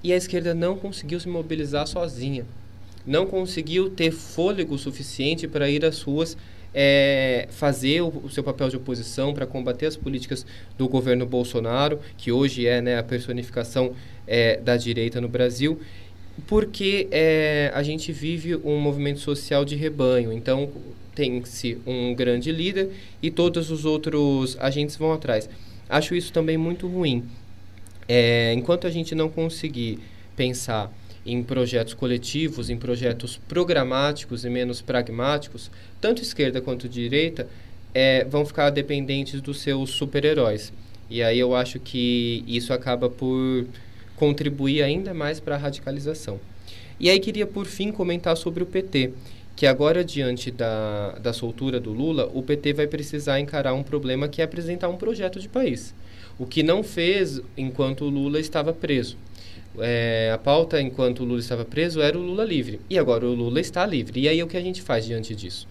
e 0.03 0.13
a 0.13 0.15
esquerda 0.15 0.53
não 0.53 0.77
conseguiu 0.77 1.19
se 1.19 1.27
mobilizar 1.27 1.87
sozinha. 1.87 2.45
Não 3.05 3.25
conseguiu 3.25 3.89
ter 3.89 4.11
fôlego 4.11 4.77
suficiente 4.77 5.47
para 5.47 5.69
ir 5.69 5.83
às 5.83 6.01
ruas 6.01 6.37
é, 6.73 7.47
fazer 7.49 8.01
o, 8.01 8.09
o, 8.25 8.29
seu 8.29 8.43
papel 8.43 8.69
de 8.69 8.77
oposição 8.77 9.33
para 9.33 9.47
combater 9.47 9.87
as 9.87 9.97
políticas 9.97 10.45
do 10.77 10.87
governo 10.87 11.25
Bolsonaro, 11.25 11.99
que 12.15 12.31
hoje 12.31 12.67
é 12.67 12.79
né, 12.79 12.99
a 12.99 13.03
personificação 13.03 13.93
é, 14.27 14.57
da 14.57 14.77
direita 14.77 15.19
no 15.19 15.27
Brasil, 15.27 15.79
porque 16.47 17.07
é, 17.11 17.71
a 17.73 17.81
gente 17.81 18.11
vive 18.11 18.55
um 18.55 18.79
movimento 18.79 19.19
social 19.19 19.65
de 19.65 19.75
rebanho. 19.75 20.31
Então, 20.31 20.69
tem-se 21.15 21.77
um 21.85 22.13
grande 22.13 22.51
líder 22.51 22.91
e 23.21 23.29
todos 23.31 23.71
os 23.71 23.83
outros 23.83 24.55
agentes 24.59 24.95
vão 24.95 25.11
atrás. 25.11 25.49
Acho 25.89 26.13
isso 26.13 26.31
também 26.31 26.57
muito 26.57 26.87
ruim. 26.87 27.23
É, 28.07 28.53
enquanto 28.53 28.85
a 28.85 28.89
gente 28.89 29.15
não 29.15 29.27
conseguir 29.27 29.99
pensar 30.35 30.93
em 31.25 31.43
projetos 31.43 31.93
coletivos, 31.93 32.69
em 32.69 32.77
projetos 32.77 33.37
programáticos 33.47 34.45
e 34.45 34.49
menos 34.49 34.81
pragmáticos, 34.81 35.69
tanto 35.99 36.21
esquerda 36.21 36.61
quanto 36.61 36.87
direita 36.87 37.47
é, 37.93 38.23
vão 38.25 38.45
ficar 38.45 38.69
dependentes 38.69 39.41
dos 39.41 39.59
seus 39.61 39.89
super-heróis. 39.91 40.71
E 41.09 41.23
aí 41.23 41.39
eu 41.39 41.55
acho 41.55 41.79
que 41.79 42.43
isso 42.47 42.71
acaba 42.71 43.09
por 43.09 43.65
contribuir 44.15 44.83
ainda 44.83 45.13
mais 45.13 45.39
para 45.39 45.55
a 45.55 45.57
radicalização. 45.57 46.39
E 46.99 47.09
aí 47.09 47.19
queria, 47.19 47.47
por 47.47 47.65
fim, 47.65 47.91
comentar 47.91 48.35
sobre 48.35 48.61
o 48.61 48.65
PT, 48.65 49.13
que 49.59 49.67
agora, 49.67 50.05
diante 50.05 50.51
da, 50.51 51.17
da 51.21 51.33
soltura 51.33 51.81
do 51.81 51.91
Lula, 51.91 52.31
o 52.33 52.41
PT 52.41 52.71
vai 52.71 52.87
precisar 52.87 53.41
encarar 53.41 53.73
um 53.73 53.83
problema 53.83 54.29
que 54.29 54.41
é 54.41 54.45
apresentar 54.45 54.87
um 54.87 54.95
projeto 54.95 55.37
de 55.37 55.49
país. 55.49 55.93
O 56.37 56.45
que 56.45 56.63
não 56.63 56.81
fez 56.81 57.41
enquanto 57.57 58.05
o 58.05 58.09
Lula 58.09 58.39
estava 58.39 58.71
preso. 58.71 59.17
É, 59.77 60.31
a 60.33 60.37
pauta, 60.37 60.81
enquanto 60.81 61.23
o 61.23 61.25
Lula 61.25 61.41
estava 61.41 61.65
preso, 61.65 61.99
era 61.99 62.17
o 62.17 62.21
Lula 62.21 62.45
livre. 62.45 62.79
E 62.89 62.97
agora 62.97 63.25
o 63.25 63.33
Lula 63.33 63.59
está 63.59 63.85
livre. 63.85 64.21
E 64.21 64.29
aí 64.29 64.41
o 64.41 64.47
que 64.47 64.55
a 64.55 64.61
gente 64.61 64.81
faz 64.81 65.05
diante 65.05 65.35
disso? 65.35 65.67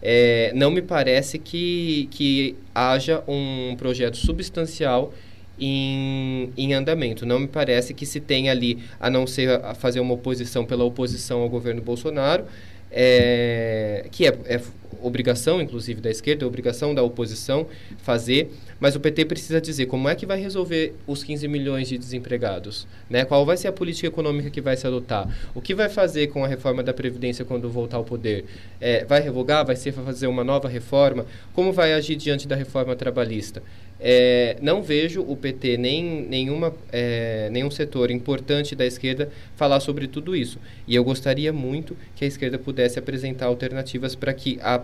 É, 0.00 0.52
não 0.54 0.70
me 0.70 0.80
parece 0.80 1.36
que, 1.36 2.06
que 2.12 2.54
haja 2.72 3.24
um 3.26 3.74
projeto 3.76 4.18
substancial 4.18 5.12
em, 5.58 6.52
em 6.56 6.74
andamento. 6.74 7.26
Não 7.26 7.40
me 7.40 7.48
parece 7.48 7.92
que 7.92 8.06
se 8.06 8.20
tenha 8.20 8.52
ali, 8.52 8.78
a 9.00 9.10
não 9.10 9.26
ser 9.26 9.50
a 9.64 9.74
fazer 9.74 9.98
uma 9.98 10.14
oposição 10.14 10.64
pela 10.64 10.84
oposição 10.84 11.40
ao 11.40 11.48
governo 11.48 11.82
Bolsonaro, 11.82 12.44
é, 12.92 14.06
que 14.10 14.26
é, 14.26 14.38
é 14.46 14.60
obrigação, 15.02 15.60
inclusive, 15.60 16.00
da 16.00 16.10
esquerda, 16.10 16.44
é 16.44 16.46
obrigação 16.46 16.94
da 16.94 17.02
oposição 17.02 17.66
fazer, 17.98 18.50
mas 18.78 18.94
o 18.94 19.00
PT 19.00 19.24
precisa 19.24 19.60
dizer 19.60 19.86
como 19.86 20.08
é 20.08 20.14
que 20.14 20.24
vai 20.24 20.40
resolver 20.40 20.94
os 21.06 21.22
15 21.24 21.46
milhões 21.48 21.88
de 21.88 21.98
desempregados, 21.98 22.86
né? 23.10 23.24
Qual 23.24 23.44
vai 23.44 23.56
ser 23.56 23.68
a 23.68 23.72
política 23.72 24.06
econômica 24.06 24.50
que 24.50 24.60
vai 24.60 24.76
se 24.76 24.86
adotar? 24.86 25.28
O 25.54 25.60
que 25.60 25.74
vai 25.74 25.88
fazer 25.88 26.28
com 26.28 26.44
a 26.44 26.48
reforma 26.48 26.82
da 26.82 26.92
Previdência 26.92 27.44
quando 27.44 27.68
voltar 27.68 27.96
ao 27.96 28.04
poder? 28.04 28.44
É, 28.80 29.04
vai 29.04 29.20
revogar? 29.20 29.66
Vai 29.66 29.76
ser 29.76 29.92
fazer 29.92 30.26
uma 30.26 30.44
nova 30.44 30.68
reforma? 30.68 31.26
Como 31.52 31.72
vai 31.72 31.92
agir 31.92 32.16
diante 32.16 32.46
da 32.46 32.56
reforma 32.56 32.94
trabalhista? 32.94 33.62
É, 34.04 34.56
não 34.60 34.82
vejo 34.82 35.22
o 35.22 35.36
PT 35.36 35.76
nem 35.76 36.22
nenhuma, 36.22 36.74
é, 36.90 37.48
nenhum 37.52 37.70
setor 37.70 38.10
importante 38.10 38.74
da 38.74 38.84
esquerda 38.84 39.30
falar 39.54 39.78
sobre 39.78 40.08
tudo 40.08 40.34
isso. 40.34 40.58
E 40.88 40.96
eu 40.96 41.04
gostaria 41.04 41.52
muito 41.52 41.96
que 42.16 42.24
a 42.24 42.28
esquerda 42.28 42.58
pudesse 42.58 42.98
apresentar 42.98 43.46
alternativas 43.46 44.16
para 44.16 44.34
que 44.34 44.58
a 44.60 44.82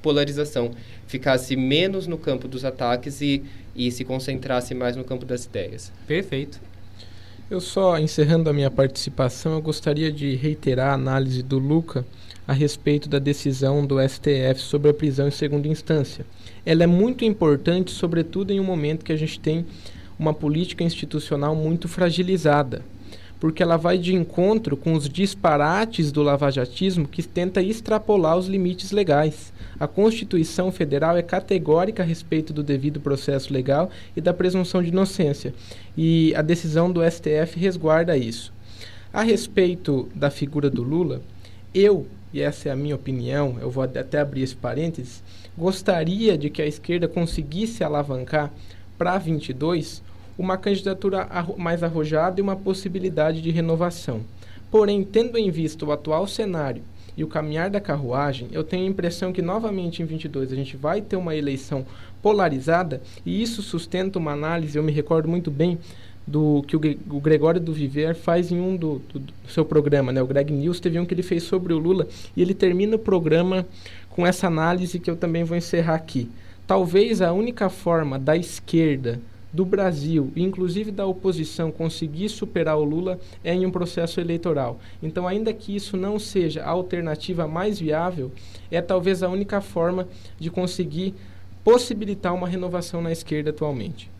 polarização 0.00 0.70
ficasse 1.08 1.56
menos 1.56 2.06
no 2.06 2.16
campo 2.16 2.46
dos 2.46 2.64
ataques 2.64 3.20
e, 3.20 3.42
e 3.74 3.90
se 3.90 4.04
concentrasse 4.04 4.72
mais 4.72 4.94
no 4.94 5.02
campo 5.02 5.24
das 5.24 5.44
ideias. 5.44 5.92
Perfeito. 6.06 6.60
Eu 7.50 7.60
só, 7.60 7.98
encerrando 7.98 8.48
a 8.48 8.52
minha 8.52 8.70
participação, 8.70 9.54
eu 9.54 9.62
gostaria 9.62 10.12
de 10.12 10.36
reiterar 10.36 10.90
a 10.90 10.94
análise 10.94 11.42
do 11.42 11.58
Luca 11.58 12.06
a 12.46 12.52
respeito 12.52 13.08
da 13.08 13.18
decisão 13.18 13.84
do 13.84 13.96
STF 14.00 14.60
sobre 14.60 14.90
a 14.90 14.94
prisão 14.94 15.26
em 15.26 15.32
segunda 15.32 15.66
instância. 15.66 16.24
Ela 16.66 16.82
é 16.82 16.86
muito 16.86 17.24
importante, 17.24 17.92
sobretudo 17.92 18.52
em 18.52 18.58
um 18.58 18.64
momento 18.64 19.04
que 19.04 19.12
a 19.12 19.16
gente 19.16 19.38
tem 19.38 19.64
uma 20.18 20.34
política 20.34 20.82
institucional 20.82 21.54
muito 21.54 21.86
fragilizada, 21.86 22.82
porque 23.38 23.62
ela 23.62 23.76
vai 23.76 23.96
de 23.98 24.12
encontro 24.12 24.76
com 24.76 24.94
os 24.94 25.08
disparates 25.08 26.10
do 26.10 26.24
lavajatismo 26.24 27.06
que 27.06 27.22
tenta 27.22 27.62
extrapolar 27.62 28.36
os 28.36 28.48
limites 28.48 28.90
legais. 28.90 29.52
A 29.78 29.86
Constituição 29.86 30.72
Federal 30.72 31.16
é 31.16 31.22
categórica 31.22 32.02
a 32.02 32.06
respeito 32.06 32.52
do 32.52 32.64
devido 32.64 32.98
processo 32.98 33.52
legal 33.52 33.88
e 34.16 34.20
da 34.20 34.34
presunção 34.34 34.82
de 34.82 34.88
inocência, 34.88 35.54
e 35.96 36.34
a 36.34 36.42
decisão 36.42 36.90
do 36.90 37.00
STF 37.08 37.60
resguarda 37.60 38.16
isso. 38.16 38.52
A 39.12 39.22
respeito 39.22 40.08
da 40.12 40.30
figura 40.30 40.68
do 40.68 40.82
Lula, 40.82 41.22
eu 41.72 42.08
e 42.32 42.40
essa 42.40 42.68
é 42.68 42.72
a 42.72 42.76
minha 42.76 42.94
opinião, 42.94 43.56
eu 43.60 43.70
vou 43.70 43.82
até 43.82 44.18
abrir 44.18 44.42
esse 44.42 44.56
parênteses, 44.56 45.22
gostaria 45.56 46.36
de 46.36 46.50
que 46.50 46.60
a 46.60 46.66
esquerda 46.66 47.08
conseguisse 47.08 47.82
alavancar 47.82 48.52
para 48.98 49.16
22 49.18 50.02
uma 50.38 50.58
candidatura 50.58 51.26
mais 51.56 51.82
arrojada 51.82 52.40
e 52.40 52.42
uma 52.42 52.56
possibilidade 52.56 53.40
de 53.40 53.50
renovação. 53.50 54.20
Porém, 54.70 55.02
tendo 55.02 55.38
em 55.38 55.50
vista 55.50 55.84
o 55.84 55.92
atual 55.92 56.26
cenário 56.26 56.82
e 57.16 57.24
o 57.24 57.28
caminhar 57.28 57.70
da 57.70 57.80
carruagem, 57.80 58.48
eu 58.52 58.62
tenho 58.62 58.84
a 58.84 58.90
impressão 58.90 59.32
que 59.32 59.40
novamente 59.40 60.02
em 60.02 60.04
22 60.04 60.52
a 60.52 60.56
gente 60.56 60.76
vai 60.76 61.00
ter 61.00 61.16
uma 61.16 61.34
eleição 61.34 61.86
polarizada 62.20 63.00
e 63.24 63.42
isso 63.42 63.62
sustenta 63.62 64.18
uma 64.18 64.32
análise, 64.32 64.76
eu 64.76 64.82
me 64.82 64.92
recordo 64.92 65.28
muito 65.28 65.50
bem 65.50 65.78
do 66.26 66.64
que 66.66 66.74
o, 66.74 67.20
Gregório 67.20 67.60
do 67.60 67.72
Viver 67.72 68.16
faz 68.16 68.50
em 68.50 68.60
um 68.60 68.76
do, 68.76 69.00
do, 69.12 69.20
do, 69.20 69.32
seu 69.48 69.64
programa, 69.64 70.10
né? 70.10 70.20
O 70.20 70.26
Greg 70.26 70.52
News 70.52 70.80
teve 70.80 70.98
um 70.98 71.06
que 71.06 71.14
ele 71.14 71.22
fez 71.22 71.44
sobre 71.44 71.72
o 71.72 71.78
Lula 71.78 72.08
e 72.36 72.42
ele 72.42 72.52
termina 72.52 72.96
o 72.96 72.98
programa 72.98 73.64
com 74.16 74.26
essa 74.26 74.46
análise 74.46 74.98
que 74.98 75.10
eu 75.10 75.16
também 75.16 75.44
vou 75.44 75.58
encerrar 75.58 75.94
aqui. 75.94 76.30
Talvez 76.66 77.20
a 77.20 77.32
única 77.32 77.68
forma 77.68 78.18
da 78.18 78.34
esquerda 78.34 79.20
do 79.52 79.64
Brasil, 79.64 80.32
inclusive 80.34 80.90
da 80.90 81.06
oposição, 81.06 81.70
conseguir 81.70 82.30
superar 82.30 82.78
o 82.78 82.84
Lula 82.84 83.20
é 83.44 83.54
em 83.54 83.66
um 83.66 83.70
processo 83.70 84.18
eleitoral. 84.18 84.80
Então, 85.02 85.28
ainda 85.28 85.52
que 85.52 85.76
isso 85.76 85.98
não 85.98 86.18
seja 86.18 86.62
a 86.64 86.70
alternativa 86.70 87.46
mais 87.46 87.78
viável, 87.78 88.32
é 88.70 88.80
talvez 88.80 89.22
a 89.22 89.28
única 89.28 89.60
forma 89.60 90.08
de 90.38 90.50
conseguir 90.50 91.14
possibilitar 91.62 92.34
uma 92.34 92.48
renovação 92.48 93.02
na 93.02 93.12
esquerda 93.12 93.50
atualmente. 93.50 94.10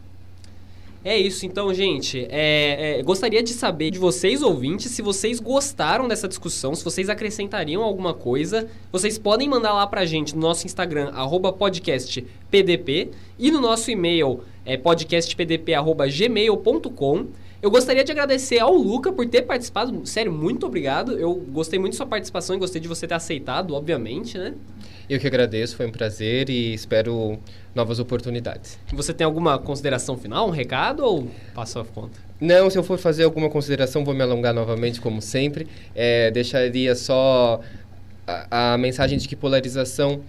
É 1.09 1.16
isso, 1.16 1.46
então, 1.46 1.72
gente. 1.72 2.26
É, 2.28 2.98
é, 2.98 3.02
gostaria 3.04 3.40
de 3.40 3.52
saber 3.52 3.92
de 3.92 3.98
vocês, 3.98 4.42
ouvintes, 4.42 4.90
se 4.90 5.00
vocês 5.00 5.38
gostaram 5.38 6.09
dessa 6.09 6.26
discussão, 6.26 6.74
se 6.74 6.82
vocês 6.82 7.09
acrescentariam 7.09 7.80
alguma 7.80 8.12
coisa. 8.12 8.68
Vocês 8.90 9.16
podem 9.16 9.48
mandar 9.48 9.72
lá 9.72 9.86
pra 9.86 10.04
gente 10.04 10.34
no 10.34 10.40
nosso 10.40 10.66
Instagram, 10.66 11.12
podcastpdp, 11.57 13.12
e 13.38 13.52
no 13.52 13.61
nosso 13.61 13.88
e-mail, 13.88 14.40
é, 14.64 14.76
podcastpdp.gmail.com. 14.76 17.26
Eu 17.62 17.70
gostaria 17.70 18.04
de 18.04 18.12
agradecer 18.12 18.59
ao 18.59 18.74
Luca 18.74 19.11
por 19.11 19.26
ter 19.26 19.42
participado. 19.42 20.07
Sério, 20.07 20.30
muito 20.30 20.66
obrigado. 20.66 21.12
Eu 21.12 21.34
gostei 21.34 21.78
muito 21.78 21.94
da 21.94 21.96
sua 21.96 22.07
participação 22.07 22.54
e 22.54 22.59
gostei 22.59 22.80
de 22.80 22.86
você 22.86 23.07
ter 23.07 23.14
aceitado, 23.14 23.74
obviamente, 23.74 24.36
né? 24.36 24.54
Eu 25.09 25.18
que 25.18 25.26
agradeço, 25.26 25.76
foi 25.76 25.86
um 25.86 25.92
prazer 25.92 26.50
e 26.50 26.74
espero 26.74 27.38
novas 27.74 27.98
oportunidades. 27.98 28.78
Você 28.92 29.14
tem 29.14 29.24
alguma 29.24 29.59
consideração 29.59 30.18
final, 30.18 30.48
um 30.48 30.50
recado 30.50 31.04
ou 31.04 31.28
passa 31.54 31.80
a 31.80 31.84
conta? 31.84 32.18
Não, 32.40 32.68
se 32.68 32.76
eu 32.76 32.82
for 32.82 32.98
fazer 32.98 33.24
alguma 33.24 33.48
consideração, 33.48 34.04
vou 34.04 34.14
me 34.14 34.22
alongar 34.22 34.52
novamente, 34.52 35.00
como 35.00 35.22
sempre. 35.22 35.66
É, 35.94 36.30
deixaria 36.30 36.94
só 36.94 37.61
a, 38.26 38.74
a 38.74 38.78
mensagem 38.78 39.16
de 39.16 39.26
que 39.26 39.36
polarização 39.36 40.20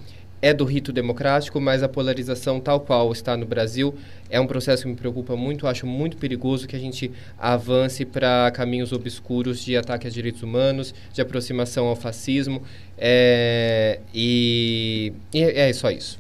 é 0.42 0.54
do 0.54 0.64
rito 0.66 0.92
democrático, 0.92 1.60
mas 1.60 1.82
a 1.82 1.90
polarização 1.90 2.60
tal 2.60 2.80
qual 2.80 3.12
está 3.12 3.36
no 3.36 3.46
Brasil 3.46 3.96
é 4.30 4.40
um 4.40 4.48
processo 4.48 4.84
que 4.84 4.90
me 4.90 4.96
preocupa 4.96 5.36
muito. 5.36 5.68
Acho 5.68 5.86
muito 5.88 6.18
perigoso 6.18 6.68
que 6.68 6.76
a 6.76 6.80
gente 6.80 7.12
avance 7.38 8.06
para 8.06 8.52
caminhos 8.52 8.92
obscuros 8.92 9.60
de 9.64 9.76
ataque 9.76 10.08
a 10.08 10.10
direitos 10.10 10.44
humanos, 10.44 10.94
de 11.12 11.22
aproximação 11.22 11.88
ao 11.88 11.96
fascismo. 11.96 12.62
É, 12.98 14.00
e, 14.14 15.14
e 15.34 15.42
é 15.42 15.72
só 15.74 15.90
isso. 15.90 16.20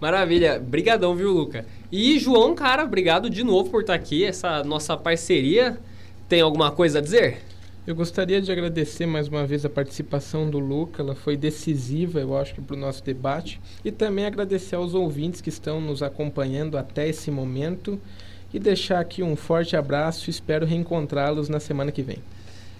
Maravilha. 0.00 0.58
Brigadão, 0.58 1.14
viu, 1.14 1.32
Luca? 1.32 1.64
E 1.90 2.18
João, 2.18 2.54
cara, 2.54 2.84
obrigado 2.84 3.30
de 3.30 3.44
novo 3.44 3.70
por 3.70 3.82
estar 3.82 3.94
aqui, 3.94 4.24
essa 4.24 4.62
nossa 4.64 4.96
parceria. 4.96 5.78
Tem 6.28 6.40
alguma 6.40 6.70
coisa 6.70 6.98
a 6.98 7.02
dizer? 7.02 7.38
Eu 7.86 7.94
gostaria 7.94 8.40
de 8.40 8.50
agradecer 8.50 9.04
mais 9.04 9.28
uma 9.28 9.46
vez 9.46 9.62
a 9.66 9.68
participação 9.68 10.48
do 10.48 10.58
Luca, 10.58 11.02
ela 11.02 11.14
foi 11.14 11.36
decisiva, 11.36 12.18
eu 12.18 12.34
acho, 12.34 12.54
para 12.62 12.74
o 12.74 12.78
nosso 12.78 13.04
debate. 13.04 13.60
E 13.84 13.92
também 13.92 14.24
agradecer 14.24 14.74
aos 14.74 14.94
ouvintes 14.94 15.42
que 15.42 15.50
estão 15.50 15.82
nos 15.82 16.02
acompanhando 16.02 16.78
até 16.78 17.06
esse 17.06 17.30
momento. 17.30 18.00
E 18.54 18.58
deixar 18.58 19.00
aqui 19.00 19.22
um 19.22 19.36
forte 19.36 19.76
abraço, 19.76 20.30
espero 20.30 20.64
reencontrá-los 20.64 21.50
na 21.50 21.60
semana 21.60 21.92
que 21.92 22.00
vem. 22.00 22.16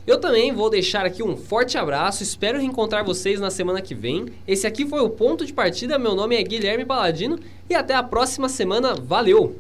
Eu 0.06 0.18
também 0.18 0.52
vou 0.52 0.70
deixar 0.70 1.04
aqui 1.04 1.22
um 1.22 1.36
forte 1.36 1.76
abraço, 1.76 2.22
espero 2.22 2.58
reencontrar 2.58 3.04
vocês 3.04 3.38
na 3.38 3.50
semana 3.50 3.82
que 3.82 3.94
vem. 3.94 4.28
Esse 4.48 4.66
aqui 4.66 4.86
foi 4.86 5.00
o 5.00 5.10
ponto 5.10 5.44
de 5.44 5.52
partida, 5.52 5.98
meu 5.98 6.14
nome 6.14 6.34
é 6.34 6.42
Guilherme 6.42 6.86
Paladino 6.86 7.38
e 7.68 7.74
até 7.74 7.94
a 7.94 8.02
próxima 8.02 8.48
semana, 8.48 8.94
valeu! 8.94 9.54